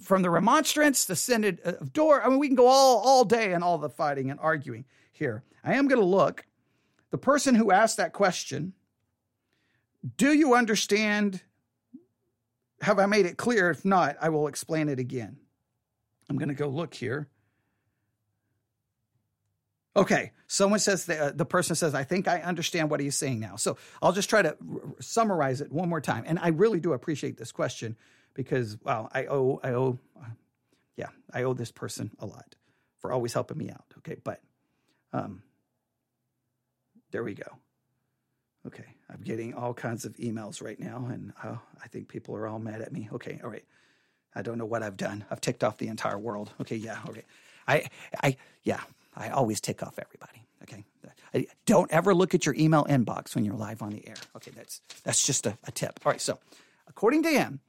from 0.00 0.20
the 0.20 0.28
remonstrance, 0.28 1.06
the 1.06 1.16
synod 1.16 1.60
of 1.64 1.94
Dort. 1.94 2.22
I 2.24 2.28
mean, 2.28 2.38
we 2.38 2.46
can 2.46 2.56
go 2.56 2.66
all 2.66 2.98
all 2.98 3.24
day 3.24 3.54
and 3.54 3.64
all 3.64 3.78
the 3.78 3.88
fighting 3.88 4.30
and 4.30 4.38
arguing 4.38 4.84
here. 5.12 5.42
I 5.64 5.74
am 5.74 5.88
going 5.88 6.00
to 6.00 6.06
look. 6.06 6.44
The 7.10 7.18
person 7.18 7.54
who 7.54 7.72
asked 7.72 7.96
that 7.96 8.12
question 8.12 8.74
do 10.16 10.32
you 10.32 10.54
understand? 10.54 11.40
Have 12.80 12.98
I 12.98 13.06
made 13.06 13.26
it 13.26 13.36
clear? 13.36 13.70
If 13.70 13.84
not, 13.84 14.16
I 14.20 14.28
will 14.28 14.48
explain 14.48 14.88
it 14.88 14.98
again. 14.98 15.38
I'm 16.28 16.36
going 16.36 16.48
to 16.48 16.54
go 16.54 16.68
look 16.68 16.94
here. 16.94 17.28
Okay, 19.96 20.32
someone 20.46 20.78
says 20.78 21.06
the, 21.06 21.18
uh, 21.18 21.32
the 21.34 21.46
person 21.46 21.74
says, 21.74 21.94
I 21.94 22.04
think 22.04 22.28
I 22.28 22.40
understand 22.42 22.90
what 22.90 23.00
he's 23.00 23.16
saying 23.16 23.40
now. 23.40 23.56
So 23.56 23.78
I'll 24.02 24.12
just 24.12 24.28
try 24.28 24.42
to 24.42 24.50
r- 24.50 24.80
summarize 25.00 25.62
it 25.62 25.72
one 25.72 25.88
more 25.88 26.02
time. 26.02 26.24
And 26.26 26.38
I 26.38 26.48
really 26.48 26.80
do 26.80 26.92
appreciate 26.92 27.38
this 27.38 27.50
question 27.50 27.96
because, 28.34 28.76
well, 28.82 29.08
I 29.14 29.24
owe, 29.24 29.58
I 29.64 29.70
owe, 29.70 29.98
uh, 30.20 30.28
yeah, 30.98 31.08
I 31.32 31.44
owe 31.44 31.54
this 31.54 31.72
person 31.72 32.10
a 32.18 32.26
lot 32.26 32.56
for 32.98 33.10
always 33.10 33.32
helping 33.32 33.56
me 33.56 33.70
out. 33.70 33.86
Okay, 33.98 34.16
but 34.22 34.42
um, 35.14 35.42
there 37.10 37.24
we 37.24 37.32
go. 37.32 37.56
Okay, 38.66 38.84
I'm 39.10 39.20
getting 39.22 39.54
all 39.54 39.72
kinds 39.74 40.04
of 40.04 40.14
emails 40.16 40.62
right 40.62 40.78
now, 40.78 41.08
and 41.10 41.32
oh, 41.44 41.60
I 41.82 41.88
think 41.88 42.08
people 42.08 42.34
are 42.34 42.46
all 42.46 42.58
mad 42.58 42.80
at 42.80 42.92
me. 42.92 43.08
Okay, 43.12 43.40
all 43.42 43.50
right. 43.50 43.64
I 44.34 44.42
don't 44.42 44.58
know 44.58 44.66
what 44.66 44.82
I've 44.82 44.96
done. 44.96 45.24
I've 45.30 45.40
ticked 45.40 45.64
off 45.64 45.78
the 45.78 45.88
entire 45.88 46.18
world. 46.18 46.52
Okay, 46.60 46.76
yeah, 46.76 46.98
okay. 47.08 47.22
I, 47.66 47.86
I, 48.22 48.36
yeah, 48.64 48.80
I 49.16 49.30
always 49.30 49.60
tick 49.60 49.82
off 49.82 49.98
everybody. 49.98 50.42
Okay, 50.62 50.84
I, 51.34 51.46
don't 51.64 51.90
ever 51.92 52.14
look 52.14 52.34
at 52.34 52.44
your 52.44 52.54
email 52.56 52.84
inbox 52.84 53.34
when 53.34 53.44
you're 53.44 53.54
live 53.54 53.82
on 53.82 53.90
the 53.90 54.06
air. 54.06 54.16
Okay, 54.36 54.50
that's 54.54 54.80
that's 55.04 55.24
just 55.24 55.46
a, 55.46 55.56
a 55.64 55.70
tip. 55.70 56.00
All 56.04 56.12
right, 56.12 56.20
so 56.20 56.38
according 56.88 57.22
to 57.22 57.30
him, 57.30 57.60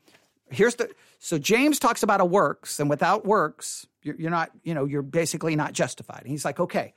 here's 0.50 0.76
the 0.76 0.89
so 1.20 1.38
James 1.38 1.80
talks 1.80 2.04
about 2.04 2.22
a 2.22 2.26
works, 2.26 2.80
and 2.80 2.89
without 2.89 3.26
works, 3.26 3.88
you're, 4.04 4.16
you're 4.16 4.32
not, 4.32 4.52
you 4.64 4.74
know, 4.74 4.86
you're 4.86 5.02
basically 5.02 5.56
not 5.56 5.74
justified. 5.74 6.22
And 6.22 6.30
he's 6.30 6.45
like, 6.45 6.60
okay, 6.60 6.93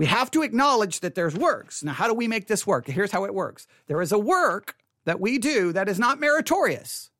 we 0.00 0.06
have 0.06 0.30
to 0.30 0.40
acknowledge 0.40 1.00
that 1.00 1.14
there's 1.14 1.36
works. 1.36 1.84
Now, 1.84 1.92
how 1.92 2.08
do 2.08 2.14
we 2.14 2.26
make 2.26 2.46
this 2.46 2.66
work? 2.66 2.86
Here's 2.86 3.12
how 3.12 3.26
it 3.26 3.34
works 3.34 3.66
there 3.86 4.00
is 4.00 4.12
a 4.12 4.18
work 4.18 4.76
that 5.04 5.20
we 5.20 5.36
do 5.36 5.74
that 5.74 5.90
is 5.90 5.98
not 5.98 6.18
meritorious, 6.18 7.10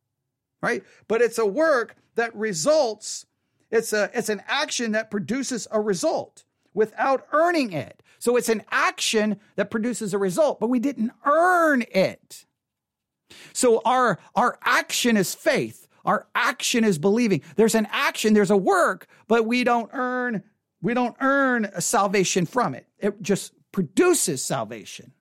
right? 0.62 0.82
But 1.06 1.20
it's 1.20 1.36
a 1.36 1.44
work 1.44 1.94
that 2.14 2.34
results, 2.34 3.26
it's, 3.70 3.92
a, 3.92 4.10
it's 4.14 4.30
an 4.30 4.42
action 4.46 4.92
that 4.92 5.10
produces 5.10 5.68
a 5.70 5.78
result 5.78 6.44
without 6.72 7.26
earning 7.32 7.74
it. 7.74 8.02
So 8.18 8.36
it's 8.36 8.48
an 8.48 8.62
action 8.70 9.38
that 9.56 9.70
produces 9.70 10.14
a 10.14 10.18
result, 10.18 10.58
but 10.58 10.68
we 10.68 10.78
didn't 10.78 11.12
earn 11.26 11.82
it. 11.82 12.46
So 13.52 13.82
our, 13.84 14.18
our 14.34 14.58
action 14.64 15.18
is 15.18 15.34
faith. 15.34 15.86
Our 16.06 16.28
action 16.34 16.84
is 16.84 16.96
believing. 16.98 17.42
There's 17.56 17.74
an 17.74 17.88
action, 17.90 18.32
there's 18.32 18.50
a 18.50 18.56
work, 18.56 19.06
but 19.28 19.44
we 19.44 19.64
don't 19.64 19.90
earn 19.92 20.44
we 20.82 20.94
don't 20.94 21.16
earn 21.20 21.70
salvation 21.80 22.46
from 22.46 22.74
it. 22.74 22.86
It 22.98 23.20
just 23.22 23.52
produces 23.72 24.44
salvation. 24.44 25.12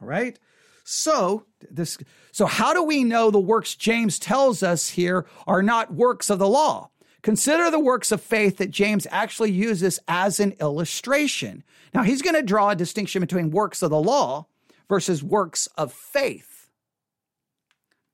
All 0.00 0.08
right? 0.08 0.38
So, 0.84 1.46
this 1.70 1.98
so 2.30 2.46
how 2.46 2.72
do 2.72 2.82
we 2.82 3.02
know 3.02 3.30
the 3.30 3.40
works 3.40 3.74
James 3.74 4.18
tells 4.18 4.62
us 4.62 4.90
here 4.90 5.26
are 5.46 5.62
not 5.62 5.92
works 5.92 6.30
of 6.30 6.38
the 6.38 6.48
law? 6.48 6.90
Consider 7.22 7.72
the 7.72 7.80
works 7.80 8.12
of 8.12 8.20
faith 8.20 8.58
that 8.58 8.70
James 8.70 9.04
actually 9.10 9.50
uses 9.50 9.98
as 10.06 10.38
an 10.38 10.52
illustration. 10.60 11.64
Now, 11.92 12.04
he's 12.04 12.22
going 12.22 12.36
to 12.36 12.42
draw 12.42 12.70
a 12.70 12.76
distinction 12.76 13.20
between 13.20 13.50
works 13.50 13.82
of 13.82 13.90
the 13.90 14.00
law 14.00 14.46
versus 14.88 15.24
works 15.24 15.66
of 15.76 15.92
faith. 15.92 16.68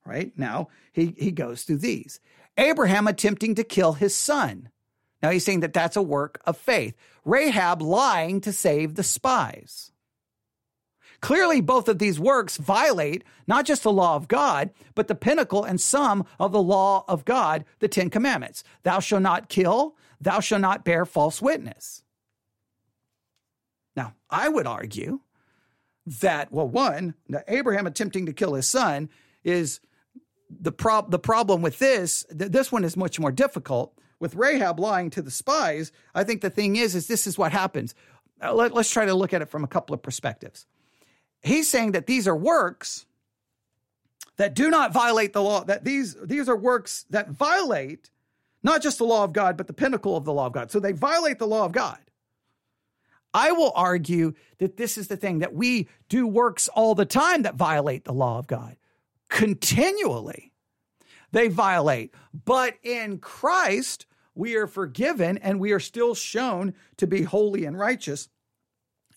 Right? 0.03 0.31
Now, 0.35 0.69
he, 0.91 1.13
he 1.15 1.29
goes 1.29 1.61
through 1.61 1.77
these. 1.77 2.19
Abraham 2.57 3.05
attempting 3.05 3.53
to 3.53 3.63
kill 3.63 3.93
his 3.93 4.15
son. 4.15 4.69
Now, 5.23 5.29
he's 5.29 5.45
saying 5.45 5.61
that 5.61 5.71
that's 5.71 5.95
a 5.95 6.01
work 6.01 6.41
of 6.45 6.57
faith. 6.57 6.95
Rahab 7.23 7.81
lying 7.81 8.41
to 8.41 8.51
save 8.51 8.95
the 8.95 9.03
spies. 9.03 9.93
Clearly, 11.21 11.61
both 11.61 11.87
of 11.87 11.99
these 11.99 12.19
works 12.19 12.57
violate 12.57 13.23
not 13.47 13.63
just 13.65 13.83
the 13.83 13.91
law 13.93 14.17
of 14.17 14.27
God, 14.27 14.71
but 14.93 15.07
the 15.07 15.15
pinnacle 15.15 15.63
and 15.63 15.79
sum 15.79 16.25
of 16.37 16.51
the 16.51 16.61
law 16.61 17.05
of 17.07 17.23
God, 17.23 17.63
the 17.79 17.87
Ten 17.87 18.09
Commandments. 18.09 18.65
Thou 18.83 18.99
shalt 18.99 19.21
not 19.21 19.47
kill, 19.47 19.95
thou 20.19 20.41
shalt 20.41 20.59
not 20.59 20.83
bear 20.83 21.05
false 21.05 21.41
witness. 21.41 22.03
Now, 23.95 24.15
I 24.29 24.49
would 24.49 24.67
argue 24.67 25.21
that, 26.05 26.51
well, 26.51 26.67
one, 26.67 27.13
Abraham 27.47 27.87
attempting 27.87 28.25
to 28.25 28.33
kill 28.33 28.55
his 28.55 28.67
son 28.67 29.09
is 29.45 29.79
the, 30.49 30.73
prob- 30.73 31.11
the 31.11 31.19
problem 31.19 31.61
with 31.61 31.79
this, 31.79 32.25
th- 32.37 32.51
this 32.51 32.73
one 32.73 32.83
is 32.83 32.97
much 32.97 33.17
more 33.17 33.31
difficult. 33.31 33.97
With 34.23 34.35
Rahab 34.35 34.79
lying 34.79 35.11
to 35.11 35.21
the 35.21 35.29
spies, 35.29 35.91
I 36.15 36.23
think 36.23 36.41
the 36.41 36.49
thing 36.49 36.77
is, 36.77 36.95
is 36.95 37.05
this 37.05 37.27
is 37.27 37.37
what 37.37 37.51
happens. 37.51 37.93
Uh, 38.41 38.53
let, 38.53 38.73
let's 38.73 38.89
try 38.89 39.05
to 39.05 39.13
look 39.13 39.33
at 39.33 39.43
it 39.43 39.49
from 39.49 39.63
a 39.63 39.67
couple 39.67 39.93
of 39.93 40.01
perspectives 40.01 40.65
he's 41.43 41.69
saying 41.69 41.91
that 41.91 42.07
these 42.07 42.27
are 42.27 42.35
works 42.35 43.05
that 44.37 44.55
do 44.55 44.69
not 44.69 44.91
violate 44.91 45.33
the 45.33 45.43
law, 45.43 45.63
that 45.65 45.83
these, 45.83 46.15
these 46.23 46.49
are 46.49 46.57
works 46.57 47.05
that 47.11 47.29
violate 47.29 48.09
not 48.63 48.81
just 48.81 48.97
the 48.97 49.03
law 49.03 49.25
of 49.25 49.33
God, 49.33 49.57
but 49.57 49.67
the 49.67 49.73
pinnacle 49.73 50.15
of 50.15 50.23
the 50.23 50.33
law 50.33 50.45
of 50.47 50.53
God. 50.53 50.71
So 50.71 50.79
they 50.79 50.93
violate 50.93 51.37
the 51.37 51.47
law 51.47 51.65
of 51.65 51.73
God. 51.73 51.99
I 53.33 53.51
will 53.51 53.73
argue 53.75 54.33
that 54.59 54.77
this 54.77 54.97
is 54.97 55.09
the 55.09 55.17
thing 55.17 55.39
that 55.39 55.53
we 55.53 55.89
do 56.07 56.25
works 56.25 56.69
all 56.69 56.95
the 56.95 57.05
time 57.05 57.41
that 57.41 57.55
violate 57.55 58.05
the 58.05 58.13
law 58.13 58.39
of 58.39 58.47
God 58.47 58.77
continually. 59.29 60.53
They 61.31 61.49
violate. 61.49 62.13
But 62.45 62.75
in 62.83 63.17
Christ, 63.17 64.05
we 64.35 64.55
are 64.55 64.67
forgiven 64.67 65.37
and 65.37 65.59
we 65.59 65.71
are 65.71 65.79
still 65.79 66.15
shown 66.15 66.73
to 66.97 67.07
be 67.07 67.23
holy 67.23 67.65
and 67.65 67.77
righteous. 67.77 68.29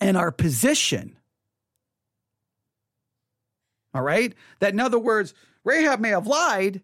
And 0.01 0.17
our 0.17 0.31
position 0.31 1.17
all 3.97 4.03
right. 4.03 4.35
That 4.61 4.75
in 4.75 4.81
other 4.81 4.99
words, 4.99 5.33
Rahab 5.65 6.01
may 6.01 6.11
have 6.11 6.27
lied. 6.27 6.83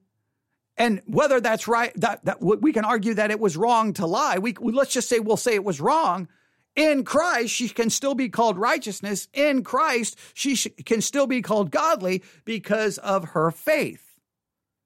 And 0.78 1.02
whether 1.06 1.40
that's 1.40 1.68
right, 1.68 1.92
that, 1.96 2.24
that 2.24 2.40
we 2.40 2.72
can 2.72 2.86
argue 2.86 3.12
that 3.14 3.30
it 3.30 3.38
was 3.38 3.54
wrong 3.54 3.92
to 3.94 4.06
lie. 4.06 4.38
We, 4.38 4.54
we 4.58 4.72
let's 4.72 4.94
just 4.94 5.10
say 5.10 5.18
we'll 5.18 5.36
say 5.36 5.54
it 5.54 5.64
was 5.64 5.78
wrong. 5.78 6.26
In 6.74 7.04
Christ, 7.04 7.52
she 7.52 7.68
can 7.68 7.90
still 7.90 8.14
be 8.14 8.30
called 8.30 8.56
righteousness. 8.56 9.28
In 9.34 9.62
Christ, 9.62 10.18
she 10.32 10.54
sh- 10.54 10.68
can 10.86 11.02
still 11.02 11.26
be 11.26 11.42
called 11.42 11.70
godly 11.70 12.22
because 12.46 12.96
of 12.96 13.24
her 13.30 13.50
faith. 13.50 14.18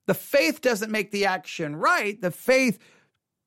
The 0.09 0.15
faith 0.15 0.61
doesn't 0.61 0.91
make 0.91 1.13
the 1.13 1.27
action 1.27 1.77
right. 1.77 2.21
The 2.21 2.33
faith 2.33 2.81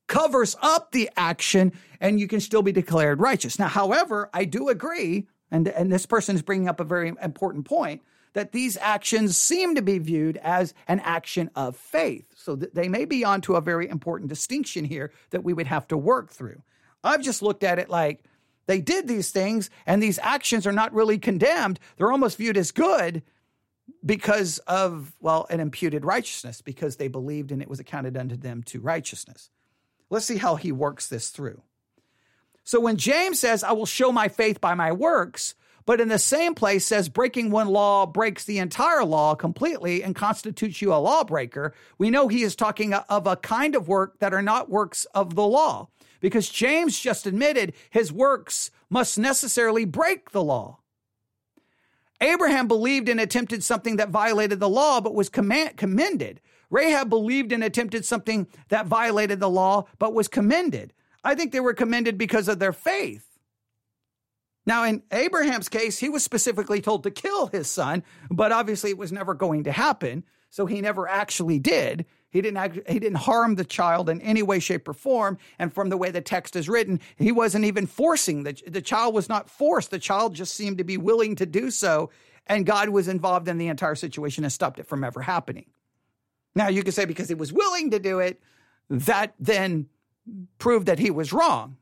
covers 0.10 0.58
up 0.62 0.92
the 0.92 1.10
action 1.16 1.72
and 2.02 2.20
you 2.20 2.28
can 2.28 2.42
still 2.42 2.62
be 2.62 2.74
declared 2.74 3.22
righteous. 3.22 3.58
Now, 3.58 3.70
however, 3.70 4.30
I 4.34 4.44
do 4.44 4.68
agree, 4.68 5.28
and, 5.50 5.70
and 5.70 5.90
this 5.90 6.06
person 6.06 6.36
is 6.36 6.42
bringing 6.42 6.68
up 6.68 6.82
a 6.82 6.84
very 6.84 7.14
important 7.22 7.66
point 7.66 8.02
that 8.34 8.52
these 8.52 8.78
actions 8.78 9.38
seem 9.38 9.76
to 9.76 9.82
be 9.82 9.98
viewed 9.98 10.38
as 10.38 10.74
an 10.88 11.00
action 11.00 11.50
of 11.56 11.76
faith. 11.76 12.26
So 12.36 12.56
they 12.56 12.90
may 12.90 13.06
be 13.06 13.24
onto 13.24 13.56
a 13.56 13.62
very 13.62 13.88
important 13.88 14.30
distinction 14.30 14.86
here 14.86 15.12
that 15.30 15.44
we 15.44 15.54
would 15.54 15.68
have 15.68 15.88
to 15.88 15.98
work 15.98 16.30
through. 16.30 16.62
I've 17.04 17.24
just 17.24 17.42
looked 17.42 17.64
at 17.64 17.80
it 17.80 17.90
like 17.90 18.24
they 18.68 18.82
did 18.82 19.08
these 19.08 19.32
things 19.32 19.70
and 19.86 20.04
these 20.04 20.20
actions 20.20 20.68
are 20.68 20.72
not 20.72 20.94
really 20.94 21.18
condemned. 21.18 21.80
They're 21.98 22.12
almost 22.12 22.38
viewed 22.38 22.58
as 22.58 22.72
good 22.72 23.24
because 24.06 24.60
of, 24.60 25.16
well, 25.20 25.48
an 25.50 25.60
imputed 25.60 26.06
righteousness, 26.06 26.62
because 26.62 26.98
they 26.98 27.08
believed 27.08 27.52
and 27.52 27.62
it 27.62 27.70
was 27.70 27.80
accounted 27.80 28.16
unto 28.16 28.36
them 28.36 28.62
to 28.64 28.80
righteousness. 28.80 29.50
Let's 30.10 30.26
see 30.26 30.38
how 30.38 30.56
he 30.56 30.72
works 30.72 31.08
this 31.08 31.30
through. 31.30 31.62
So 32.64 32.80
when 32.80 32.98
James 32.98 33.40
says, 33.40 33.64
I 33.64 33.72
will 33.72 33.86
show 33.86 34.12
my 34.12 34.28
faith 34.28 34.62
by 34.62 34.76
my 34.76 34.92
works, 34.92 35.56
but 35.86 36.00
in 36.00 36.08
the 36.08 36.20
same 36.20 36.54
place 36.54 36.86
says 36.86 37.10
breaking 37.10 37.50
one 37.50 37.68
law 37.68 38.06
breaks 38.06 38.46
the 38.46 38.60
entire 38.60 39.04
law 39.04 39.34
completely 39.34 40.04
and 40.04 40.16
constitutes 40.16 40.82
you 40.82 40.94
a 40.94 40.98
lawbreaker. 40.98 41.74
We 41.98 42.12
know 42.12 42.28
he 42.28 42.44
is 42.44 42.56
talking 42.56 42.94
of 42.94 43.26
a 43.26 43.38
kind 43.38 43.76
of 43.76 43.88
work 43.88 44.20
that 44.20 44.34
are 44.34 44.44
not 44.44 44.70
works 44.70 45.06
of 45.16 45.34
the 45.34 45.48
law 45.48 45.88
because 46.20 46.50
James 46.50 47.00
just 47.00 47.26
admitted 47.26 47.74
his 47.90 48.14
works 48.14 48.70
must 48.90 49.18
necessarily 49.18 49.86
break 49.86 50.30
the 50.32 50.44
law. 50.44 50.78
Abraham 52.22 52.68
believed 52.68 53.10
and 53.10 53.20
attempted 53.20 53.64
something 53.64 53.96
that 53.96 54.10
violated 54.10 54.60
the 54.60 54.70
law 54.70 55.00
but 55.02 55.16
was 55.16 55.30
command- 55.30 55.78
commended. 55.78 56.42
Rahab 56.70 57.10
believed 57.10 57.52
and 57.52 57.64
attempted 57.64 58.06
something 58.06 58.48
that 58.70 58.86
violated 58.86 59.40
the 59.40 59.50
law 59.50 59.86
but 59.98 60.14
was 60.14 60.28
commended. 60.28 60.94
I 61.24 61.36
think 61.36 61.52
they 61.52 61.60
were 61.60 61.74
commended 61.74 62.18
because 62.18 62.48
of 62.48 62.60
their 62.60 62.74
faith. 62.74 63.26
Now, 64.66 64.84
in 64.84 65.02
Abraham's 65.12 65.70
case, 65.70 65.98
he 65.98 66.10
was 66.10 66.24
specifically 66.24 66.82
told 66.82 67.04
to 67.04 67.12
kill 67.12 67.48
his 67.48 67.70
son, 67.70 68.04
but 68.30 68.52
obviously 68.52 68.92
it 68.92 68.98
was 68.98 69.12
never 69.12 69.34
going 69.34 69.64
to 69.64 69.72
happen. 69.72 70.24
So 70.52 70.66
he 70.66 70.82
never 70.82 71.08
actually 71.08 71.60
did. 71.60 72.06
He 72.32 72.42
didn't 72.42 72.58
act, 72.58 72.80
he 72.88 73.00
didn't 73.00 73.18
harm 73.18 73.56
the 73.56 73.66
child 73.66 74.10
in 74.10 74.22
any 74.22 74.44
way, 74.44 74.60
shape, 74.60 74.88
or 74.88 74.94
form. 74.94 75.38
And 75.58 75.74
from 75.74 75.90
the 75.90 75.98
way 75.98 76.12
the 76.12 76.22
text 76.22 76.56
is 76.56 76.70
written, 76.70 77.00
he 77.18 77.32
wasn't 77.32 77.66
even 77.66 77.88
forcing 77.88 78.44
the 78.44 78.62
the 78.68 78.82
child 78.82 79.16
was 79.16 79.30
not 79.30 79.50
forced. 79.50 79.90
The 79.90 80.00
child 80.00 80.36
just 80.36 80.54
seemed 80.54 80.78
to 80.78 80.84
be 80.84 80.98
willing 80.98 81.36
to 81.38 81.46
do 81.46 81.72
so, 81.72 82.12
and 82.46 82.66
God 82.66 82.90
was 82.90 83.08
involved 83.08 83.48
in 83.48 83.58
the 83.58 83.68
entire 83.68 83.96
situation 83.96 84.44
and 84.44 84.54
stopped 84.54 84.80
it 84.80 84.88
from 84.88 85.04
ever 85.04 85.22
happening. 85.22 85.66
Now 86.60 86.68
you 86.68 86.84
could 86.84 86.94
say 86.94 87.06
because 87.06 87.30
he 87.30 87.36
was 87.36 87.54
willing 87.54 87.92
to 87.92 88.00
do 88.00 88.20
it, 88.20 88.42
that 88.90 89.34
then 89.40 89.88
proved 90.58 90.88
that 90.88 91.00
he 91.00 91.10
was 91.10 91.32
wrong. 91.32 91.78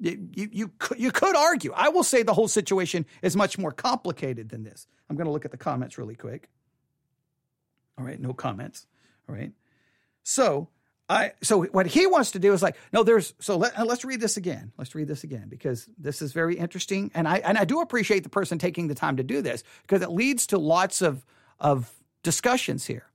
You, 0.00 0.30
you, 0.32 0.48
you, 0.50 0.68
could, 0.78 0.98
you 0.98 1.12
could 1.12 1.36
argue. 1.36 1.74
I 1.76 1.90
will 1.90 2.02
say 2.02 2.22
the 2.22 2.32
whole 2.32 2.48
situation 2.48 3.04
is 3.20 3.36
much 3.36 3.58
more 3.58 3.70
complicated 3.70 4.48
than 4.48 4.64
this. 4.64 4.86
I'm 5.10 5.16
going 5.16 5.26
to 5.26 5.30
look 5.30 5.44
at 5.44 5.50
the 5.50 5.58
comments 5.58 5.98
really 5.98 6.14
quick. 6.14 6.48
All 7.98 8.04
right, 8.06 8.18
no 8.18 8.32
comments. 8.32 8.86
All 9.28 9.34
right. 9.34 9.52
So, 10.22 10.68
I 11.10 11.32
so 11.42 11.64
what 11.64 11.86
he 11.86 12.06
wants 12.06 12.30
to 12.30 12.38
do 12.38 12.54
is 12.54 12.62
like 12.62 12.76
no 12.94 13.02
there's 13.02 13.34
so 13.40 13.58
let, 13.58 13.78
us 13.78 14.04
read 14.06 14.22
this 14.22 14.38
again. 14.38 14.72
Let's 14.78 14.94
read 14.94 15.08
this 15.08 15.22
again 15.22 15.48
because 15.50 15.86
this 15.98 16.22
is 16.22 16.32
very 16.32 16.56
interesting 16.56 17.10
and 17.12 17.28
I 17.28 17.38
and 17.38 17.58
I 17.58 17.66
do 17.66 17.80
appreciate 17.80 18.22
the 18.22 18.30
person 18.30 18.58
taking 18.58 18.88
the 18.88 18.94
time 18.94 19.18
to 19.18 19.22
do 19.22 19.42
this 19.42 19.62
because 19.82 20.00
it 20.00 20.10
leads 20.10 20.46
to 20.46 20.58
lots 20.58 21.02
of 21.02 21.26
of 21.60 21.92
discussions 22.22 22.86
here. 22.86 23.11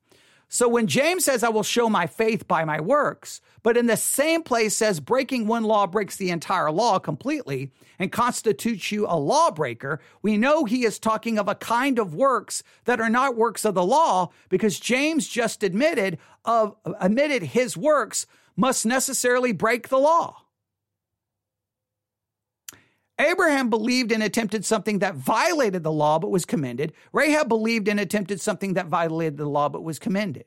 So 0.49 0.69
when 0.69 0.87
James 0.87 1.25
says, 1.25 1.43
I 1.43 1.49
will 1.49 1.63
show 1.63 1.89
my 1.89 2.07
faith 2.07 2.47
by 2.47 2.63
my 2.63 2.79
works, 2.79 3.41
but 3.63 3.75
in 3.75 3.87
the 3.87 3.97
same 3.97 4.43
place 4.43 4.77
says 4.77 5.01
breaking 5.01 5.45
one 5.45 5.63
law 5.63 5.87
breaks 5.87 6.15
the 6.15 6.29
entire 6.29 6.71
law 6.71 6.99
completely 6.99 7.71
and 7.99 8.11
constitutes 8.11 8.91
you 8.91 9.05
a 9.07 9.19
lawbreaker, 9.19 9.99
we 10.21 10.37
know 10.37 10.63
he 10.63 10.85
is 10.85 10.99
talking 10.99 11.37
of 11.37 11.49
a 11.49 11.55
kind 11.55 11.99
of 11.99 12.15
works 12.15 12.63
that 12.85 13.01
are 13.01 13.09
not 13.09 13.35
works 13.35 13.65
of 13.65 13.73
the 13.73 13.83
law 13.83 14.29
because 14.47 14.79
James 14.79 15.27
just 15.27 15.63
admitted 15.63 16.17
of 16.45 16.75
admitted 17.01 17.43
his 17.43 17.75
works 17.75 18.25
must 18.55 18.85
necessarily 18.85 19.51
break 19.51 19.89
the 19.89 19.99
law. 19.99 20.43
Abraham 23.19 23.69
believed 23.69 24.11
and 24.11 24.21
attempted 24.21 24.63
something 24.65 24.99
that 24.99 25.15
violated 25.15 25.83
the 25.83 25.91
law 25.91 26.19
but 26.19 26.29
was 26.29 26.45
commended. 26.45 26.93
Rahab 27.11 27.47
believed 27.47 27.87
and 27.87 27.99
attempted 27.99 28.39
something 28.39 28.73
that 28.73 28.87
violated 28.87 29.37
the 29.37 29.49
law 29.49 29.69
but 29.69 29.83
was 29.83 29.99
commended. 29.99 30.45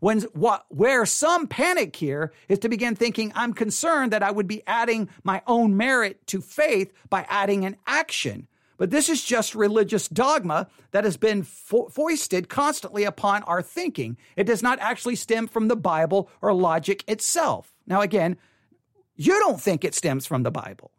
When 0.00 0.20
what 0.32 0.66
where 0.68 1.06
some 1.06 1.46
panic 1.46 1.96
here 1.96 2.32
is 2.48 2.58
to 2.58 2.68
begin 2.68 2.94
thinking, 2.94 3.32
I'm 3.34 3.54
concerned 3.54 4.12
that 4.12 4.22
I 4.22 4.30
would 4.30 4.46
be 4.46 4.62
adding 4.66 5.08
my 5.22 5.40
own 5.46 5.76
merit 5.76 6.26
to 6.26 6.40
faith 6.40 6.92
by 7.08 7.24
adding 7.28 7.64
an 7.64 7.76
action. 7.86 8.48
But 8.76 8.90
this 8.90 9.08
is 9.08 9.24
just 9.24 9.54
religious 9.54 10.08
dogma 10.08 10.68
that 10.90 11.04
has 11.04 11.16
been 11.16 11.42
fo- 11.42 11.88
foisted 11.88 12.48
constantly 12.48 13.04
upon 13.04 13.44
our 13.44 13.62
thinking. 13.62 14.16
It 14.36 14.44
does 14.44 14.62
not 14.62 14.80
actually 14.80 15.16
stem 15.16 15.46
from 15.46 15.68
the 15.68 15.76
Bible 15.76 16.28
or 16.42 16.52
logic 16.52 17.04
itself. 17.06 17.72
Now, 17.86 18.00
again, 18.00 18.36
you 19.16 19.38
don't 19.38 19.60
think 19.60 19.84
it 19.84 19.94
stems 19.94 20.26
from 20.26 20.42
the 20.42 20.50
Bible. 20.50 20.90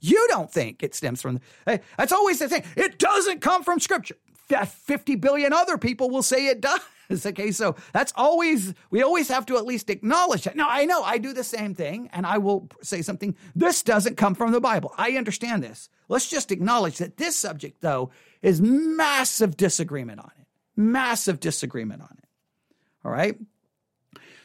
You 0.00 0.26
don't 0.28 0.52
think 0.52 0.82
it 0.82 0.94
stems 0.94 1.22
from. 1.22 1.40
The, 1.66 1.80
that's 1.96 2.12
always 2.12 2.38
the 2.38 2.48
thing. 2.48 2.64
It 2.76 2.98
doesn't 2.98 3.40
come 3.40 3.62
from 3.62 3.80
Scripture. 3.80 4.16
50 4.48 5.16
billion 5.16 5.52
other 5.52 5.78
people 5.78 6.10
will 6.10 6.22
say 6.22 6.46
it 6.46 6.60
does. 6.60 6.80
okay, 7.26 7.52
so 7.52 7.76
that's 7.92 8.12
always 8.16 8.74
we 8.90 9.02
always 9.02 9.28
have 9.28 9.46
to 9.46 9.56
at 9.56 9.64
least 9.64 9.90
acknowledge 9.90 10.44
that. 10.44 10.56
Now 10.56 10.68
I 10.68 10.84
know 10.84 11.02
I 11.02 11.18
do 11.18 11.32
the 11.32 11.44
same 11.44 11.74
thing, 11.74 12.08
and 12.12 12.26
I 12.26 12.38
will 12.38 12.68
say 12.82 13.02
something. 13.02 13.36
This 13.54 13.82
doesn't 13.82 14.16
come 14.16 14.34
from 14.34 14.52
the 14.52 14.60
Bible. 14.60 14.94
I 14.96 15.12
understand 15.12 15.62
this. 15.62 15.88
Let's 16.08 16.28
just 16.28 16.52
acknowledge 16.52 16.98
that 16.98 17.16
this 17.16 17.36
subject, 17.36 17.80
though, 17.80 18.10
is 18.42 18.60
massive 18.60 19.56
disagreement 19.56 20.20
on 20.20 20.30
it. 20.38 20.46
Massive 20.76 21.40
disagreement 21.40 22.02
on 22.02 22.16
it. 22.18 22.28
All 23.04 23.12
right. 23.12 23.36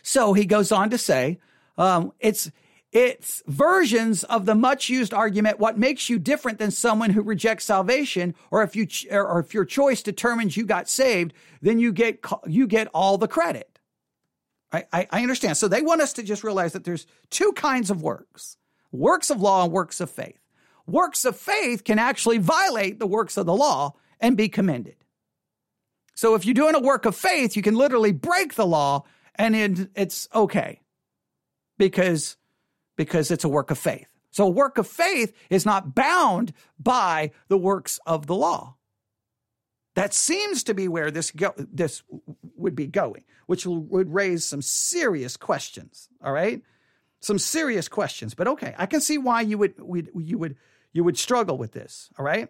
So 0.02 0.34
he 0.34 0.46
goes 0.46 0.72
on 0.72 0.90
to 0.92 0.98
say, 0.98 1.40
um, 1.78 2.14
it's 2.20 2.50
it's 2.94 3.44
versions 3.48 4.24
of 4.24 4.46
the 4.46 4.56
much 4.56 4.90
used 4.90 5.14
argument 5.14 5.60
what 5.60 5.78
makes 5.78 6.10
you 6.10 6.18
different 6.18 6.58
than 6.58 6.72
someone 6.72 7.10
who 7.10 7.22
rejects 7.22 7.66
salvation 7.66 8.34
or 8.50 8.64
if 8.64 8.76
you 8.76 8.88
or 9.12 9.40
if 9.40 9.54
your 9.54 9.66
choice 9.66 10.02
determines 10.02 10.56
you 10.56 10.66
got 10.66 10.88
saved 10.88 11.34
then 11.62 11.80
you 11.80 11.92
get 11.92 12.24
you 12.48 12.66
get 12.66 12.88
all 12.94 13.18
the 13.18 13.28
credit. 13.28 13.80
I, 14.72 14.86
I, 14.92 15.08
I 15.12 15.22
understand. 15.22 15.58
So 15.58 15.68
they 15.68 15.82
want 15.82 16.02
us 16.02 16.14
to 16.14 16.24
just 16.24 16.44
realize 16.44 16.74
that 16.74 16.84
there's 16.84 17.08
two 17.30 17.52
kinds 17.54 17.90
of 17.90 18.02
works 18.02 18.58
works 18.92 19.30
of 19.30 19.42
law 19.42 19.66
and 19.66 19.72
works 19.74 20.00
of 20.00 20.10
faith. 20.10 20.40
Works 20.86 21.26
of 21.26 21.36
faith 21.36 21.84
can 21.84 22.00
actually 22.00 22.38
violate 22.38 23.00
the 23.00 23.08
works 23.08 23.36
of 23.36 23.46
the 23.46 23.54
law 23.54 23.96
and 24.22 24.38
be 24.38 24.48
commended. 24.48 24.96
So 26.16 26.36
if 26.36 26.46
you're 26.46 26.54
doing 26.54 26.74
a 26.74 26.80
work 26.80 27.06
of 27.06 27.18
faith 27.18 27.58
you 27.58 27.62
can 27.62 27.76
literally 27.76 28.14
break 28.14 28.54
the 28.54 28.66
law 28.66 29.04
and 29.36 29.90
it's 29.94 30.30
okay. 30.34 30.80
Because 31.78 32.37
because 32.98 33.32
it's 33.32 33.46
a 33.46 33.50
work 33.50 33.72
of 33.72 33.78
faith. 33.78 34.08
So 34.32 34.46
a 34.46 34.50
work 34.50 34.78
of 34.78 34.88
faith 34.88 35.34
is 35.50 35.66
not 35.66 35.96
bound 35.96 36.52
by 36.78 37.32
the 37.48 37.58
works 37.58 38.00
of 38.06 38.28
the 38.28 38.36
law. 38.36 38.76
That 39.96 40.14
seems 40.14 40.64
to 40.66 40.74
be 40.74 40.88
where 40.88 41.10
this 41.10 41.32
go, 41.32 41.54
this 41.58 42.04
would 42.56 42.76
be 42.76 42.86
going, 42.86 43.24
which 43.48 43.66
would 43.66 44.14
raise 44.14 44.44
some 44.44 44.62
serious 44.62 45.38
questions. 45.38 46.10
All 46.24 46.32
right, 46.32 46.62
some 47.20 47.40
serious 47.40 47.88
questions. 47.88 48.36
But 48.36 48.48
okay, 48.48 48.76
I 48.78 48.86
can 48.86 49.02
see 49.02 49.18
why 49.18 49.42
you 49.42 49.58
would 49.58 49.74
you 49.80 50.38
would 50.38 50.56
you 50.94 51.04
would 51.04 51.18
struggle 51.18 51.58
with 51.58 51.72
this. 51.72 52.10
All 52.20 52.26
right. 52.26 52.50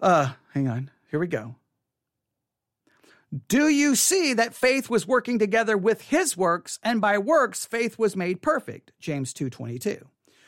Uh, 0.00 0.32
hang 0.52 0.68
on. 0.68 0.90
Here 1.10 1.18
we 1.18 1.26
go. 1.26 1.56
Do 3.48 3.68
you 3.68 3.94
see 3.94 4.32
that 4.34 4.54
faith 4.54 4.88
was 4.88 5.06
working 5.06 5.38
together 5.38 5.76
with 5.76 6.02
his 6.02 6.36
works 6.36 6.78
and 6.82 7.00
by 7.00 7.18
works 7.18 7.66
faith 7.66 7.98
was 7.98 8.16
made 8.16 8.40
perfect? 8.40 8.92
James 8.98 9.34
2:22. 9.34 10.06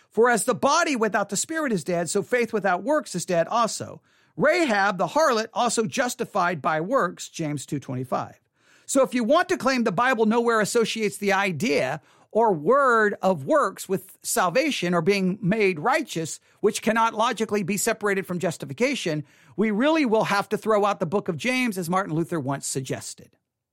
For 0.08 0.30
as 0.30 0.44
the 0.44 0.54
body 0.54 0.96
without 0.96 1.28
the 1.28 1.36
spirit 1.36 1.72
is 1.72 1.84
dead, 1.84 2.08
so 2.08 2.22
faith 2.22 2.52
without 2.52 2.82
works 2.82 3.14
is 3.14 3.26
dead 3.26 3.46
also. 3.48 4.00
Rahab 4.36 4.96
the 4.96 5.08
harlot 5.08 5.48
also 5.52 5.84
justified 5.84 6.62
by 6.62 6.80
works, 6.80 7.28
James 7.28 7.66
2:25. 7.66 8.40
So 8.86 9.02
if 9.02 9.14
you 9.14 9.24
want 9.24 9.48
to 9.50 9.58
claim 9.58 9.84
the 9.84 9.92
Bible 9.92 10.24
nowhere 10.24 10.60
associates 10.60 11.18
the 11.18 11.32
idea 11.34 12.00
or 12.32 12.52
word 12.52 13.14
of 13.22 13.44
works 13.44 13.88
with 13.88 14.16
salvation 14.22 14.94
or 14.94 15.02
being 15.02 15.38
made 15.42 15.78
righteous, 15.78 16.40
which 16.60 16.82
cannot 16.82 17.14
logically 17.14 17.62
be 17.62 17.76
separated 17.76 18.26
from 18.26 18.38
justification, 18.38 19.24
we 19.56 19.70
really 19.70 20.06
will 20.06 20.24
have 20.24 20.48
to 20.48 20.56
throw 20.56 20.84
out 20.84 21.00
the 21.00 21.06
book 21.06 21.28
of 21.28 21.36
James 21.36 21.76
as 21.76 21.90
Martin 21.90 22.14
Luther 22.14 22.38
once 22.38 22.66
suggested. 22.66 23.30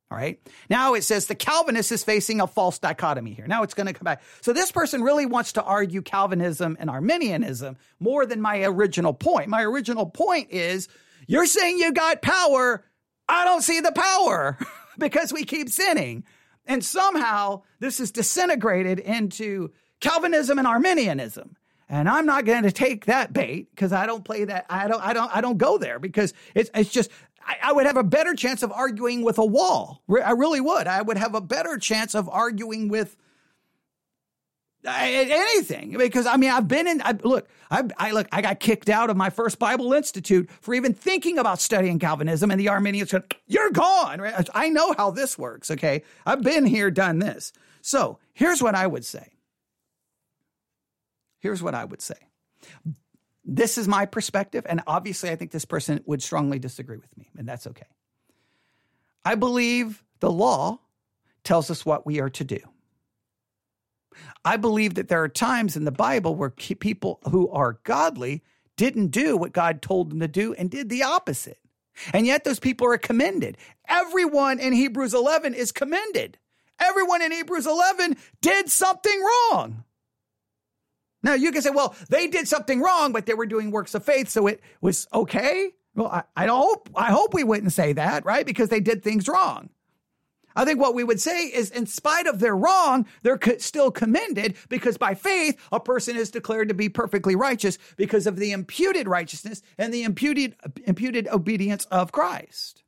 All 0.09 0.17
right. 0.17 0.39
Now 0.69 0.93
it 0.93 1.03
says 1.03 1.25
the 1.25 1.35
Calvinist 1.35 1.91
is 1.91 2.03
facing 2.03 2.39
a 2.39 2.47
false 2.47 2.79
dichotomy 2.79 3.33
here. 3.33 3.45
Now 3.45 3.63
it's 3.63 3.73
going 3.73 3.87
to 3.87 3.93
come 3.93 4.05
back. 4.05 4.21
So 4.41 4.53
this 4.53 4.71
person 4.71 5.03
really 5.03 5.25
wants 5.25 5.53
to 5.53 5.63
argue 5.63 6.01
Calvinism 6.01 6.77
and 6.79 6.89
Arminianism 6.89 7.77
more 7.99 8.25
than 8.25 8.39
my 8.39 8.63
original 8.63 9.13
point. 9.13 9.49
My 9.49 9.63
original 9.63 10.05
point 10.05 10.51
is 10.51 10.87
you're 11.27 11.45
saying 11.45 11.77
you 11.79 11.91
got 11.91 12.21
power. 12.21 12.85
I 13.27 13.43
don't 13.43 13.61
see 13.61 13.81
the 13.81 13.91
power 13.91 14.57
because 14.97 15.33
we 15.33 15.43
keep 15.43 15.69
sinning. 15.69 16.23
And 16.67 16.83
somehow 16.83 17.63
this 17.79 17.99
is 17.99 18.11
disintegrated 18.11 18.99
into 18.99 19.71
Calvinism 19.99 20.59
and 20.59 20.67
Arminianism. 20.67 21.55
And 21.89 22.09
I'm 22.09 22.25
not 22.25 22.45
going 22.45 22.63
to 22.63 22.71
take 22.71 23.05
that 23.05 23.31
bait 23.31 23.69
because 23.71 23.93
I 23.93 24.05
don't 24.05 24.25
play 24.25 24.43
that. 24.43 24.65
I 24.69 24.87
don't, 24.87 25.01
I 25.01 25.13
don't, 25.13 25.35
I 25.35 25.41
don't 25.41 25.57
go 25.57 25.77
there 25.77 25.99
because 25.99 26.33
it's, 26.53 26.69
it's 26.75 26.91
just, 26.91 27.09
I, 27.45 27.55
I, 27.63 27.71
would 27.71 27.85
have 27.85 27.95
a 27.95 28.03
better 28.03 28.33
chance 28.33 28.61
of 28.61 28.73
arguing 28.73 29.23
with 29.23 29.37
a 29.37 29.45
wall. 29.45 30.03
I 30.23 30.31
really 30.31 30.59
would. 30.59 30.85
I 30.87 31.01
would 31.01 31.17
have 31.17 31.33
a 31.33 31.39
better 31.39 31.77
chance 31.77 32.13
of 32.13 32.27
arguing 32.27 32.89
with 32.89 33.15
anything 34.87 35.97
because 35.97 36.25
I 36.25 36.37
mean 36.37 36.51
I've 36.51 36.67
been 36.67 36.87
in 36.87 37.01
I, 37.01 37.13
look 37.23 37.47
I, 37.69 37.83
I 37.97 38.11
look 38.11 38.27
I 38.31 38.41
got 38.41 38.59
kicked 38.59 38.89
out 38.89 39.09
of 39.09 39.17
my 39.17 39.29
first 39.29 39.59
Bible 39.59 39.93
Institute 39.93 40.49
for 40.61 40.73
even 40.73 40.93
thinking 40.93 41.37
about 41.37 41.59
studying 41.59 41.99
Calvinism 41.99 42.51
and 42.51 42.59
the 42.59 42.69
Arminians 42.69 43.11
said 43.11 43.23
you're 43.47 43.71
gone 43.71 44.21
right? 44.21 44.47
I 44.53 44.69
know 44.69 44.93
how 44.93 45.11
this 45.11 45.37
works 45.37 45.71
okay? 45.71 46.03
I've 46.25 46.41
been 46.41 46.65
here 46.65 46.91
done 46.91 47.19
this. 47.19 47.53
So 47.81 48.19
here's 48.33 48.61
what 48.61 48.75
I 48.75 48.87
would 48.87 49.05
say. 49.05 49.29
Here's 51.39 51.61
what 51.61 51.75
I 51.75 51.85
would 51.85 52.01
say. 52.01 52.15
This 53.45 53.77
is 53.77 53.87
my 53.87 54.05
perspective 54.05 54.65
and 54.67 54.81
obviously 54.87 55.29
I 55.29 55.35
think 55.35 55.51
this 55.51 55.65
person 55.65 56.01
would 56.05 56.21
strongly 56.23 56.59
disagree 56.59 56.97
with 56.97 57.15
me 57.17 57.29
and 57.37 57.47
that's 57.47 57.67
okay. 57.67 57.87
I 59.25 59.35
believe 59.35 60.03
the 60.19 60.31
law 60.31 60.79
tells 61.43 61.69
us 61.69 61.85
what 61.85 62.05
we 62.05 62.19
are 62.19 62.29
to 62.29 62.43
do 62.43 62.59
I 64.45 64.57
believe 64.57 64.95
that 64.95 65.07
there 65.07 65.23
are 65.23 65.29
times 65.29 65.75
in 65.75 65.85
the 65.85 65.91
Bible 65.91 66.35
where 66.35 66.49
people 66.49 67.19
who 67.29 67.49
are 67.49 67.79
godly 67.83 68.43
didn't 68.75 69.07
do 69.07 69.35
what 69.35 69.51
God 69.51 69.81
told 69.81 70.11
them 70.11 70.19
to 70.19 70.27
do 70.27 70.53
and 70.53 70.69
did 70.69 70.89
the 70.89 71.03
opposite. 71.03 71.59
And 72.13 72.25
yet 72.25 72.43
those 72.43 72.59
people 72.59 72.87
are 72.87 72.97
commended. 72.97 73.57
Everyone 73.87 74.59
in 74.59 74.73
Hebrews 74.73 75.13
11 75.13 75.53
is 75.53 75.71
commended. 75.71 76.37
Everyone 76.79 77.21
in 77.21 77.31
Hebrews 77.31 77.65
11 77.65 78.17
did 78.41 78.69
something 78.69 79.19
wrong. 79.51 79.83
Now 81.23 81.33
you 81.33 81.51
can 81.51 81.61
say, 81.61 81.71
well, 81.71 81.95
they 82.09 82.27
did 82.27 82.47
something 82.47 82.81
wrong, 82.81 83.11
but 83.11 83.25
they 83.25 83.33
were 83.33 83.47
doing 83.47 83.71
works 83.71 83.95
of 83.95 84.05
faith, 84.05 84.29
so 84.29 84.47
it 84.47 84.61
was 84.81 85.07
okay. 85.13 85.71
Well, 85.95 86.07
I, 86.07 86.23
I 86.35 86.47
hope 86.47 86.89
I 86.95 87.11
hope 87.11 87.33
we 87.33 87.43
wouldn't 87.43 87.73
say 87.73 87.93
that, 87.93 88.23
right? 88.23 88.45
Because 88.45 88.69
they 88.69 88.79
did 88.79 89.03
things 89.03 89.27
wrong. 89.27 89.69
I 90.57 90.65
think 90.65 90.79
what 90.79 90.95
we 90.95 91.03
would 91.03 91.21
say 91.21 91.45
is, 91.45 91.69
in 91.69 91.85
spite 91.85 92.25
of 92.25 92.39
their 92.39 92.55
wrong, 92.55 93.05
they're 93.21 93.37
co- 93.37 93.59
still 93.59 93.91
commended 93.91 94.55
because 94.69 94.97
by 94.97 95.13
faith, 95.13 95.55
a 95.71 95.79
person 95.79 96.17
is 96.17 96.31
declared 96.31 96.69
to 96.69 96.73
be 96.73 96.89
perfectly 96.89 97.35
righteous 97.35 97.77
because 97.95 98.25
of 98.25 98.37
the 98.37 98.51
imputed 98.51 99.07
righteousness 99.07 99.61
and 99.77 99.93
the 99.93 100.03
imputed, 100.03 100.55
imputed 100.85 101.27
obedience 101.27 101.85
of 101.85 102.11
Christ. 102.11 102.83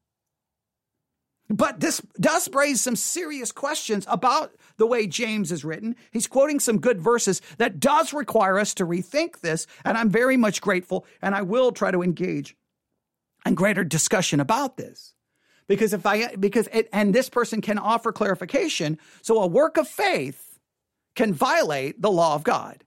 But 1.48 1.80
this 1.80 2.02
does 2.20 2.50
raise 2.54 2.82
some 2.82 2.96
serious 2.96 3.52
questions 3.52 4.06
about 4.08 4.52
the 4.78 4.88
way 4.88 5.06
James 5.06 5.52
is 5.52 5.64
written. 5.64 5.96
He's 6.12 6.28
quoting 6.28 6.60
some 6.60 6.80
good 6.80 7.00
verses 7.00 7.40
that 7.60 7.80
does 7.80 8.14
require 8.14 8.58
us 8.58 8.74
to 8.76 8.86
rethink 8.86 9.42
this. 9.42 9.68
And 9.86 9.96
I'm 9.96 10.10
very 10.10 10.38
much 10.38 10.62
grateful 10.62 11.06
and 11.22 11.36
I 11.36 11.44
will 11.44 11.72
try 11.72 11.92
to 11.92 12.02
engage 12.02 12.56
in 13.46 13.54
greater 13.54 13.84
discussion 13.84 14.40
about 14.40 14.78
this 14.78 15.14
because 15.70 15.94
if 15.94 16.06
I 16.06 16.36
because 16.36 16.68
it 16.74 16.90
and 16.92 17.14
this 17.14 17.30
person 17.30 17.62
can 17.62 17.78
offer 17.78 18.12
clarification, 18.12 18.98
so 19.22 19.42
a 19.42 19.48
work 19.48 19.78
of 19.78 19.88
faith 19.88 20.60
can 21.16 21.32
violate 21.32 22.02
the 22.02 22.12
law 22.12 22.36
of 22.36 22.44
God. 22.44 22.84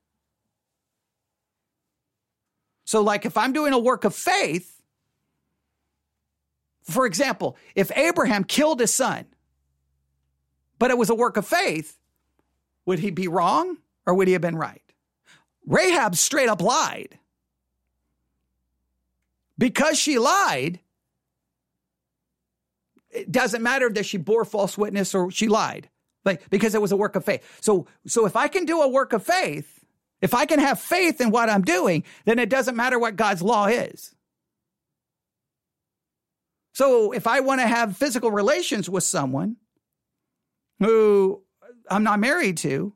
So 2.85 3.01
like 3.01 3.25
if 3.25 3.39
I'm 3.39 3.53
doing 3.53 3.73
a 3.73 3.79
work 3.79 4.05
of 4.05 4.15
faith, 4.15 4.83
for 6.83 7.07
example, 7.07 7.57
if 7.77 7.97
Abraham 7.97 8.43
killed 8.43 8.81
his 8.81 8.93
son, 8.93 9.27
but 10.81 10.91
it 10.91 10.99
was 10.99 11.09
a 11.09 11.15
work 11.15 11.37
of 11.37 11.47
faith, 11.47 11.97
would 12.85 12.99
he 12.99 13.13
be 13.13 13.29
wrong 13.29 13.77
or 14.07 14.15
would 14.15 14.27
he 14.27 14.33
have 14.33 14.43
been 14.43 14.57
right? 14.57 14.83
Rahab 15.67 16.17
straight 16.17 16.49
up 16.49 16.61
lied. 16.61 17.21
Because 19.57 19.97
she 19.97 20.19
lied, 20.19 20.81
it 23.13 23.31
doesn't 23.31 23.63
matter 23.63 23.91
that 23.91 24.07
she 24.07 24.17
bore 24.17 24.45
false 24.45 24.77
witness 24.77 25.15
or 25.15 25.31
she 25.31 25.49
lied, 25.49 25.89
like 26.25 26.49
because 26.51 26.75
it 26.75 26.83
was 26.83 26.93
a 26.93 26.97
work 26.97 27.15
of 27.15 27.25
faith. 27.25 27.43
So, 27.61 27.87
so 28.07 28.27
if 28.27 28.37
I 28.37 28.49
can 28.49 28.65
do 28.65 28.81
a 28.81 28.89
work 28.89 29.13
of 29.13 29.23
faith, 29.23 29.85
if 30.21 30.35
I 30.35 30.47
can 30.47 30.61
have 30.61 30.81
faith 30.81 31.21
in 31.21 31.31
what 31.31 31.51
I'm 31.51 31.63
doing, 31.63 32.05
then 32.25 32.39
it 32.39 32.49
doesn't 32.49 32.77
matter 32.77 32.99
what 32.99 33.17
God's 33.17 33.43
law 33.43 33.67
is. 33.67 34.15
So 36.75 37.13
if 37.13 37.27
I 37.27 37.41
want 37.41 37.61
to 37.61 37.67
have 37.67 37.97
physical 37.97 38.31
relations 38.31 38.89
with 38.89 39.05
someone 39.05 39.57
who 40.79 41.43
I'm 41.91 42.03
not 42.03 42.19
married 42.19 42.57
to, 42.59 42.95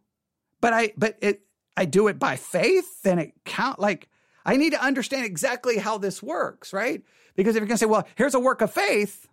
but 0.60 0.72
I 0.72 0.92
but 0.96 1.18
it 1.20 1.42
I 1.76 1.84
do 1.84 2.08
it 2.08 2.18
by 2.18 2.36
faith, 2.36 3.02
then 3.02 3.18
it 3.18 3.32
count 3.44 3.78
like 3.78 4.08
I 4.46 4.56
need 4.56 4.70
to 4.70 4.82
understand 4.82 5.26
exactly 5.26 5.76
how 5.76 5.98
this 5.98 6.22
works, 6.22 6.72
right? 6.72 7.02
Because 7.34 7.54
if 7.54 7.60
you're 7.60 7.68
gonna 7.68 7.78
say, 7.78 7.86
well, 7.86 8.06
here's 8.14 8.34
a 8.34 8.40
work 8.40 8.62
of 8.62 8.72
faith, 8.72 9.28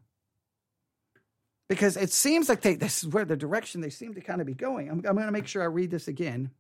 because 1.70 1.97
it 1.97 2.11
seems 2.11 2.49
like 2.49 2.61
they 2.61 2.76
this 2.76 3.03
is 3.03 3.09
where 3.09 3.26
the 3.26 3.38
direction 3.38 3.82
they 3.82 3.89
seem 3.89 4.14
to 4.14 4.22
kind 4.22 4.41
of 4.41 4.47
be 4.47 4.53
going. 4.53 4.89
I'm, 4.89 4.97
I'm 5.05 5.16
going 5.16 5.26
to 5.26 5.32
make 5.32 5.47
sure 5.47 5.61
I 5.61 5.66
read 5.66 5.91
this 5.91 6.07
again. 6.07 6.51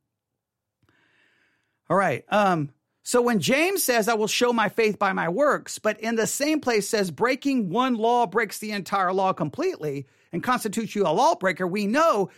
All 1.89 1.97
right. 1.97 2.23
Um, 2.29 2.69
So 3.03 3.21
when 3.21 3.39
James 3.39 3.83
says, 3.83 4.07
I 4.07 4.13
will 4.13 4.27
show 4.27 4.53
my 4.53 4.69
faith 4.69 4.97
by 4.97 5.11
my 5.11 5.27
works, 5.27 5.77
but 5.77 5.99
in 5.99 6.15
the 6.15 6.25
same 6.25 6.61
place 6.61 6.87
says 6.87 7.11
breaking 7.11 7.69
one 7.69 7.95
law 7.95 8.25
breaks 8.25 8.59
the 8.59 8.71
entire 8.71 9.11
law 9.11 9.33
completely 9.33 10.07
and 10.31 10.41
constitutes 10.41 10.95
you 10.95 11.05
a 11.05 11.11
lawbreaker, 11.11 11.67
we 11.67 11.85
know 11.85 12.29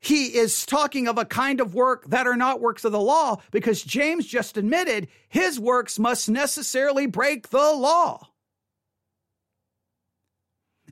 he 0.00 0.36
is 0.36 0.64
talking 0.66 1.08
of 1.08 1.18
a 1.18 1.26
kind 1.26 1.60
of 1.60 1.74
work 1.74 2.06
that 2.08 2.26
are 2.26 2.36
not 2.36 2.60
works 2.60 2.84
of 2.84 2.92
the 2.92 3.00
law 3.00 3.36
because 3.50 3.82
James 3.82 4.26
just 4.26 4.56
admitted 4.56 5.08
his 5.28 5.60
works 5.60 5.98
must 5.98 6.28
necessarily 6.30 7.06
break 7.06 7.50
the 7.50 7.72
law. 7.72 8.26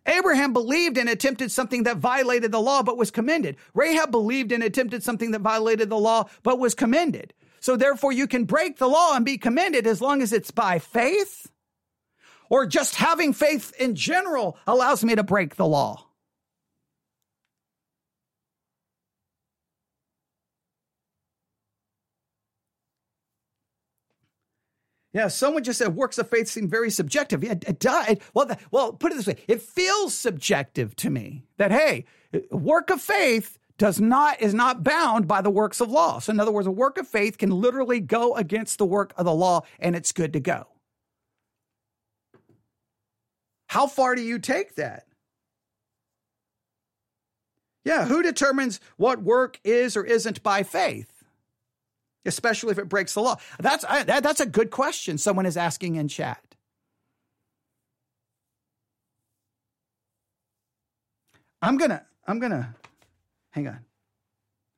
Abraham 0.06 0.52
believed 0.52 0.98
and 0.98 1.08
attempted 1.08 1.52
something 1.52 1.84
that 1.84 1.98
violated 1.98 2.50
the 2.52 2.60
law 2.60 2.82
but 2.82 2.96
was 2.96 3.10
commended. 3.10 3.56
Rahab 3.74 4.10
believed 4.10 4.52
and 4.52 4.62
attempted 4.62 5.02
something 5.02 5.30
that 5.30 5.40
violated 5.40 5.90
the 5.90 5.98
law 5.98 6.28
but 6.42 6.58
was 6.58 6.74
commended. 6.74 7.34
So 7.60 7.76
therefore, 7.76 8.12
you 8.12 8.26
can 8.26 8.44
break 8.44 8.78
the 8.78 8.88
law 8.88 9.14
and 9.14 9.24
be 9.24 9.38
commended 9.38 9.86
as 9.86 10.00
long 10.00 10.20
as 10.20 10.32
it's 10.32 10.50
by 10.50 10.80
faith, 10.80 11.46
or 12.50 12.66
just 12.66 12.96
having 12.96 13.32
faith 13.32 13.72
in 13.78 13.94
general 13.94 14.58
allows 14.66 15.04
me 15.04 15.14
to 15.14 15.22
break 15.22 15.54
the 15.54 15.66
law. 15.66 16.06
Yeah, 25.12 25.28
someone 25.28 25.62
just 25.62 25.78
said 25.78 25.94
works 25.94 26.16
of 26.16 26.30
faith 26.30 26.48
seem 26.48 26.68
very 26.68 26.90
subjective. 26.90 27.44
Yeah, 27.44 27.52
it 27.52 27.78
does. 27.78 28.16
Well, 28.32 28.50
well, 28.70 28.92
put 28.94 29.12
it 29.12 29.16
this 29.16 29.26
way: 29.26 29.36
it 29.46 29.60
feels 29.60 30.14
subjective 30.14 30.96
to 30.96 31.10
me 31.10 31.44
that 31.58 31.70
hey, 31.70 32.06
work 32.50 32.88
of 32.90 33.00
faith 33.00 33.58
does 33.76 34.00
not 34.00 34.40
is 34.40 34.54
not 34.54 34.82
bound 34.82 35.28
by 35.28 35.42
the 35.42 35.50
works 35.50 35.80
of 35.80 35.90
law. 35.90 36.18
So 36.18 36.32
in 36.32 36.40
other 36.40 36.52
words, 36.52 36.66
a 36.66 36.70
work 36.70 36.98
of 36.98 37.06
faith 37.06 37.36
can 37.36 37.50
literally 37.50 38.00
go 38.00 38.34
against 38.36 38.78
the 38.78 38.86
work 38.86 39.12
of 39.16 39.24
the 39.26 39.34
law 39.34 39.62
and 39.78 39.94
it's 39.94 40.12
good 40.12 40.32
to 40.32 40.40
go. 40.40 40.66
How 43.68 43.86
far 43.86 44.14
do 44.14 44.22
you 44.22 44.38
take 44.38 44.76
that? 44.76 45.06
Yeah, 47.84 48.04
who 48.04 48.22
determines 48.22 48.80
what 48.96 49.22
work 49.22 49.58
is 49.64 49.96
or 49.96 50.04
isn't 50.04 50.42
by 50.42 50.62
faith? 50.62 51.11
Especially 52.24 52.70
if 52.70 52.78
it 52.78 52.88
breaks 52.88 53.14
the 53.14 53.20
law. 53.20 53.36
That's 53.58 53.84
I, 53.84 54.04
that, 54.04 54.22
that's 54.22 54.40
a 54.40 54.46
good 54.46 54.70
question 54.70 55.18
someone 55.18 55.46
is 55.46 55.56
asking 55.56 55.96
in 55.96 56.08
chat. 56.08 56.40
I'm 61.60 61.78
to 61.78 62.02
I'm 62.26 62.40
to 62.40 62.74
hang 63.50 63.68
on. 63.68 63.80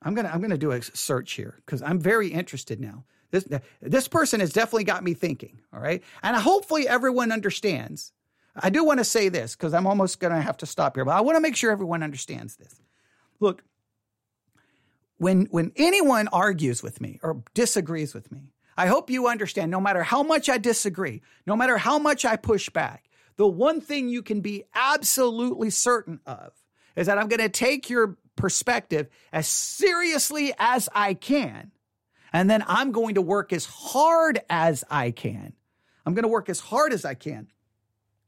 I'm 0.02 0.14
gonna 0.14 0.30
I'm 0.32 0.40
gonna 0.40 0.58
do 0.58 0.72
a 0.72 0.82
search 0.82 1.32
here 1.32 1.60
because 1.64 1.82
I'm 1.82 1.98
very 1.98 2.28
interested 2.28 2.80
now. 2.80 3.04
This 3.30 3.48
this 3.80 4.06
person 4.06 4.40
has 4.40 4.52
definitely 4.52 4.84
got 4.84 5.02
me 5.02 5.14
thinking. 5.14 5.60
All 5.72 5.80
right, 5.80 6.02
and 6.22 6.36
hopefully 6.36 6.86
everyone 6.86 7.32
understands. 7.32 8.12
I 8.54 8.70
do 8.70 8.84
want 8.84 8.98
to 8.98 9.04
say 9.04 9.28
this 9.28 9.56
because 9.56 9.74
I'm 9.74 9.86
almost 9.86 10.20
gonna 10.20 10.40
have 10.40 10.58
to 10.58 10.66
stop 10.66 10.96
here, 10.96 11.04
but 11.04 11.16
I 11.16 11.22
want 11.22 11.36
to 11.36 11.40
make 11.40 11.56
sure 11.56 11.72
everyone 11.72 12.02
understands 12.02 12.56
this. 12.56 12.80
Look, 13.40 13.62
when 15.18 15.46
when 15.46 15.72
anyone 15.76 16.28
argues 16.28 16.82
with 16.82 17.00
me 17.00 17.20
or 17.22 17.42
disagrees 17.54 18.14
with 18.14 18.30
me, 18.32 18.52
I 18.76 18.86
hope 18.86 19.10
you 19.10 19.28
understand. 19.28 19.70
No 19.70 19.80
matter 19.80 20.02
how 20.02 20.22
much 20.22 20.48
I 20.48 20.58
disagree, 20.58 21.22
no 21.46 21.56
matter 21.56 21.78
how 21.78 21.98
much 21.98 22.24
I 22.24 22.36
push 22.36 22.68
back, 22.70 23.08
the 23.36 23.46
one 23.46 23.80
thing 23.80 24.08
you 24.08 24.22
can 24.22 24.40
be 24.40 24.64
absolutely 24.74 25.70
certain 25.70 26.20
of 26.26 26.52
is 26.96 27.06
that 27.06 27.18
I'm 27.18 27.28
going 27.28 27.40
to 27.40 27.48
take 27.48 27.90
your 27.90 28.16
perspective 28.36 29.08
as 29.32 29.46
seriously 29.46 30.52
as 30.58 30.88
I 30.94 31.14
can. 31.14 31.72
And 32.32 32.50
then 32.50 32.64
I'm 32.66 32.92
going 32.92 33.14
to 33.14 33.22
work 33.22 33.52
as 33.52 33.64
hard 33.64 34.40
as 34.50 34.82
I 34.90 35.12
can. 35.12 35.52
I'm 36.04 36.14
going 36.14 36.24
to 36.24 36.28
work 36.28 36.48
as 36.48 36.60
hard 36.60 36.92
as 36.92 37.04
I 37.04 37.14
can 37.14 37.48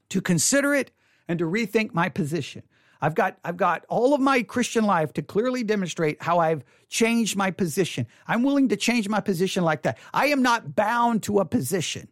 to 0.09 0.21
consider 0.21 0.73
it 0.73 0.91
and 1.27 1.39
to 1.39 1.45
rethink 1.45 1.93
my 1.93 2.09
position. 2.09 2.63
I've 3.01 3.15
got 3.15 3.37
I've 3.43 3.57
got 3.57 3.85
all 3.89 4.13
of 4.13 4.21
my 4.21 4.43
Christian 4.43 4.85
life 4.85 5.13
to 5.13 5.21
clearly 5.21 5.63
demonstrate 5.63 6.21
how 6.21 6.39
I've 6.39 6.63
changed 6.89 7.35
my 7.35 7.51
position. 7.51 8.07
I'm 8.27 8.43
willing 8.43 8.69
to 8.69 8.77
change 8.77 9.07
my 9.07 9.19
position 9.19 9.63
like 9.63 9.83
that. 9.83 9.97
I 10.13 10.27
am 10.27 10.41
not 10.41 10.75
bound 10.75 11.23
to 11.23 11.39
a 11.39 11.45
position. 11.45 12.07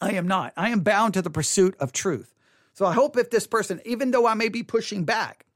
I 0.00 0.12
am 0.12 0.28
not. 0.28 0.52
I 0.56 0.70
am 0.70 0.80
bound 0.80 1.14
to 1.14 1.22
the 1.22 1.30
pursuit 1.30 1.74
of 1.80 1.92
truth. 1.92 2.34
So 2.74 2.84
I 2.84 2.92
hope 2.92 3.16
if 3.16 3.30
this 3.30 3.46
person, 3.46 3.80
even 3.86 4.10
though 4.10 4.26
I 4.26 4.34
may 4.34 4.50
be 4.50 4.62
pushing 4.62 5.04
back, 5.04 5.46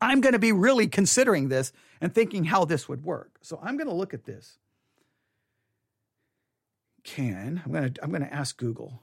I'm 0.00 0.20
going 0.20 0.32
to 0.32 0.40
be 0.40 0.50
really 0.50 0.88
considering 0.88 1.48
this 1.48 1.72
and 2.00 2.12
thinking 2.12 2.44
how 2.44 2.64
this 2.64 2.88
would 2.88 3.04
work. 3.04 3.38
So 3.42 3.60
I'm 3.62 3.76
going 3.76 3.88
to 3.88 3.94
look 3.94 4.14
at 4.14 4.24
this. 4.24 4.58
Can 7.04 7.62
I'm 7.64 7.72
going 7.72 7.92
to 7.92 8.02
I'm 8.02 8.10
going 8.10 8.22
to 8.22 8.32
ask 8.32 8.56
Google. 8.56 9.02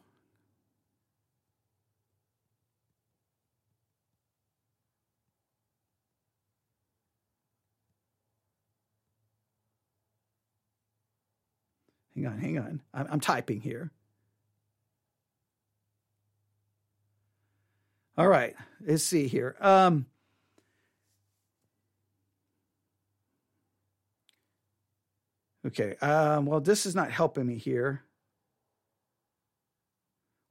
Hang 12.17 12.25
on, 12.25 12.39
hang 12.39 12.57
on. 12.57 12.81
I'm, 12.93 13.07
I'm 13.11 13.19
typing 13.19 13.61
here. 13.61 13.91
All 18.17 18.27
right, 18.27 18.55
let's 18.85 19.03
see 19.03 19.27
here. 19.27 19.55
Um, 19.61 20.07
Okay, 25.67 25.95
um, 25.97 26.45
well, 26.45 26.61
this 26.61 26.85
is 26.85 26.95
not 26.95 27.11
helping 27.11 27.45
me 27.45 27.57
here. 27.57 28.01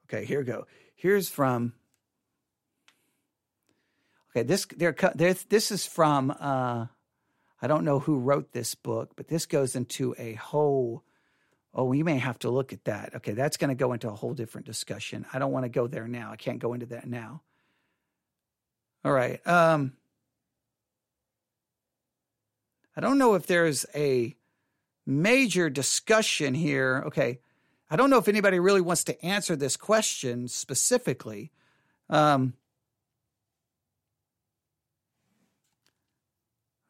Okay, 0.05 0.27
here 0.27 0.41
we 0.41 0.45
go. 0.45 0.67
Here's 0.95 1.31
from. 1.31 1.73
Okay, 4.31 4.43
this 4.43 4.67
they're, 4.67 4.95
they're 5.14 5.35
this 5.49 5.71
is 5.71 5.87
from. 5.87 6.31
Uh, 6.39 6.87
I 7.62 7.67
don't 7.67 7.87
know 7.87 7.99
who 7.99 8.19
wrote 8.19 8.53
this 8.53 8.75
book, 8.75 9.12
but 9.17 9.29
this 9.29 9.47
goes 9.47 9.75
into 9.75 10.14
a 10.19 10.35
whole. 10.35 11.03
Oh, 11.79 11.85
we 11.85 12.03
may 12.03 12.16
have 12.16 12.39
to 12.39 12.51
look 12.51 12.72
at 12.72 12.85
that. 12.87 13.16
Okay, 13.16 13.33
that's 13.33 13.59
going 13.59 13.68
to 13.68 13.74
go 13.74 13.93
into 13.93 14.09
a 14.09 14.14
whole 14.14 14.33
different 14.33 14.66
discussion. 14.66 15.27
I 15.35 15.39
don't 15.39 15.53
want 15.53 15.66
to 15.66 15.68
go 15.68 15.87
there 15.87 16.09
now. 16.09 16.33
I 16.33 16.37
can't 16.37 16.59
go 16.59 16.72
into 16.72 16.87
that 16.87 17.07
now. 17.07 17.43
All 19.05 19.12
right. 19.12 19.47
Um, 19.47 19.93
I 22.97 23.03
don't 23.03 23.18
know 23.18 23.35
if 23.35 23.47
there's 23.47 23.85
a 23.95 24.35
major 25.05 25.68
discussion 25.68 26.55
here. 26.55 27.05
Okay, 27.09 27.41
I 27.91 27.97
don't 27.97 28.09
know 28.09 28.18
if 28.18 28.29
anybody 28.29 28.59
really 28.59 28.81
wants 28.81 29.05
to 29.05 29.24
answer 29.24 29.55
this 29.55 29.77
question 29.77 30.49
specifically. 30.49 31.53
Um, 32.09 32.55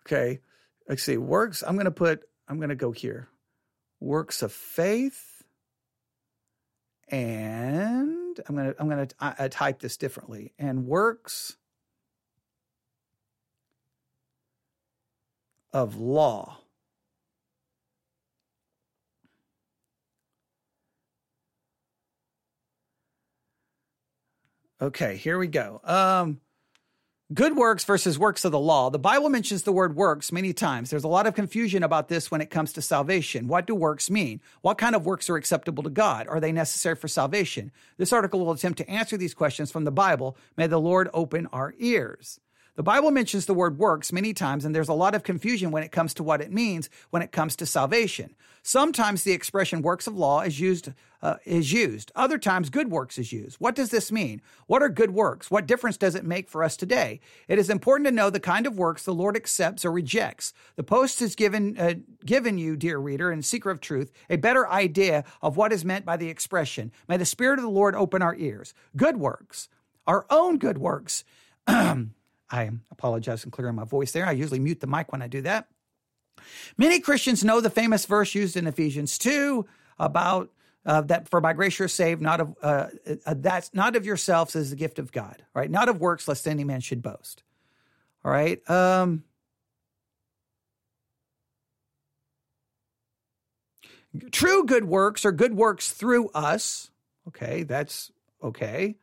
okay, 0.07 0.39
let's 0.89 1.03
see. 1.03 1.16
Works. 1.16 1.64
I'm 1.66 1.74
going 1.74 1.87
to 1.87 1.91
put. 1.91 2.22
I'm 2.49 2.59
going 2.59 2.68
to 2.68 2.76
go 2.76 2.93
here. 2.93 3.28
Works 4.01 4.42
of 4.42 4.53
faith, 4.53 5.42
and 7.09 8.40
I'm 8.47 8.55
going 8.55 8.72
to. 8.72 9.14
I'm 9.18 9.34
uh, 9.38 9.49
type 9.51 9.80
this 9.80 9.97
differently. 9.97 10.53
And 10.59 10.86
works 10.86 11.57
of 15.72 15.97
law. 15.97 16.59
Okay, 24.80 25.16
here 25.16 25.38
we 25.38 25.47
go. 25.47 25.80
Um, 25.84 26.40
good 27.35 27.57
works 27.57 27.85
versus 27.85 28.18
works 28.18 28.45
of 28.45 28.53
the 28.53 28.59
law. 28.59 28.89
The 28.89 28.99
Bible 29.01 29.29
mentions 29.29 29.62
the 29.62 29.72
word 29.72 29.97
works 29.97 30.31
many 30.31 30.53
times. 30.53 30.91
There's 30.91 31.05
a 31.05 31.09
lot 31.09 31.27
of 31.27 31.35
confusion 31.35 31.83
about 31.83 32.09
this 32.09 32.31
when 32.31 32.41
it 32.41 32.51
comes 32.51 32.72
to 32.74 32.83
salvation. 32.83 33.49
What 33.49 33.66
do 33.66 33.74
works 33.74 34.09
mean? 34.09 34.41
What 34.62 34.79
kind 34.79 34.95
of 34.95 35.05
works 35.05 35.29
are 35.29 35.37
acceptable 35.37 35.83
to 35.83 35.91
God? 35.91 36.29
Are 36.29 36.39
they 36.39 36.53
necessary 36.53 36.95
for 36.95 37.09
salvation? 37.09 37.72
This 37.97 38.12
article 38.12 38.45
will 38.45 38.53
attempt 38.53 38.79
to 38.79 38.89
answer 38.89 39.16
these 39.16 39.35
questions 39.35 39.72
from 39.72 39.85
the 39.85 39.91
Bible. 39.91 40.37
May 40.57 40.68
the 40.68 40.81
Lord 40.81 41.09
open 41.12 41.49
our 41.53 41.74
ears. 41.79 42.39
The 42.77 42.83
Bible 42.83 43.11
mentions 43.11 43.47
the 43.47 43.55
word 43.55 43.79
works 43.79 44.12
many 44.12 44.35
times, 44.35 44.66
and 44.66 44.74
there's 44.74 44.91
a 44.91 44.95
lot 44.95 45.14
of 45.14 45.22
confusion 45.22 45.70
when 45.70 45.83
it 45.83 45.93
comes 45.93 46.12
to 46.14 46.22
what 46.22 46.43
it 46.43 46.53
means 46.53 46.91
when 47.09 47.22
it 47.22 47.33
comes 47.33 47.57
to 47.57 47.66
salvation. 47.66 48.37
Sometimes 48.62 49.22
the 49.22 49.33
expression 49.33 49.81
works 49.81 50.07
of 50.07 50.14
law 50.14 50.43
is 50.43 50.61
used 50.61 50.93
uh, 51.22 51.37
is 51.47 51.72
used. 51.72 52.12
Other 52.14 52.37
times 52.37 52.68
good 52.68 52.91
works 52.91 53.16
is 53.16 53.33
used. 53.33 53.57
What 53.57 53.74
does 53.74 53.89
this 53.89 54.12
mean? 54.12 54.43
What 54.66 54.83
are 54.83 54.91
good 54.91 55.12
works? 55.12 55.51
What 55.51 55.66
difference 55.66 55.97
does 55.97 56.14
it 56.14 56.24
make 56.24 56.51
for 56.51 56.62
us 56.62 56.77
today? 56.77 57.20
It 57.49 57.59
is 57.59 57.70
important 57.70 58.07
to 58.09 58.12
know 58.12 58.29
the 58.29 58.39
kind 58.39 58.66
of 58.66 58.79
works 58.79 59.05
the 59.05 59.14
Lord 59.14 59.37
accepts 59.37 59.87
or 59.87 59.91
rejects. 59.91 60.53
The 60.77 60.83
post 60.83 61.20
has 61.20 61.35
given 61.35 61.79
uh, 61.79 61.95
given 62.27 62.59
you, 62.59 62.77
dear 62.77 62.99
reader 62.99 63.31
and 63.31 63.43
seeker 63.43 63.70
of 63.70 63.81
truth, 63.81 64.12
a 64.29 64.37
better 64.37 64.68
idea 64.68 65.24
of 65.41 65.57
what 65.57 65.72
is 65.72 65.83
meant 65.83 66.05
by 66.05 66.18
the 66.18 66.29
expression. 66.29 66.93
May 67.09 67.16
the 67.16 67.24
Spirit 67.24 67.59
of 67.59 67.64
the 67.64 67.70
Lord 67.70 67.95
open 67.95 68.20
our 68.20 68.37
ears. 68.37 68.74
Good 68.95 69.16
works, 69.16 69.70
our 70.07 70.27
own 70.29 70.59
good 70.59 70.77
works. 70.77 71.24
I 72.51 72.70
apologize 72.90 73.42
for 73.42 73.51
clearing 73.51 73.74
my 73.74 73.84
voice 73.84 74.12
there. 74.12 74.26
I 74.26 74.32
usually 74.32 74.61
mute 74.61 74.80
the 74.80 74.86
mic 74.86 75.12
when 75.12 75.22
I 75.22 75.28
do 75.28 75.42
that. 75.42 75.68
Many 76.76 77.01
Christians 77.01 77.44
know 77.44 77.61
the 77.61 77.70
famous 77.70 78.05
verse 78.07 78.34
used 78.34 78.57
in 78.57 78.66
Ephesians 78.66 79.18
2 79.18 79.66
about 79.99 80.51
uh, 80.84 81.01
that 81.03 81.28
for 81.28 81.40
by 81.40 81.53
grace 81.53 81.78
you're 81.78 81.88
saved, 81.88 82.22
not 82.22 82.40
of 82.40 82.55
uh, 82.62 82.86
uh, 83.26 83.34
that's 83.38 83.74
not 83.74 83.97
of 83.97 84.07
yourselves 84.07 84.55
as 84.55 84.70
the 84.70 84.76
gift 84.76 85.01
of 85.01 85.11
God, 85.11 85.42
right? 85.53 85.70
Not 85.70 85.88
of 85.88 86.01
works, 86.01 86.28
lest 86.28 86.47
any 86.47 86.62
man 86.62 86.80
should 86.80 87.03
boast. 87.03 87.42
All 88.24 88.30
right. 88.30 88.68
Um, 88.70 89.24
true 94.30 94.64
good 94.64 94.84
works 94.84 95.24
are 95.24 95.32
good 95.32 95.55
works 95.55 95.90
through 95.90 96.28
us. 96.28 96.90
Okay, 97.28 97.64
that's 97.64 98.12
okay. 98.40 98.97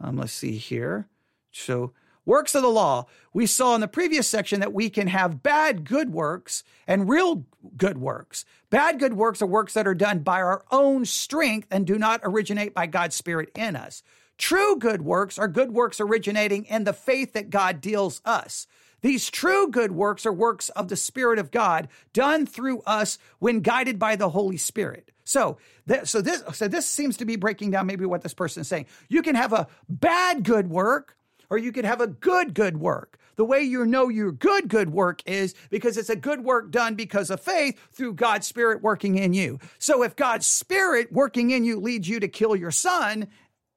Um, 0.00 0.16
let's 0.16 0.32
see 0.32 0.56
here. 0.56 1.08
So 1.50 1.92
Works 2.28 2.54
of 2.54 2.60
the 2.60 2.68
law. 2.68 3.06
We 3.32 3.46
saw 3.46 3.74
in 3.74 3.80
the 3.80 3.88
previous 3.88 4.28
section 4.28 4.60
that 4.60 4.74
we 4.74 4.90
can 4.90 5.06
have 5.06 5.42
bad 5.42 5.86
good 5.86 6.12
works 6.12 6.62
and 6.86 7.08
real 7.08 7.46
good 7.74 7.96
works. 7.96 8.44
Bad 8.68 8.98
good 8.98 9.14
works 9.14 9.40
are 9.40 9.46
works 9.46 9.72
that 9.72 9.86
are 9.86 9.94
done 9.94 10.18
by 10.18 10.42
our 10.42 10.62
own 10.70 11.06
strength 11.06 11.68
and 11.70 11.86
do 11.86 11.96
not 11.96 12.20
originate 12.22 12.74
by 12.74 12.84
God's 12.84 13.16
Spirit 13.16 13.50
in 13.56 13.76
us. 13.76 14.02
True 14.36 14.76
good 14.76 15.00
works 15.00 15.38
are 15.38 15.48
good 15.48 15.72
works 15.72 16.00
originating 16.00 16.66
in 16.66 16.84
the 16.84 16.92
faith 16.92 17.32
that 17.32 17.48
God 17.48 17.80
deals 17.80 18.20
us. 18.26 18.66
These 19.00 19.30
true 19.30 19.70
good 19.70 19.92
works 19.92 20.26
are 20.26 20.32
works 20.32 20.68
of 20.68 20.88
the 20.88 20.96
Spirit 20.96 21.38
of 21.38 21.50
God 21.50 21.88
done 22.12 22.44
through 22.44 22.82
us 22.82 23.16
when 23.38 23.60
guided 23.60 23.98
by 23.98 24.16
the 24.16 24.28
Holy 24.28 24.58
Spirit. 24.58 25.12
So, 25.24 25.56
th- 25.88 26.04
so 26.04 26.20
this, 26.20 26.42
so 26.52 26.68
this 26.68 26.84
seems 26.84 27.16
to 27.16 27.24
be 27.24 27.36
breaking 27.36 27.70
down 27.70 27.86
maybe 27.86 28.04
what 28.04 28.20
this 28.20 28.34
person 28.34 28.60
is 28.60 28.68
saying. 28.68 28.84
You 29.08 29.22
can 29.22 29.34
have 29.34 29.54
a 29.54 29.66
bad 29.88 30.42
good 30.42 30.68
work 30.68 31.17
or 31.50 31.58
you 31.58 31.72
could 31.72 31.84
have 31.84 32.00
a 32.00 32.06
good, 32.06 32.54
good 32.54 32.78
work. 32.78 33.18
The 33.36 33.44
way 33.44 33.62
you 33.62 33.86
know 33.86 34.08
your 34.08 34.32
good, 34.32 34.68
good 34.68 34.90
work 34.90 35.22
is 35.24 35.54
because 35.70 35.96
it's 35.96 36.10
a 36.10 36.16
good 36.16 36.42
work 36.42 36.72
done 36.72 36.96
because 36.96 37.30
of 37.30 37.40
faith 37.40 37.78
through 37.92 38.14
God's 38.14 38.46
Spirit 38.46 38.82
working 38.82 39.16
in 39.16 39.32
you. 39.32 39.60
So 39.78 40.02
if 40.02 40.16
God's 40.16 40.46
Spirit 40.46 41.12
working 41.12 41.50
in 41.50 41.64
you 41.64 41.78
leads 41.78 42.08
you 42.08 42.18
to 42.18 42.28
kill 42.28 42.56
your 42.56 42.72
son, 42.72 43.28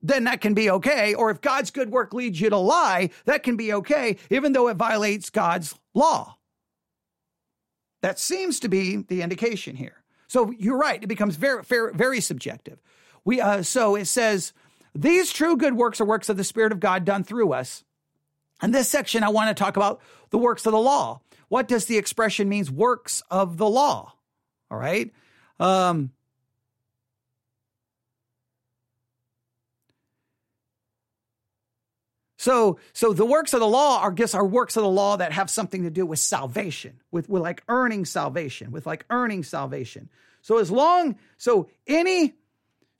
then 0.01 0.24
that 0.24 0.41
can 0.41 0.55
be 0.55 0.69
okay. 0.72 1.13
Or 1.13 1.30
if 1.30 1.41
God's 1.41 1.69
good 1.69 1.91
work 1.91 2.13
leads 2.13 2.41
you 2.41 2.49
to 2.49 2.57
lie, 2.57 3.11
that 3.26 3.43
can 3.43 3.55
be 3.55 3.72
okay, 3.74 4.17
even 4.32 4.53
though 4.53 4.67
it 4.67 4.78
violates 4.78 5.30
God's 5.30 5.76
law. 5.93 6.38
That 8.01 8.17
seems 8.17 8.59
to 8.61 8.67
be 8.67 8.97
the 8.97 9.22
indication 9.22 9.76
here. 9.76 10.03
So 10.28 10.51
you're 10.57 10.78
right; 10.78 11.03
it 11.03 11.07
becomes 11.07 11.36
very, 11.36 11.61
very, 11.63 11.93
very 11.93 12.19
subjective. 12.19 12.80
We 13.26 13.41
uh, 13.41 13.61
so 13.61 13.95
it 13.95 14.05
says 14.05 14.53
these 14.94 15.32
true 15.32 15.58
good 15.58 15.76
works 15.76 16.02
are 16.02 16.06
works 16.06 16.30
of 16.30 16.38
the 16.38 16.44
Spirit 16.44 16.72
of 16.72 16.80
God 16.80 17.06
done 17.06 17.24
through 17.24 17.54
us. 17.54 17.84
In 18.62 18.72
this 18.72 18.89
section, 18.89 19.24
I 19.24 19.30
want 19.30 19.56
to 19.56 19.64
talk 19.64 19.76
about 19.76 20.02
the 20.30 20.38
works 20.38 20.66
of 20.66 20.72
the 20.72 20.80
law. 20.80 21.22
What 21.48 21.68
does 21.68 21.86
the 21.86 21.98
expression 21.98 22.48
means 22.48 22.70
works 22.70 23.24
of 23.32 23.58
the 23.58 23.68
law? 23.68 24.14
All 24.70 24.78
right. 24.78 25.12
Um, 25.60 26.12
So, 32.42 32.80
so 32.94 33.14
the 33.14 33.24
works 33.24 33.54
of 33.54 33.60
the 33.60 33.68
law 33.68 34.00
are 34.02 34.10
guess 34.10 34.34
are 34.34 34.44
works 34.44 34.76
of 34.76 34.82
the 34.82 34.89
law 34.89 35.16
that 35.18 35.32
have 35.32 35.48
something 35.48 35.84
to 35.84 35.92
do 35.92 36.08
with 36.08 36.18
salvation, 36.18 37.00
with, 37.12 37.30
with 37.30 37.44
like 37.44 37.62
earning 37.68 38.04
salvation, 38.04 38.72
with 38.72 38.88
like 38.88 39.06
earning 39.12 39.44
salvation. 39.44 40.10
So 40.42 40.58
as 40.58 40.72
long, 40.72 41.18
so 41.38 41.70
any 41.86 42.34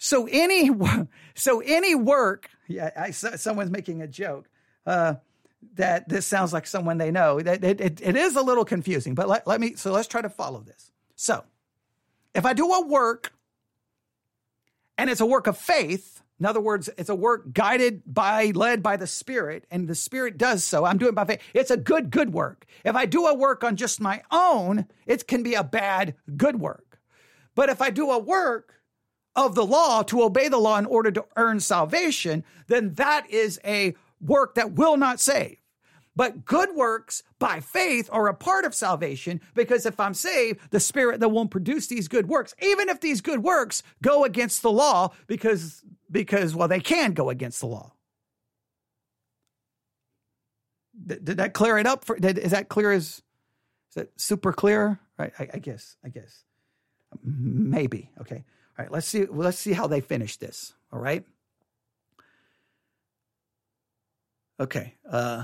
so 0.04 0.28
any 0.32 0.72
so 1.36 1.62
any 1.64 1.94
work, 1.94 2.50
yeah, 2.68 2.90
I, 2.98 3.12
someone's 3.12 3.70
making 3.70 4.02
a 4.02 4.08
joke 4.08 4.50
uh, 4.88 5.16
that 5.76 6.10
this 6.10 6.26
sounds 6.26 6.52
like 6.52 6.66
someone 6.66 6.98
they 6.98 7.12
know. 7.12 7.38
It, 7.38 7.64
it, 7.64 8.02
it 8.02 8.16
is 8.16 8.36
a 8.36 8.42
little 8.42 8.66
confusing, 8.66 9.14
but 9.14 9.30
let, 9.30 9.46
let 9.46 9.62
me. 9.62 9.76
So 9.76 9.92
let's 9.92 10.08
try 10.08 10.24
to 10.24 10.30
follow 10.30 10.62
this. 10.62 10.92
So 11.16 11.44
if 12.34 12.48
I 12.48 12.54
do 12.54 12.66
a 12.72 12.88
work 12.88 13.32
and 14.98 15.08
it's 15.08 15.22
a 15.22 15.26
work 15.26 15.46
of 15.46 15.56
faith, 15.56 16.24
in 16.40 16.48
other 16.48 16.62
words, 16.62 16.90
it's 16.98 17.10
a 17.10 17.16
work 17.16 17.54
guided 17.54 18.02
by, 18.12 18.54
led 18.56 18.82
by 18.82 18.98
the 18.98 19.06
Spirit, 19.06 19.68
and 19.70 19.88
the 19.88 19.94
Spirit 19.94 20.40
does 20.40 20.64
so. 20.64 20.84
I'm 20.84 20.98
doing 20.98 21.14
by 21.14 21.26
faith. 21.26 21.42
It's 21.54 21.70
a 21.70 21.78
good, 21.78 22.10
good 22.10 22.34
work. 22.34 22.66
If 22.84 22.96
I 22.96 23.06
do 23.06 23.28
a 23.28 23.36
work 23.36 23.64
on 23.64 23.76
just 23.76 24.02
my 24.02 24.24
own, 24.32 24.88
it 25.06 25.28
can 25.28 25.44
be 25.44 25.54
a 25.54 25.64
bad, 25.64 26.16
good 26.36 26.60
work. 26.60 27.00
But 27.54 27.70
if 27.70 27.84
I 27.84 27.92
do 27.92 28.10
a 28.10 28.18
work 28.18 28.81
of 29.36 29.56
the 29.56 29.66
law 29.66 30.04
to 30.04 30.24
obey 30.24 30.48
the 30.48 30.58
law 30.58 30.78
in 30.78 30.86
order 30.86 31.12
to 31.12 31.26
earn 31.38 31.60
salvation, 31.60 32.44
then 32.68 32.94
that 32.96 33.30
is 33.30 33.60
a 33.66 33.94
work 34.20 34.56
that 34.56 34.74
will 34.74 34.98
not 34.98 35.20
save. 35.20 35.58
But 36.16 36.44
good 36.44 36.76
works 36.76 37.24
by 37.40 37.62
faith 37.62 38.10
are 38.12 38.28
a 38.28 38.34
part 38.34 38.66
of 38.66 38.76
salvation 38.76 39.40
because 39.56 39.86
if 39.86 40.00
I'm 40.00 40.14
saved, 40.14 40.60
the 40.70 40.80
Spirit 40.80 41.22
that 41.22 41.30
won't 41.30 41.52
produce 41.52 41.88
these 41.88 42.10
good 42.10 42.28
works, 42.28 42.54
even 42.62 42.90
if 42.90 43.00
these 43.00 43.22
good 43.22 43.44
works 43.44 43.82
go 44.04 44.26
against 44.26 44.62
the 44.62 44.72
law, 44.72 45.14
because 45.28 45.84
because 46.12 46.54
well, 46.54 46.68
they 46.68 46.82
can 46.82 47.14
go 47.14 47.30
against 47.30 47.62
the 47.62 47.68
law. 47.68 47.94
Did, 51.06 51.24
did 51.24 51.38
that 51.38 51.54
clear 51.54 51.78
it 51.78 51.88
up? 51.88 52.04
For, 52.04 52.18
did, 52.18 52.38
is 52.38 52.52
that 52.52 52.68
clear 52.68 52.92
as 52.92 53.22
is 53.90 53.96
that 53.96 54.20
super 54.20 54.52
clear? 54.52 55.00
Right? 55.18 55.32
I, 55.40 55.48
I 55.54 55.58
guess. 55.60 55.96
I 56.04 56.10
guess. 56.10 56.44
Maybe. 57.24 58.10
Okay. 58.20 58.44
All 58.82 58.86
right, 58.86 58.92
let's 58.92 59.06
see, 59.06 59.28
let's 59.28 59.60
see 59.60 59.74
how 59.74 59.86
they 59.86 60.02
finish 60.02 60.38
this. 60.38 60.74
All 60.92 60.98
right. 61.00 61.24
Okay. 64.60 64.96
Uh, 65.08 65.44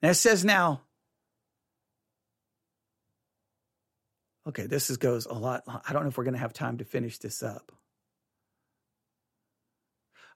now 0.00 0.10
it 0.10 0.14
says 0.14 0.44
now. 0.44 0.82
Okay, 4.46 4.66
this 4.66 4.90
is, 4.90 4.98
goes 4.98 5.26
a 5.26 5.32
lot. 5.32 5.64
I 5.66 5.92
don't 5.92 6.04
know 6.04 6.08
if 6.08 6.16
we're 6.16 6.22
going 6.22 6.34
to 6.34 6.40
have 6.40 6.52
time 6.52 6.78
to 6.78 6.84
finish 6.84 7.18
this 7.18 7.42
up. 7.42 7.72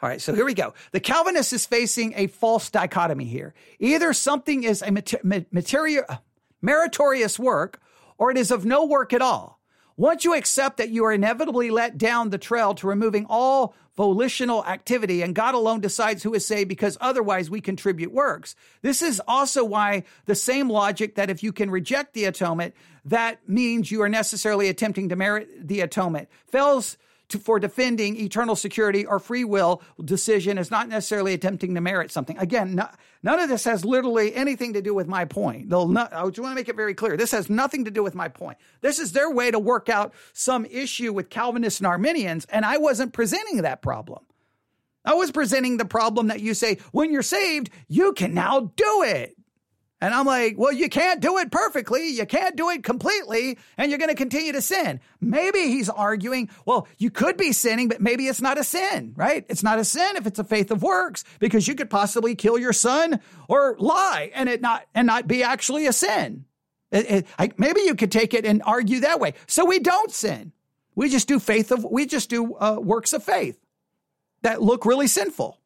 All 0.00 0.08
right, 0.08 0.20
so 0.20 0.34
here 0.34 0.44
we 0.44 0.54
go. 0.54 0.74
The 0.90 0.98
Calvinist 0.98 1.52
is 1.52 1.64
facing 1.64 2.14
a 2.16 2.26
false 2.26 2.70
dichotomy 2.70 3.26
here. 3.26 3.54
Either 3.78 4.12
something 4.12 4.64
is 4.64 4.82
a 4.82 4.90
material, 4.90 6.06
meritorious 6.60 7.38
work, 7.38 7.80
or 8.18 8.32
it 8.32 8.36
is 8.36 8.50
of 8.50 8.64
no 8.64 8.84
work 8.84 9.12
at 9.12 9.22
all. 9.22 9.61
Once 9.96 10.24
you 10.24 10.34
accept 10.34 10.78
that 10.78 10.90
you 10.90 11.04
are 11.04 11.12
inevitably 11.12 11.70
let 11.70 11.98
down 11.98 12.30
the 12.30 12.38
trail 12.38 12.74
to 12.74 12.86
removing 12.86 13.26
all 13.28 13.74
volitional 13.96 14.64
activity 14.64 15.20
and 15.22 15.34
God 15.34 15.54
alone 15.54 15.80
decides 15.80 16.22
who 16.22 16.34
is 16.34 16.46
saved 16.46 16.68
because 16.68 16.96
otherwise 17.00 17.50
we 17.50 17.60
contribute 17.60 18.12
works. 18.12 18.54
This 18.80 19.02
is 19.02 19.20
also 19.28 19.64
why 19.64 20.04
the 20.24 20.34
same 20.34 20.70
logic 20.70 21.16
that 21.16 21.28
if 21.28 21.42
you 21.42 21.52
can 21.52 21.70
reject 21.70 22.14
the 22.14 22.24
atonement, 22.24 22.74
that 23.04 23.46
means 23.46 23.90
you 23.90 24.00
are 24.02 24.08
necessarily 24.08 24.68
attempting 24.68 25.10
to 25.10 25.16
merit 25.16 25.48
the 25.68 25.80
atonement 25.80 26.28
fails 26.46 26.96
to, 27.32 27.38
for 27.38 27.58
defending 27.58 28.16
eternal 28.16 28.56
security 28.56 29.04
or 29.04 29.18
free 29.18 29.44
will 29.44 29.82
decision 30.04 30.56
is 30.56 30.70
not 30.70 30.88
necessarily 30.88 31.34
attempting 31.34 31.74
to 31.74 31.80
merit 31.80 32.10
something. 32.10 32.38
Again, 32.38 32.74
no, 32.74 32.88
none 33.22 33.40
of 33.40 33.48
this 33.48 33.64
has 33.64 33.84
literally 33.84 34.34
anything 34.34 34.72
to 34.74 34.80
do 34.80 34.94
with 34.94 35.08
my 35.08 35.24
point. 35.24 35.68
Not, 35.68 36.12
I 36.12 36.24
just 36.26 36.38
want 36.38 36.52
to 36.52 36.54
make 36.54 36.68
it 36.68 36.76
very 36.76 36.94
clear. 36.94 37.16
This 37.16 37.32
has 37.32 37.50
nothing 37.50 37.84
to 37.84 37.90
do 37.90 38.02
with 38.02 38.14
my 38.14 38.28
point. 38.28 38.58
This 38.80 38.98
is 38.98 39.12
their 39.12 39.30
way 39.30 39.50
to 39.50 39.58
work 39.58 39.88
out 39.88 40.14
some 40.32 40.64
issue 40.66 41.12
with 41.12 41.28
Calvinists 41.28 41.80
and 41.80 41.86
Arminians, 41.86 42.46
and 42.46 42.64
I 42.64 42.78
wasn't 42.78 43.12
presenting 43.12 43.62
that 43.62 43.82
problem. 43.82 44.24
I 45.04 45.14
was 45.14 45.32
presenting 45.32 45.78
the 45.78 45.84
problem 45.84 46.28
that 46.28 46.40
you 46.40 46.54
say, 46.54 46.78
when 46.92 47.12
you're 47.12 47.22
saved, 47.22 47.70
you 47.88 48.12
can 48.12 48.34
now 48.34 48.72
do 48.76 49.02
it. 49.02 49.36
And 50.02 50.12
I'm 50.12 50.26
like, 50.26 50.58
well, 50.58 50.72
you 50.72 50.88
can't 50.88 51.20
do 51.20 51.38
it 51.38 51.52
perfectly. 51.52 52.08
You 52.08 52.26
can't 52.26 52.56
do 52.56 52.70
it 52.70 52.82
completely, 52.82 53.56
and 53.78 53.88
you're 53.88 54.00
going 54.00 54.08
to 54.10 54.16
continue 54.16 54.50
to 54.50 54.60
sin. 54.60 54.98
Maybe 55.20 55.68
he's 55.68 55.88
arguing, 55.88 56.50
well, 56.66 56.88
you 56.98 57.08
could 57.08 57.36
be 57.36 57.52
sinning, 57.52 57.86
but 57.86 58.00
maybe 58.00 58.26
it's 58.26 58.40
not 58.40 58.58
a 58.58 58.64
sin, 58.64 59.12
right? 59.14 59.46
It's 59.48 59.62
not 59.62 59.78
a 59.78 59.84
sin 59.84 60.16
if 60.16 60.26
it's 60.26 60.40
a 60.40 60.44
faith 60.44 60.72
of 60.72 60.82
works, 60.82 61.22
because 61.38 61.68
you 61.68 61.76
could 61.76 61.88
possibly 61.88 62.34
kill 62.34 62.58
your 62.58 62.72
son 62.72 63.20
or 63.46 63.76
lie 63.78 64.32
and 64.34 64.48
it 64.48 64.60
not 64.60 64.84
and 64.92 65.06
not 65.06 65.28
be 65.28 65.44
actually 65.44 65.86
a 65.86 65.92
sin. 65.92 66.46
It, 66.90 67.08
it, 67.08 67.26
I, 67.38 67.52
maybe 67.56 67.82
you 67.82 67.94
could 67.94 68.10
take 68.10 68.34
it 68.34 68.44
and 68.44 68.60
argue 68.66 69.00
that 69.00 69.20
way. 69.20 69.34
So 69.46 69.64
we 69.64 69.78
don't 69.78 70.10
sin. 70.10 70.50
We 70.96 71.10
just 71.10 71.28
do 71.28 71.38
faith 71.38 71.70
of 71.70 71.84
we 71.84 72.06
just 72.06 72.28
do 72.28 72.56
uh, 72.56 72.78
works 72.80 73.12
of 73.12 73.22
faith 73.22 73.56
that 74.42 74.60
look 74.60 74.84
really 74.84 75.06
sinful. 75.06 75.60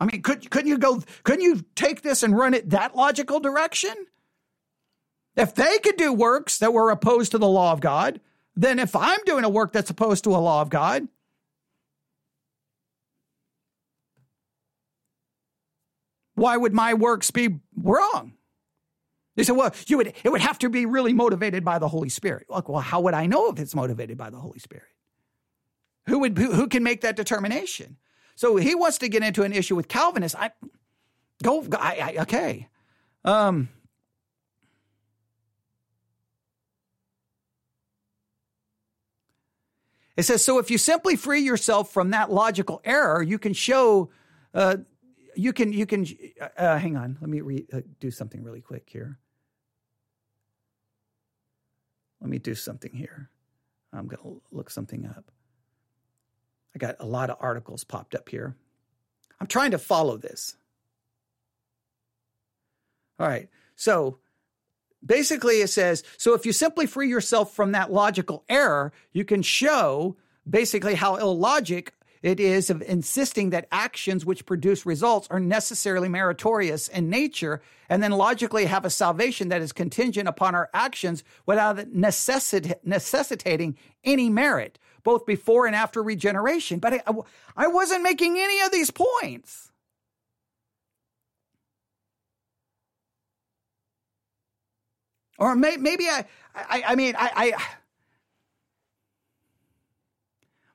I 0.00 0.06
mean, 0.06 0.22
could 0.22 0.50
couldn't 0.50 0.68
you 0.68 0.78
go? 0.78 1.02
Couldn't 1.24 1.42
you 1.42 1.62
take 1.74 2.02
this 2.02 2.22
and 2.22 2.36
run 2.36 2.54
it 2.54 2.70
that 2.70 2.96
logical 2.96 3.38
direction? 3.38 3.94
If 5.36 5.54
they 5.54 5.78
could 5.78 5.96
do 5.96 6.12
works 6.12 6.58
that 6.58 6.72
were 6.72 6.90
opposed 6.90 7.32
to 7.32 7.38
the 7.38 7.46
law 7.46 7.72
of 7.72 7.80
God, 7.80 8.20
then 8.56 8.78
if 8.78 8.96
I'm 8.96 9.20
doing 9.24 9.44
a 9.44 9.48
work 9.48 9.72
that's 9.72 9.90
opposed 9.90 10.24
to 10.24 10.30
a 10.30 10.38
law 10.38 10.62
of 10.62 10.70
God, 10.70 11.06
why 16.34 16.56
would 16.56 16.72
my 16.72 16.94
works 16.94 17.30
be 17.30 17.60
wrong? 17.76 18.32
They 19.36 19.44
said, 19.44 19.56
well, 19.56 19.72
you 19.86 19.96
would, 19.98 20.12
it 20.24 20.28
would 20.30 20.40
have 20.40 20.58
to 20.58 20.68
be 20.68 20.84
really 20.84 21.12
motivated 21.12 21.64
by 21.64 21.78
the 21.78 21.88
Holy 21.88 22.08
Spirit. 22.08 22.46
Look, 22.50 22.68
well, 22.68 22.80
how 22.80 23.00
would 23.00 23.14
I 23.14 23.26
know 23.26 23.48
if 23.50 23.58
it's 23.58 23.74
motivated 23.74 24.18
by 24.18 24.30
the 24.30 24.38
Holy 24.38 24.58
Spirit? 24.58 24.88
Who 26.06 26.18
would 26.20 26.36
who, 26.36 26.52
who 26.52 26.66
can 26.66 26.82
make 26.82 27.02
that 27.02 27.16
determination? 27.16 27.96
So 28.36 28.56
he 28.56 28.74
wants 28.74 28.98
to 28.98 29.08
get 29.08 29.22
into 29.22 29.42
an 29.42 29.52
issue 29.52 29.76
with 29.76 29.88
Calvinists. 29.88 30.36
I 30.38 30.50
go. 31.42 31.66
I, 31.72 32.14
I, 32.16 32.22
okay. 32.22 32.68
Um, 33.24 33.68
It 40.20 40.24
says, 40.24 40.44
so 40.44 40.58
if 40.58 40.70
you 40.70 40.76
simply 40.76 41.16
free 41.16 41.40
yourself 41.40 41.94
from 41.94 42.10
that 42.10 42.30
logical 42.30 42.82
error, 42.84 43.22
you 43.22 43.38
can 43.38 43.54
show, 43.54 44.10
uh, 44.52 44.76
you 45.34 45.54
can, 45.54 45.72
you 45.72 45.86
can, 45.86 46.06
uh, 46.38 46.48
uh 46.58 46.78
hang 46.78 46.98
on, 46.98 47.16
let 47.22 47.30
me 47.30 47.40
re- 47.40 47.66
uh, 47.72 47.80
do 48.00 48.10
something 48.10 48.42
really 48.42 48.60
quick 48.60 48.86
here. 48.86 49.18
Let 52.20 52.28
me 52.28 52.38
do 52.38 52.54
something 52.54 52.92
here. 52.92 53.30
I'm 53.94 54.08
going 54.08 54.22
to 54.22 54.42
look 54.52 54.68
something 54.68 55.06
up. 55.06 55.30
I 56.74 56.78
got 56.78 56.96
a 57.00 57.06
lot 57.06 57.30
of 57.30 57.36
articles 57.40 57.84
popped 57.84 58.14
up 58.14 58.28
here. 58.28 58.56
I'm 59.40 59.46
trying 59.46 59.72
to 59.72 59.78
follow 59.78 60.16
this. 60.16 60.56
All 63.18 63.26
right. 63.26 63.48
So 63.76 64.18
basically, 65.04 65.60
it 65.60 65.68
says 65.68 66.02
so 66.16 66.34
if 66.34 66.46
you 66.46 66.52
simply 66.52 66.86
free 66.86 67.08
yourself 67.08 67.54
from 67.54 67.72
that 67.72 67.92
logical 67.92 68.44
error, 68.48 68.92
you 69.12 69.24
can 69.24 69.42
show 69.42 70.16
basically 70.48 70.94
how 70.94 71.16
illogic 71.16 71.92
it 72.22 72.38
is 72.38 72.68
of 72.68 72.82
insisting 72.82 73.50
that 73.50 73.66
actions 73.72 74.26
which 74.26 74.44
produce 74.44 74.84
results 74.84 75.26
are 75.30 75.40
necessarily 75.40 76.08
meritorious 76.08 76.86
in 76.88 77.08
nature, 77.08 77.62
and 77.88 78.02
then 78.02 78.12
logically 78.12 78.66
have 78.66 78.84
a 78.84 78.90
salvation 78.90 79.48
that 79.48 79.62
is 79.62 79.72
contingent 79.72 80.28
upon 80.28 80.54
our 80.54 80.68
actions 80.74 81.24
without 81.46 81.78
necessit- 81.78 82.74
necessitating 82.84 83.76
any 84.04 84.28
merit, 84.28 84.78
both 85.02 85.26
before 85.26 85.66
and 85.66 85.74
after 85.74 86.02
regeneration. 86.02 86.78
But 86.78 86.94
I, 86.94 87.02
I 87.56 87.66
wasn't 87.68 88.02
making 88.02 88.38
any 88.38 88.60
of 88.60 88.72
these 88.72 88.90
points. 88.90 89.70
Or 95.38 95.54
may, 95.56 95.76
maybe 95.78 96.04
I, 96.06 96.26
I, 96.54 96.82
I 96.88 96.94
mean, 96.96 97.14
I, 97.18 97.30
I, 97.34 97.62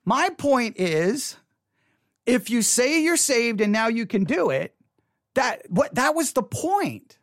my 0.04 0.30
point 0.30 0.80
is, 0.80 1.38
if 2.26 2.50
you 2.50 2.64
say 2.64 3.04
you're 3.04 3.18
saved 3.18 3.62
and 3.62 3.72
now 3.72 3.88
you 3.88 4.08
can 4.08 4.24
do 4.24 4.50
it, 4.50 4.74
that 5.36 5.70
what 5.70 5.94
that 5.96 6.16
was 6.16 6.34
the 6.34 6.42
point. 6.42 7.20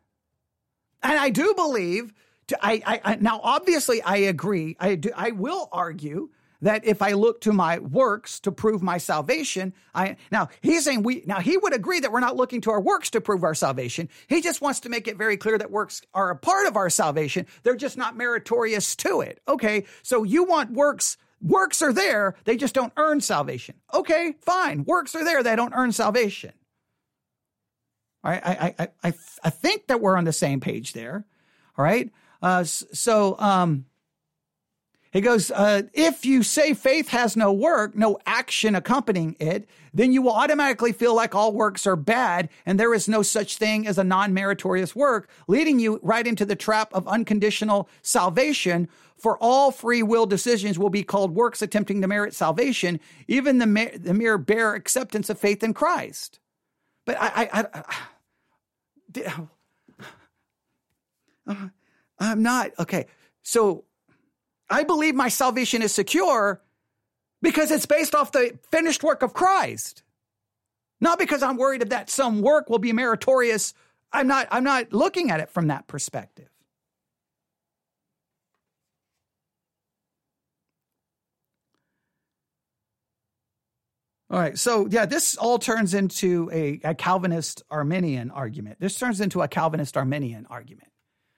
And 1.01 1.19
I 1.19 1.29
do 1.29 1.53
believe. 1.53 2.13
To, 2.47 2.57
I, 2.65 2.81
I, 2.85 3.01
I 3.03 3.15
now 3.15 3.41
obviously 3.43 4.01
I 4.01 4.17
agree. 4.17 4.77
I 4.79 4.95
do. 4.95 5.11
I 5.15 5.31
will 5.31 5.67
argue 5.71 6.29
that 6.63 6.85
if 6.85 7.01
I 7.01 7.11
look 7.11 7.41
to 7.41 7.53
my 7.53 7.79
works 7.79 8.39
to 8.41 8.51
prove 8.51 8.81
my 8.81 8.97
salvation, 8.97 9.73
I 9.93 10.15
now 10.31 10.49
he's 10.61 10.85
saying 10.85 11.03
we 11.03 11.23
now 11.25 11.39
he 11.39 11.57
would 11.57 11.73
agree 11.73 11.99
that 11.99 12.11
we're 12.11 12.19
not 12.19 12.35
looking 12.35 12.61
to 12.61 12.71
our 12.71 12.81
works 12.81 13.09
to 13.11 13.21
prove 13.21 13.43
our 13.43 13.53
salvation. 13.53 14.09
He 14.27 14.41
just 14.41 14.61
wants 14.61 14.79
to 14.81 14.89
make 14.89 15.07
it 15.07 15.17
very 15.17 15.37
clear 15.37 15.57
that 15.57 15.71
works 15.71 16.01
are 16.13 16.31
a 16.31 16.35
part 16.35 16.65
of 16.65 16.75
our 16.75 16.89
salvation. 16.89 17.45
They're 17.63 17.75
just 17.75 17.97
not 17.97 18.17
meritorious 18.17 18.95
to 18.97 19.21
it. 19.21 19.41
Okay, 19.47 19.85
so 20.01 20.23
you 20.23 20.45
want 20.45 20.71
works 20.71 21.17
works 21.41 21.81
are 21.81 21.93
there, 21.93 22.35
they 22.45 22.55
just 22.55 22.73
don't 22.73 22.93
earn 22.95 23.19
salvation. 23.19 23.75
Okay, 23.93 24.35
fine. 24.41 24.85
Works 24.85 25.13
are 25.15 25.25
there, 25.25 25.43
they 25.43 25.57
don't 25.57 25.73
earn 25.75 25.91
salvation. 25.91 26.53
All 28.23 28.31
right, 28.31 28.41
I 28.43 28.75
I 28.79 28.87
I 29.03 29.13
I 29.43 29.49
think 29.49 29.87
that 29.87 29.99
we're 29.99 30.17
on 30.17 30.23
the 30.23 30.33
same 30.33 30.61
page 30.61 30.93
there. 30.93 31.25
All 31.77 31.83
right. 31.83 32.09
Uh, 32.41 32.63
so 32.63 33.37
um 33.39 33.85
he 35.13 35.21
goes, 35.21 35.51
uh, 35.51 35.83
if 35.93 36.25
you 36.25 36.41
say 36.41 36.73
faith 36.73 37.09
has 37.09 37.37
no 37.37 37.53
work, 37.53 37.95
no 37.95 38.17
action 38.25 38.73
accompanying 38.73 39.35
it, 39.39 39.69
then 39.93 40.11
you 40.11 40.23
will 40.23 40.33
automatically 40.33 40.91
feel 40.91 41.15
like 41.15 41.35
all 41.35 41.53
works 41.53 41.85
are 41.85 41.95
bad 41.95 42.49
and 42.65 42.79
there 42.79 42.95
is 42.95 43.07
no 43.07 43.21
such 43.21 43.57
thing 43.57 43.85
as 43.85 43.99
a 43.99 44.03
non 44.03 44.33
meritorious 44.33 44.95
work, 44.95 45.29
leading 45.47 45.79
you 45.79 45.99
right 46.01 46.25
into 46.25 46.45
the 46.45 46.55
trap 46.55 46.91
of 46.95 47.07
unconditional 47.07 47.87
salvation. 48.01 48.89
For 49.15 49.37
all 49.37 49.69
free 49.69 50.01
will 50.01 50.25
decisions 50.25 50.79
will 50.79 50.89
be 50.89 51.03
called 51.03 51.35
works 51.35 51.61
attempting 51.61 52.01
to 52.01 52.07
merit 52.07 52.33
salvation, 52.33 52.99
even 53.27 53.59
the, 53.59 53.91
the 53.95 54.15
mere 54.15 54.39
bare 54.39 54.73
acceptance 54.73 55.29
of 55.29 55.37
faith 55.37 55.63
in 55.63 55.75
Christ. 55.75 56.39
But 57.05 57.17
I, 57.21 57.49
I, 57.53 57.65
I, 57.75 57.83
I 61.45 61.67
I'm 62.19 62.41
not, 62.41 62.71
okay. 62.79 63.05
So 63.43 63.83
I 64.73 64.83
believe 64.83 65.13
my 65.13 65.29
salvation 65.29 65.83
is 65.83 65.93
secure 65.93 66.59
because 67.43 67.69
it's 67.69 67.85
based 67.85 68.15
off 68.15 68.31
the 68.31 68.57
finished 68.71 69.03
work 69.03 69.21
of 69.21 69.31
Christ. 69.31 70.01
Not 70.99 71.19
because 71.19 71.43
I'm 71.43 71.57
worried 71.57 71.87
that 71.91 72.09
some 72.09 72.41
work 72.41 72.71
will 72.71 72.79
be 72.79 72.91
meritorious. 72.91 73.75
I'm 74.11 74.27
not, 74.27 74.47
I'm 74.49 74.63
not 74.63 74.91
looking 74.91 75.29
at 75.29 75.39
it 75.41 75.51
from 75.51 75.67
that 75.67 75.85
perspective. 75.85 76.49
All 84.31 84.39
right, 84.39 84.57
so 84.57 84.87
yeah, 84.89 85.05
this 85.05 85.37
all 85.37 85.59
turns 85.59 85.93
into 85.93 86.49
a, 86.51 86.79
a 86.83 86.95
Calvinist 86.95 87.61
Arminian 87.69 88.31
argument. 88.31 88.79
This 88.79 88.97
turns 88.97 89.21
into 89.21 89.43
a 89.43 89.47
Calvinist 89.47 89.95
Arminian 89.97 90.47
argument. 90.49 90.89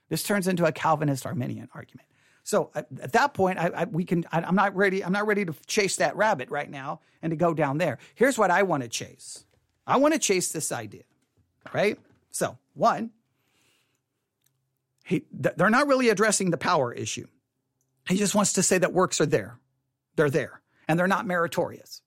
This 0.07 0.23
turns 0.23 0.47
into 0.47 0.63
a 0.63 0.71
Calvinist 0.71 1.25
Arminian 1.25 1.67
argument. 1.73 2.07
So 2.45 2.69
at, 2.75 2.85
at 3.01 3.11
that 3.13 3.33
point, 3.33 3.57
I, 3.57 3.69
I, 3.69 3.83
we 3.85 4.05
can. 4.05 4.23
I, 4.31 4.39
I'm 4.39 4.55
not 4.55 4.75
ready. 4.75 5.03
I'm 5.03 5.11
not 5.11 5.25
ready 5.25 5.43
to 5.45 5.53
chase 5.65 5.95
that 5.97 6.15
rabbit 6.15 6.51
right 6.51 6.69
now 6.69 7.01
and 7.23 7.31
to 7.31 7.35
go 7.35 7.55
down 7.55 7.79
there. 7.79 7.97
Here's 8.13 8.37
what 8.37 8.51
I 8.51 8.61
want 8.63 8.83
to 8.83 8.89
chase. 8.89 9.43
I 9.87 9.97
want 9.97 10.13
to 10.13 10.19
chase 10.19 10.51
this 10.51 10.71
idea, 10.71 11.03
right? 11.73 11.99
So 12.29 12.57
one, 12.75 13.09
he, 15.03 15.23
they're 15.31 15.71
not 15.71 15.87
really 15.87 16.09
addressing 16.09 16.51
the 16.51 16.57
power 16.57 16.93
issue. 16.93 17.27
He 18.07 18.15
just 18.15 18.35
wants 18.35 18.53
to 18.53 18.63
say 18.63 18.77
that 18.77 18.93
works 18.93 19.19
are 19.19 19.25
there. 19.25 19.59
They're 20.15 20.29
there 20.29 20.61
and 20.87 20.99
they're 20.99 21.07
not 21.07 21.25
meritorious. 21.25 22.01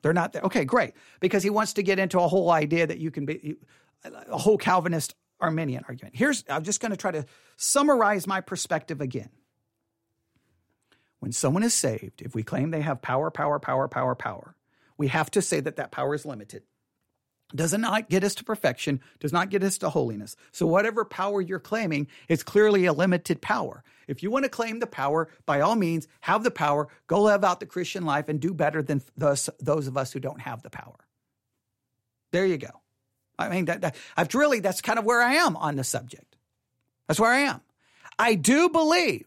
They're 0.00 0.14
not 0.14 0.32
there. 0.32 0.42
Okay, 0.42 0.64
great. 0.64 0.94
Because 1.20 1.42
he 1.42 1.50
wants 1.50 1.74
to 1.74 1.82
get 1.82 1.98
into 1.98 2.18
a 2.18 2.28
whole 2.28 2.50
idea 2.50 2.86
that 2.86 2.98
you 2.98 3.10
can 3.10 3.26
be 3.26 3.56
a 4.04 4.38
whole 4.38 4.56
Calvinist 4.56 5.14
Arminian 5.40 5.84
argument. 5.88 6.16
Here's, 6.16 6.44
I'm 6.48 6.64
just 6.64 6.80
going 6.80 6.90
to 6.90 6.96
try 6.96 7.10
to 7.10 7.26
summarize 7.56 8.26
my 8.26 8.40
perspective 8.40 9.00
again. 9.00 9.30
When 11.18 11.32
someone 11.32 11.62
is 11.62 11.74
saved, 11.74 12.22
if 12.22 12.34
we 12.34 12.42
claim 12.42 12.70
they 12.70 12.82
have 12.82 13.02
power, 13.02 13.30
power, 13.30 13.58
power, 13.58 13.88
power, 13.88 14.14
power, 14.14 14.54
we 14.98 15.08
have 15.08 15.30
to 15.32 15.42
say 15.42 15.60
that 15.60 15.76
that 15.76 15.90
power 15.90 16.14
is 16.14 16.24
limited. 16.24 16.62
Does 17.54 17.72
not 17.72 18.08
get 18.08 18.24
us 18.24 18.34
to 18.36 18.44
perfection, 18.44 19.00
does 19.20 19.32
not 19.32 19.50
get 19.50 19.62
us 19.62 19.78
to 19.78 19.88
holiness. 19.88 20.34
So, 20.50 20.66
whatever 20.66 21.04
power 21.04 21.40
you're 21.40 21.60
claiming 21.60 22.08
is 22.28 22.42
clearly 22.42 22.86
a 22.86 22.92
limited 22.92 23.40
power. 23.40 23.84
If 24.08 24.22
you 24.22 24.32
want 24.32 24.44
to 24.44 24.48
claim 24.48 24.80
the 24.80 24.86
power, 24.86 25.28
by 25.46 25.60
all 25.60 25.76
means, 25.76 26.08
have 26.22 26.42
the 26.42 26.50
power, 26.50 26.88
go 27.06 27.22
live 27.22 27.44
out 27.44 27.60
the 27.60 27.66
Christian 27.66 28.04
life, 28.04 28.28
and 28.28 28.40
do 28.40 28.52
better 28.52 28.82
than 28.82 29.00
those, 29.16 29.48
those 29.60 29.86
of 29.86 29.96
us 29.96 30.12
who 30.12 30.18
don't 30.18 30.40
have 30.40 30.62
the 30.62 30.70
power. 30.70 31.06
There 32.32 32.46
you 32.46 32.58
go. 32.58 32.80
I 33.38 33.48
mean, 33.48 33.66
that, 33.66 33.82
that, 33.82 33.96
I've 34.16 34.34
really, 34.34 34.60
that's 34.60 34.80
kind 34.80 34.98
of 34.98 35.04
where 35.04 35.22
I 35.22 35.34
am 35.34 35.56
on 35.56 35.76
the 35.76 35.84
subject. 35.84 36.36
That's 37.06 37.20
where 37.20 37.30
I 37.30 37.40
am. 37.40 37.60
I 38.18 38.34
do 38.34 38.68
believe 38.68 39.26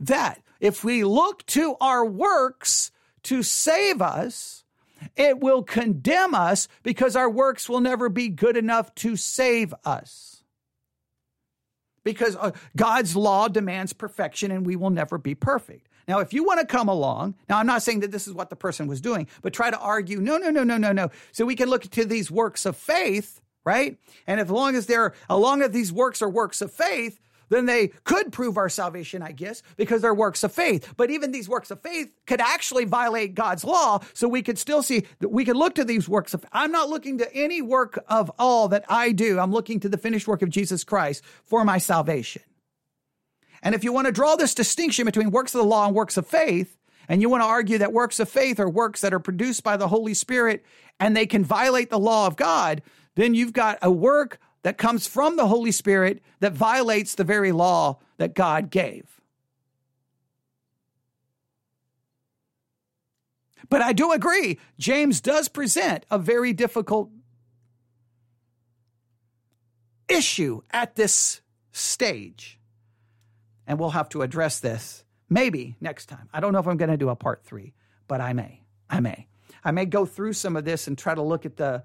that 0.00 0.40
if 0.60 0.84
we 0.84 1.04
look 1.04 1.44
to 1.46 1.76
our 1.80 2.04
works 2.04 2.90
to 3.24 3.42
save 3.42 4.02
us, 4.02 4.64
it 5.16 5.40
will 5.40 5.62
condemn 5.62 6.34
us 6.34 6.68
because 6.82 7.16
our 7.16 7.28
works 7.28 7.68
will 7.68 7.80
never 7.80 8.08
be 8.08 8.28
good 8.28 8.56
enough 8.56 8.94
to 8.96 9.16
save 9.16 9.74
us. 9.84 10.42
Because 12.02 12.36
uh, 12.36 12.52
God's 12.76 13.16
law 13.16 13.48
demands 13.48 13.92
perfection 13.92 14.50
and 14.50 14.66
we 14.66 14.76
will 14.76 14.90
never 14.90 15.16
be 15.16 15.34
perfect. 15.34 15.88
Now, 16.06 16.20
if 16.20 16.32
you 16.32 16.44
want 16.44 16.60
to 16.60 16.66
come 16.66 16.88
along, 16.88 17.34
now 17.48 17.58
I'm 17.58 17.66
not 17.66 17.82
saying 17.82 18.00
that 18.00 18.10
this 18.10 18.26
is 18.26 18.34
what 18.34 18.50
the 18.50 18.56
person 18.56 18.86
was 18.86 19.00
doing, 19.00 19.26
but 19.42 19.52
try 19.52 19.70
to 19.70 19.78
argue, 19.78 20.20
no, 20.20 20.36
no, 20.36 20.50
no, 20.50 20.64
no, 20.64 20.76
no, 20.76 20.92
no. 20.92 21.10
So 21.32 21.44
we 21.44 21.56
can 21.56 21.68
look 21.68 21.82
to 21.82 22.04
these 22.04 22.30
works 22.30 22.66
of 22.66 22.76
faith, 22.76 23.40
right? 23.64 23.96
And 24.26 24.40
as 24.40 24.50
long 24.50 24.76
as 24.76 24.86
they're, 24.86 25.14
as 25.30 25.38
long 25.38 25.62
as 25.62 25.70
these 25.70 25.92
works 25.92 26.20
are 26.22 26.28
works 26.28 26.60
of 26.60 26.72
faith, 26.72 27.20
then 27.50 27.66
they 27.66 27.88
could 28.04 28.32
prove 28.32 28.56
our 28.56 28.68
salvation, 28.68 29.22
I 29.22 29.32
guess, 29.32 29.62
because 29.76 30.02
they're 30.02 30.14
works 30.14 30.44
of 30.44 30.52
faith. 30.52 30.94
But 30.96 31.10
even 31.10 31.30
these 31.30 31.48
works 31.48 31.70
of 31.70 31.80
faith 31.80 32.10
could 32.26 32.40
actually 32.40 32.84
violate 32.84 33.34
God's 33.34 33.64
law. 33.64 34.00
So 34.14 34.28
we 34.28 34.42
could 34.42 34.58
still 34.58 34.82
see 34.82 35.04
that 35.20 35.28
we 35.28 35.44
could 35.44 35.56
look 35.56 35.74
to 35.76 35.84
these 35.84 36.08
works 36.08 36.34
of, 36.34 36.44
I'm 36.52 36.72
not 36.72 36.88
looking 36.88 37.18
to 37.18 37.34
any 37.34 37.62
work 37.62 38.02
of 38.08 38.30
all 38.38 38.68
that 38.68 38.84
I 38.88 39.12
do. 39.12 39.38
I'm 39.38 39.52
looking 39.52 39.80
to 39.80 39.88
the 39.88 39.98
finished 39.98 40.26
work 40.26 40.42
of 40.42 40.50
Jesus 40.50 40.84
Christ 40.84 41.22
for 41.44 41.64
my 41.64 41.78
salvation. 41.78 42.42
And 43.64 43.74
if 43.74 43.82
you 43.82 43.92
want 43.94 44.06
to 44.06 44.12
draw 44.12 44.36
this 44.36 44.54
distinction 44.54 45.06
between 45.06 45.30
works 45.30 45.54
of 45.54 45.58
the 45.58 45.66
law 45.66 45.86
and 45.86 45.96
works 45.96 46.18
of 46.18 46.26
faith, 46.26 46.76
and 47.08 47.22
you 47.22 47.30
want 47.30 47.42
to 47.42 47.48
argue 47.48 47.78
that 47.78 47.92
works 47.92 48.20
of 48.20 48.28
faith 48.28 48.60
are 48.60 48.68
works 48.68 49.00
that 49.00 49.14
are 49.14 49.18
produced 49.18 49.64
by 49.64 49.76
the 49.76 49.88
Holy 49.88 50.14
Spirit 50.14 50.64
and 51.00 51.16
they 51.16 51.26
can 51.26 51.44
violate 51.44 51.90
the 51.90 51.98
law 51.98 52.26
of 52.26 52.36
God, 52.36 52.82
then 53.14 53.34
you've 53.34 53.52
got 53.52 53.78
a 53.82 53.90
work 53.90 54.38
that 54.62 54.78
comes 54.78 55.06
from 55.06 55.36
the 55.36 55.46
Holy 55.46 55.72
Spirit 55.72 56.22
that 56.40 56.52
violates 56.52 57.14
the 57.14 57.24
very 57.24 57.52
law 57.52 57.98
that 58.18 58.34
God 58.34 58.70
gave. 58.70 59.20
But 63.70 63.82
I 63.82 63.92
do 63.92 64.12
agree, 64.12 64.58
James 64.78 65.20
does 65.20 65.48
present 65.48 66.04
a 66.10 66.18
very 66.18 66.52
difficult 66.52 67.10
issue 70.08 70.60
at 70.70 70.96
this 70.96 71.40
stage 71.72 72.58
and 73.66 73.78
we'll 73.78 73.90
have 73.90 74.08
to 74.10 74.22
address 74.22 74.60
this 74.60 75.04
maybe 75.28 75.76
next 75.80 76.06
time. 76.06 76.28
I 76.32 76.40
don't 76.40 76.52
know 76.52 76.58
if 76.58 76.66
I'm 76.66 76.76
going 76.76 76.90
to 76.90 76.96
do 76.96 77.08
a 77.08 77.16
part 77.16 77.44
three, 77.44 77.74
but 78.08 78.20
I 78.20 78.32
may. 78.32 78.62
I 78.88 79.00
may. 79.00 79.26
I 79.64 79.70
may 79.70 79.86
go 79.86 80.04
through 80.04 80.34
some 80.34 80.56
of 80.56 80.64
this 80.64 80.86
and 80.86 80.96
try 80.96 81.14
to 81.14 81.22
look 81.22 81.46
at 81.46 81.56
the 81.56 81.84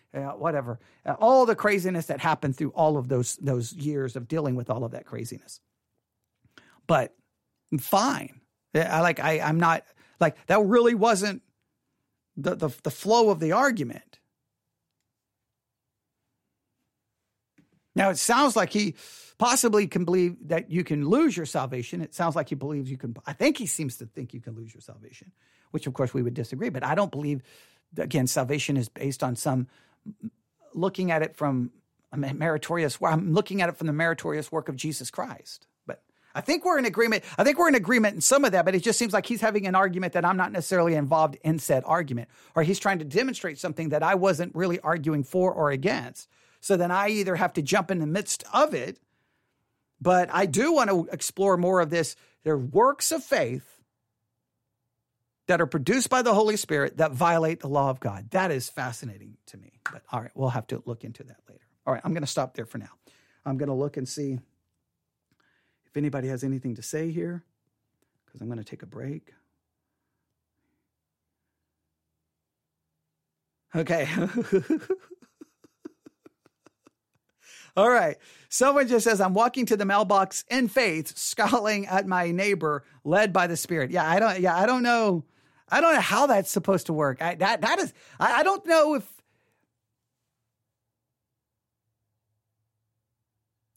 uh, 0.13 0.31
whatever, 0.31 0.79
uh, 1.05 1.13
all 1.19 1.45
the 1.45 1.55
craziness 1.55 2.07
that 2.07 2.19
happened 2.19 2.57
through 2.57 2.71
all 2.71 2.97
of 2.97 3.07
those 3.07 3.37
those 3.37 3.73
years 3.73 4.15
of 4.15 4.27
dealing 4.27 4.55
with 4.55 4.69
all 4.69 4.83
of 4.83 4.91
that 4.91 5.05
craziness. 5.05 5.59
But 6.87 7.15
fine, 7.79 8.41
I 8.75 9.01
like 9.01 9.19
I 9.19 9.39
I'm 9.39 9.59
not 9.59 9.83
like 10.19 10.35
that. 10.47 10.61
Really 10.61 10.95
wasn't 10.95 11.41
the 12.35 12.55
the, 12.55 12.69
the 12.83 12.91
flow 12.91 13.29
of 13.29 13.39
the 13.39 13.53
argument. 13.53 14.19
Now 17.95 18.09
it 18.09 18.17
sounds 18.17 18.55
like 18.55 18.71
he 18.71 18.95
possibly 19.37 19.87
can 19.87 20.05
believe 20.05 20.35
that 20.47 20.71
you 20.71 20.83
can 20.83 21.09
lose 21.09 21.35
your 21.35 21.45
salvation. 21.45 22.01
It 22.01 22.13
sounds 22.13 22.35
like 22.35 22.49
he 22.49 22.55
believes 22.55 22.89
you 22.89 22.97
can. 22.97 23.15
I 23.25 23.33
think 23.33 23.57
he 23.57 23.65
seems 23.65 23.97
to 23.97 24.05
think 24.05 24.33
you 24.33 24.39
can 24.39 24.55
lose 24.55 24.73
your 24.73 24.81
salvation, 24.81 25.31
which 25.71 25.87
of 25.87 25.93
course 25.93 26.13
we 26.13 26.21
would 26.21 26.33
disagree. 26.33 26.69
But 26.69 26.83
I 26.83 26.95
don't 26.95 27.11
believe 27.11 27.41
again 27.97 28.27
salvation 28.27 28.77
is 28.77 28.87
based 28.87 29.23
on 29.23 29.35
some 29.35 29.67
looking 30.73 31.11
at 31.11 31.21
it 31.21 31.35
from 31.35 31.71
a 32.11 32.17
meritorious 32.17 32.97
I'm 33.01 33.33
looking 33.33 33.61
at 33.61 33.69
it 33.69 33.77
from 33.77 33.87
the 33.87 33.93
meritorious 33.93 34.51
work 34.51 34.69
of 34.69 34.75
Jesus 34.75 35.09
Christ. 35.09 35.67
But 35.85 36.01
I 36.35 36.41
think 36.41 36.65
we're 36.65 36.77
in 36.77 36.85
agreement. 36.85 37.23
I 37.37 37.43
think 37.43 37.57
we're 37.57 37.69
in 37.69 37.75
agreement 37.75 38.15
in 38.15 38.21
some 38.21 38.43
of 38.43 38.51
that, 38.51 38.65
but 38.65 38.75
it 38.75 38.83
just 38.83 38.99
seems 38.99 39.13
like 39.13 39.25
he's 39.25 39.41
having 39.41 39.65
an 39.65 39.75
argument 39.75 40.13
that 40.13 40.25
I'm 40.25 40.37
not 40.37 40.51
necessarily 40.51 40.95
involved 40.95 41.37
in 41.43 41.59
said 41.59 41.83
argument, 41.85 42.29
or 42.55 42.63
he's 42.63 42.79
trying 42.79 42.99
to 42.99 43.05
demonstrate 43.05 43.59
something 43.59 43.89
that 43.89 44.03
I 44.03 44.15
wasn't 44.15 44.55
really 44.55 44.79
arguing 44.79 45.23
for 45.23 45.53
or 45.53 45.71
against. 45.71 46.27
So 46.59 46.77
then 46.77 46.91
I 46.91 47.09
either 47.09 47.35
have 47.35 47.53
to 47.53 47.61
jump 47.61 47.89
in 47.89 47.99
the 47.99 48.07
midst 48.07 48.43
of 48.53 48.73
it, 48.73 48.99
but 49.99 50.29
I 50.31 50.45
do 50.45 50.73
want 50.73 50.89
to 50.89 51.07
explore 51.11 51.57
more 51.57 51.79
of 51.79 51.89
this. 51.89 52.15
There 52.43 52.53
are 52.53 52.57
works 52.57 53.11
of 53.11 53.23
faith 53.23 53.80
that 55.51 55.59
are 55.59 55.67
produced 55.67 56.09
by 56.09 56.21
the 56.21 56.33
Holy 56.33 56.55
Spirit 56.55 56.95
that 56.95 57.11
violate 57.11 57.59
the 57.59 57.67
law 57.67 57.89
of 57.89 57.99
God. 57.99 58.31
That 58.31 58.51
is 58.51 58.69
fascinating 58.69 59.35
to 59.47 59.57
me. 59.57 59.73
But 59.91 60.01
all 60.09 60.21
right, 60.21 60.31
we'll 60.33 60.47
have 60.47 60.65
to 60.67 60.81
look 60.85 61.03
into 61.03 61.23
that 61.23 61.41
later. 61.49 61.65
All 61.85 61.93
right, 61.93 62.01
I'm 62.05 62.13
going 62.13 62.23
to 62.23 62.27
stop 62.27 62.55
there 62.55 62.65
for 62.65 62.77
now. 62.77 62.91
I'm 63.45 63.57
going 63.57 63.67
to 63.67 63.75
look 63.75 63.97
and 63.97 64.07
see 64.07 64.39
if 65.87 65.97
anybody 65.97 66.29
has 66.29 66.45
anything 66.45 66.75
to 66.75 66.81
say 66.81 67.11
here 67.11 67.43
because 68.25 68.39
I'm 68.39 68.47
going 68.47 68.59
to 68.59 68.63
take 68.63 68.81
a 68.81 68.85
break. 68.85 69.33
Okay. 73.75 74.07
All 77.75 77.89
right. 77.89 78.15
Someone 78.47 78.87
just 78.87 79.03
says, 79.03 79.19
I'm 79.19 79.33
walking 79.33 79.65
to 79.65 79.75
the 79.75 79.83
mailbox 79.83 80.45
in 80.49 80.69
faith, 80.69 81.17
scowling 81.17 81.87
at 81.87 82.07
my 82.07 82.31
neighbor 82.31 82.85
led 83.03 83.33
by 83.33 83.47
the 83.47 83.57
Spirit. 83.57 83.91
Yeah, 83.91 84.09
I 84.09 84.21
don't, 84.21 84.39
yeah, 84.39 84.55
I 84.55 84.65
don't 84.65 84.83
know. 84.83 85.25
I 85.71 85.79
don't 85.79 85.93
know 85.95 86.01
how 86.01 86.27
that's 86.27 86.51
supposed 86.51 86.87
to 86.87 86.93
work. 86.93 87.21
I, 87.21 87.35
that 87.35 87.61
that 87.61 87.79
is. 87.79 87.93
I, 88.19 88.39
I 88.39 88.43
don't 88.43 88.65
know 88.65 88.95
if. 88.95 89.07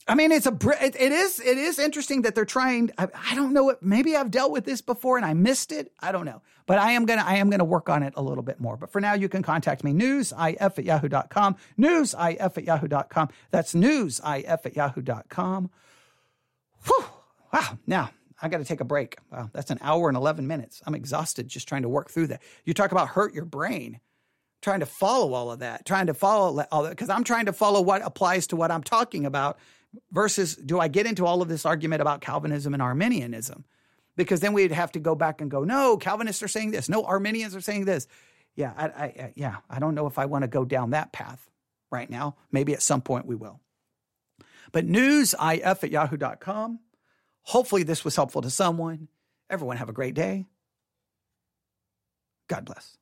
I 0.07 0.13
mean, 0.13 0.31
it's 0.31 0.45
a 0.45 0.55
it, 0.81 0.95
it 0.99 1.11
is 1.11 1.39
it 1.39 1.57
is 1.57 1.79
interesting 1.79 2.23
that 2.23 2.35
they're 2.35 2.45
trying. 2.45 2.91
I, 2.97 3.07
I 3.31 3.33
don't 3.33 3.53
know. 3.53 3.63
What, 3.63 3.81
maybe 3.81 4.15
I've 4.15 4.29
dealt 4.29 4.51
with 4.51 4.65
this 4.65 4.81
before 4.81 5.17
and 5.17 5.25
I 5.25 5.33
missed 5.33 5.71
it. 5.71 5.93
I 5.99 6.11
don't 6.11 6.25
know, 6.25 6.41
but 6.67 6.77
I 6.77 6.91
am 6.91 7.05
gonna 7.05 7.23
I 7.25 7.37
am 7.37 7.49
gonna 7.49 7.63
work 7.63 7.89
on 7.89 8.03
it 8.03 8.13
a 8.17 8.21
little 8.21 8.43
bit 8.43 8.59
more. 8.59 8.75
But 8.77 8.91
for 8.91 8.99
now, 8.99 9.13
you 9.13 9.29
can 9.29 9.41
contact 9.41 9.83
me 9.83 9.93
newsif 9.93 10.59
at 10.59 10.83
yahoo.com. 10.83 11.55
Newsif 11.79 12.57
at 12.57 12.63
yahoo.com. 12.63 13.29
That's 13.51 13.73
newsif 13.73 14.65
at 14.65 14.75
yahoo.com. 14.75 15.71
Whew. 16.85 17.05
Wow. 17.53 17.79
Now 17.87 18.11
I 18.41 18.49
got 18.49 18.57
to 18.57 18.65
take 18.65 18.81
a 18.81 18.85
break. 18.85 19.17
Wow, 19.31 19.49
that's 19.53 19.71
an 19.71 19.79
hour 19.81 20.07
and 20.07 20.17
11 20.17 20.47
minutes. 20.47 20.81
I'm 20.85 20.95
exhausted 20.95 21.47
just 21.47 21.67
trying 21.67 21.83
to 21.83 21.89
work 21.89 22.09
through 22.09 22.27
that. 22.27 22.41
You 22.65 22.73
talk 22.73 22.91
about 22.91 23.09
hurt 23.09 23.33
your 23.33 23.45
brain, 23.45 23.99
trying 24.61 24.81
to 24.81 24.85
follow 24.85 25.33
all 25.33 25.51
of 25.51 25.59
that, 25.59 25.85
trying 25.85 26.07
to 26.07 26.13
follow 26.13 26.65
all 26.71 26.83
that, 26.83 26.89
because 26.89 27.09
I'm 27.09 27.23
trying 27.23 27.45
to 27.45 27.53
follow 27.53 27.81
what 27.81 28.01
applies 28.03 28.47
to 28.47 28.55
what 28.55 28.71
I'm 28.71 28.83
talking 28.83 29.25
about 29.25 29.57
versus 30.11 30.55
do 30.55 30.79
I 30.79 30.87
get 30.87 31.05
into 31.05 31.25
all 31.25 31.41
of 31.41 31.47
this 31.47 31.65
argument 31.65 32.01
about 32.01 32.21
Calvinism 32.21 32.73
and 32.73 32.83
Arminianism? 32.83 33.63
Because 34.17 34.39
then 34.39 34.53
we'd 34.53 34.71
have 34.71 34.91
to 34.93 34.99
go 34.99 35.15
back 35.15 35.41
and 35.41 35.51
go, 35.51 35.63
no, 35.63 35.97
Calvinists 35.97 36.43
are 36.43 36.47
saying 36.47 36.71
this, 36.71 36.89
no, 36.89 37.03
Arminians 37.03 37.55
are 37.55 37.61
saying 37.61 37.85
this. 37.85 38.07
Yeah, 38.55 38.73
I, 38.77 38.85
I 38.85 39.33
yeah, 39.35 39.57
I 39.69 39.79
don't 39.79 39.95
know 39.95 40.07
if 40.07 40.17
I 40.17 40.25
want 40.25 40.43
to 40.43 40.47
go 40.47 40.63
down 40.63 40.91
that 40.91 41.11
path 41.11 41.49
right 41.91 42.09
now. 42.09 42.35
Maybe 42.51 42.73
at 42.73 42.81
some 42.81 43.01
point 43.01 43.25
we 43.25 43.35
will. 43.35 43.59
But 44.71 44.87
newsif 44.87 45.83
at 45.83 45.91
yahoo.com. 45.91 46.79
Hopefully, 47.45 47.83
this 47.83 48.03
was 48.03 48.15
helpful 48.15 48.41
to 48.41 48.49
someone. 48.49 49.07
Everyone, 49.49 49.77
have 49.77 49.89
a 49.89 49.93
great 49.93 50.15
day. 50.15 50.47
God 52.47 52.65
bless. 52.65 52.97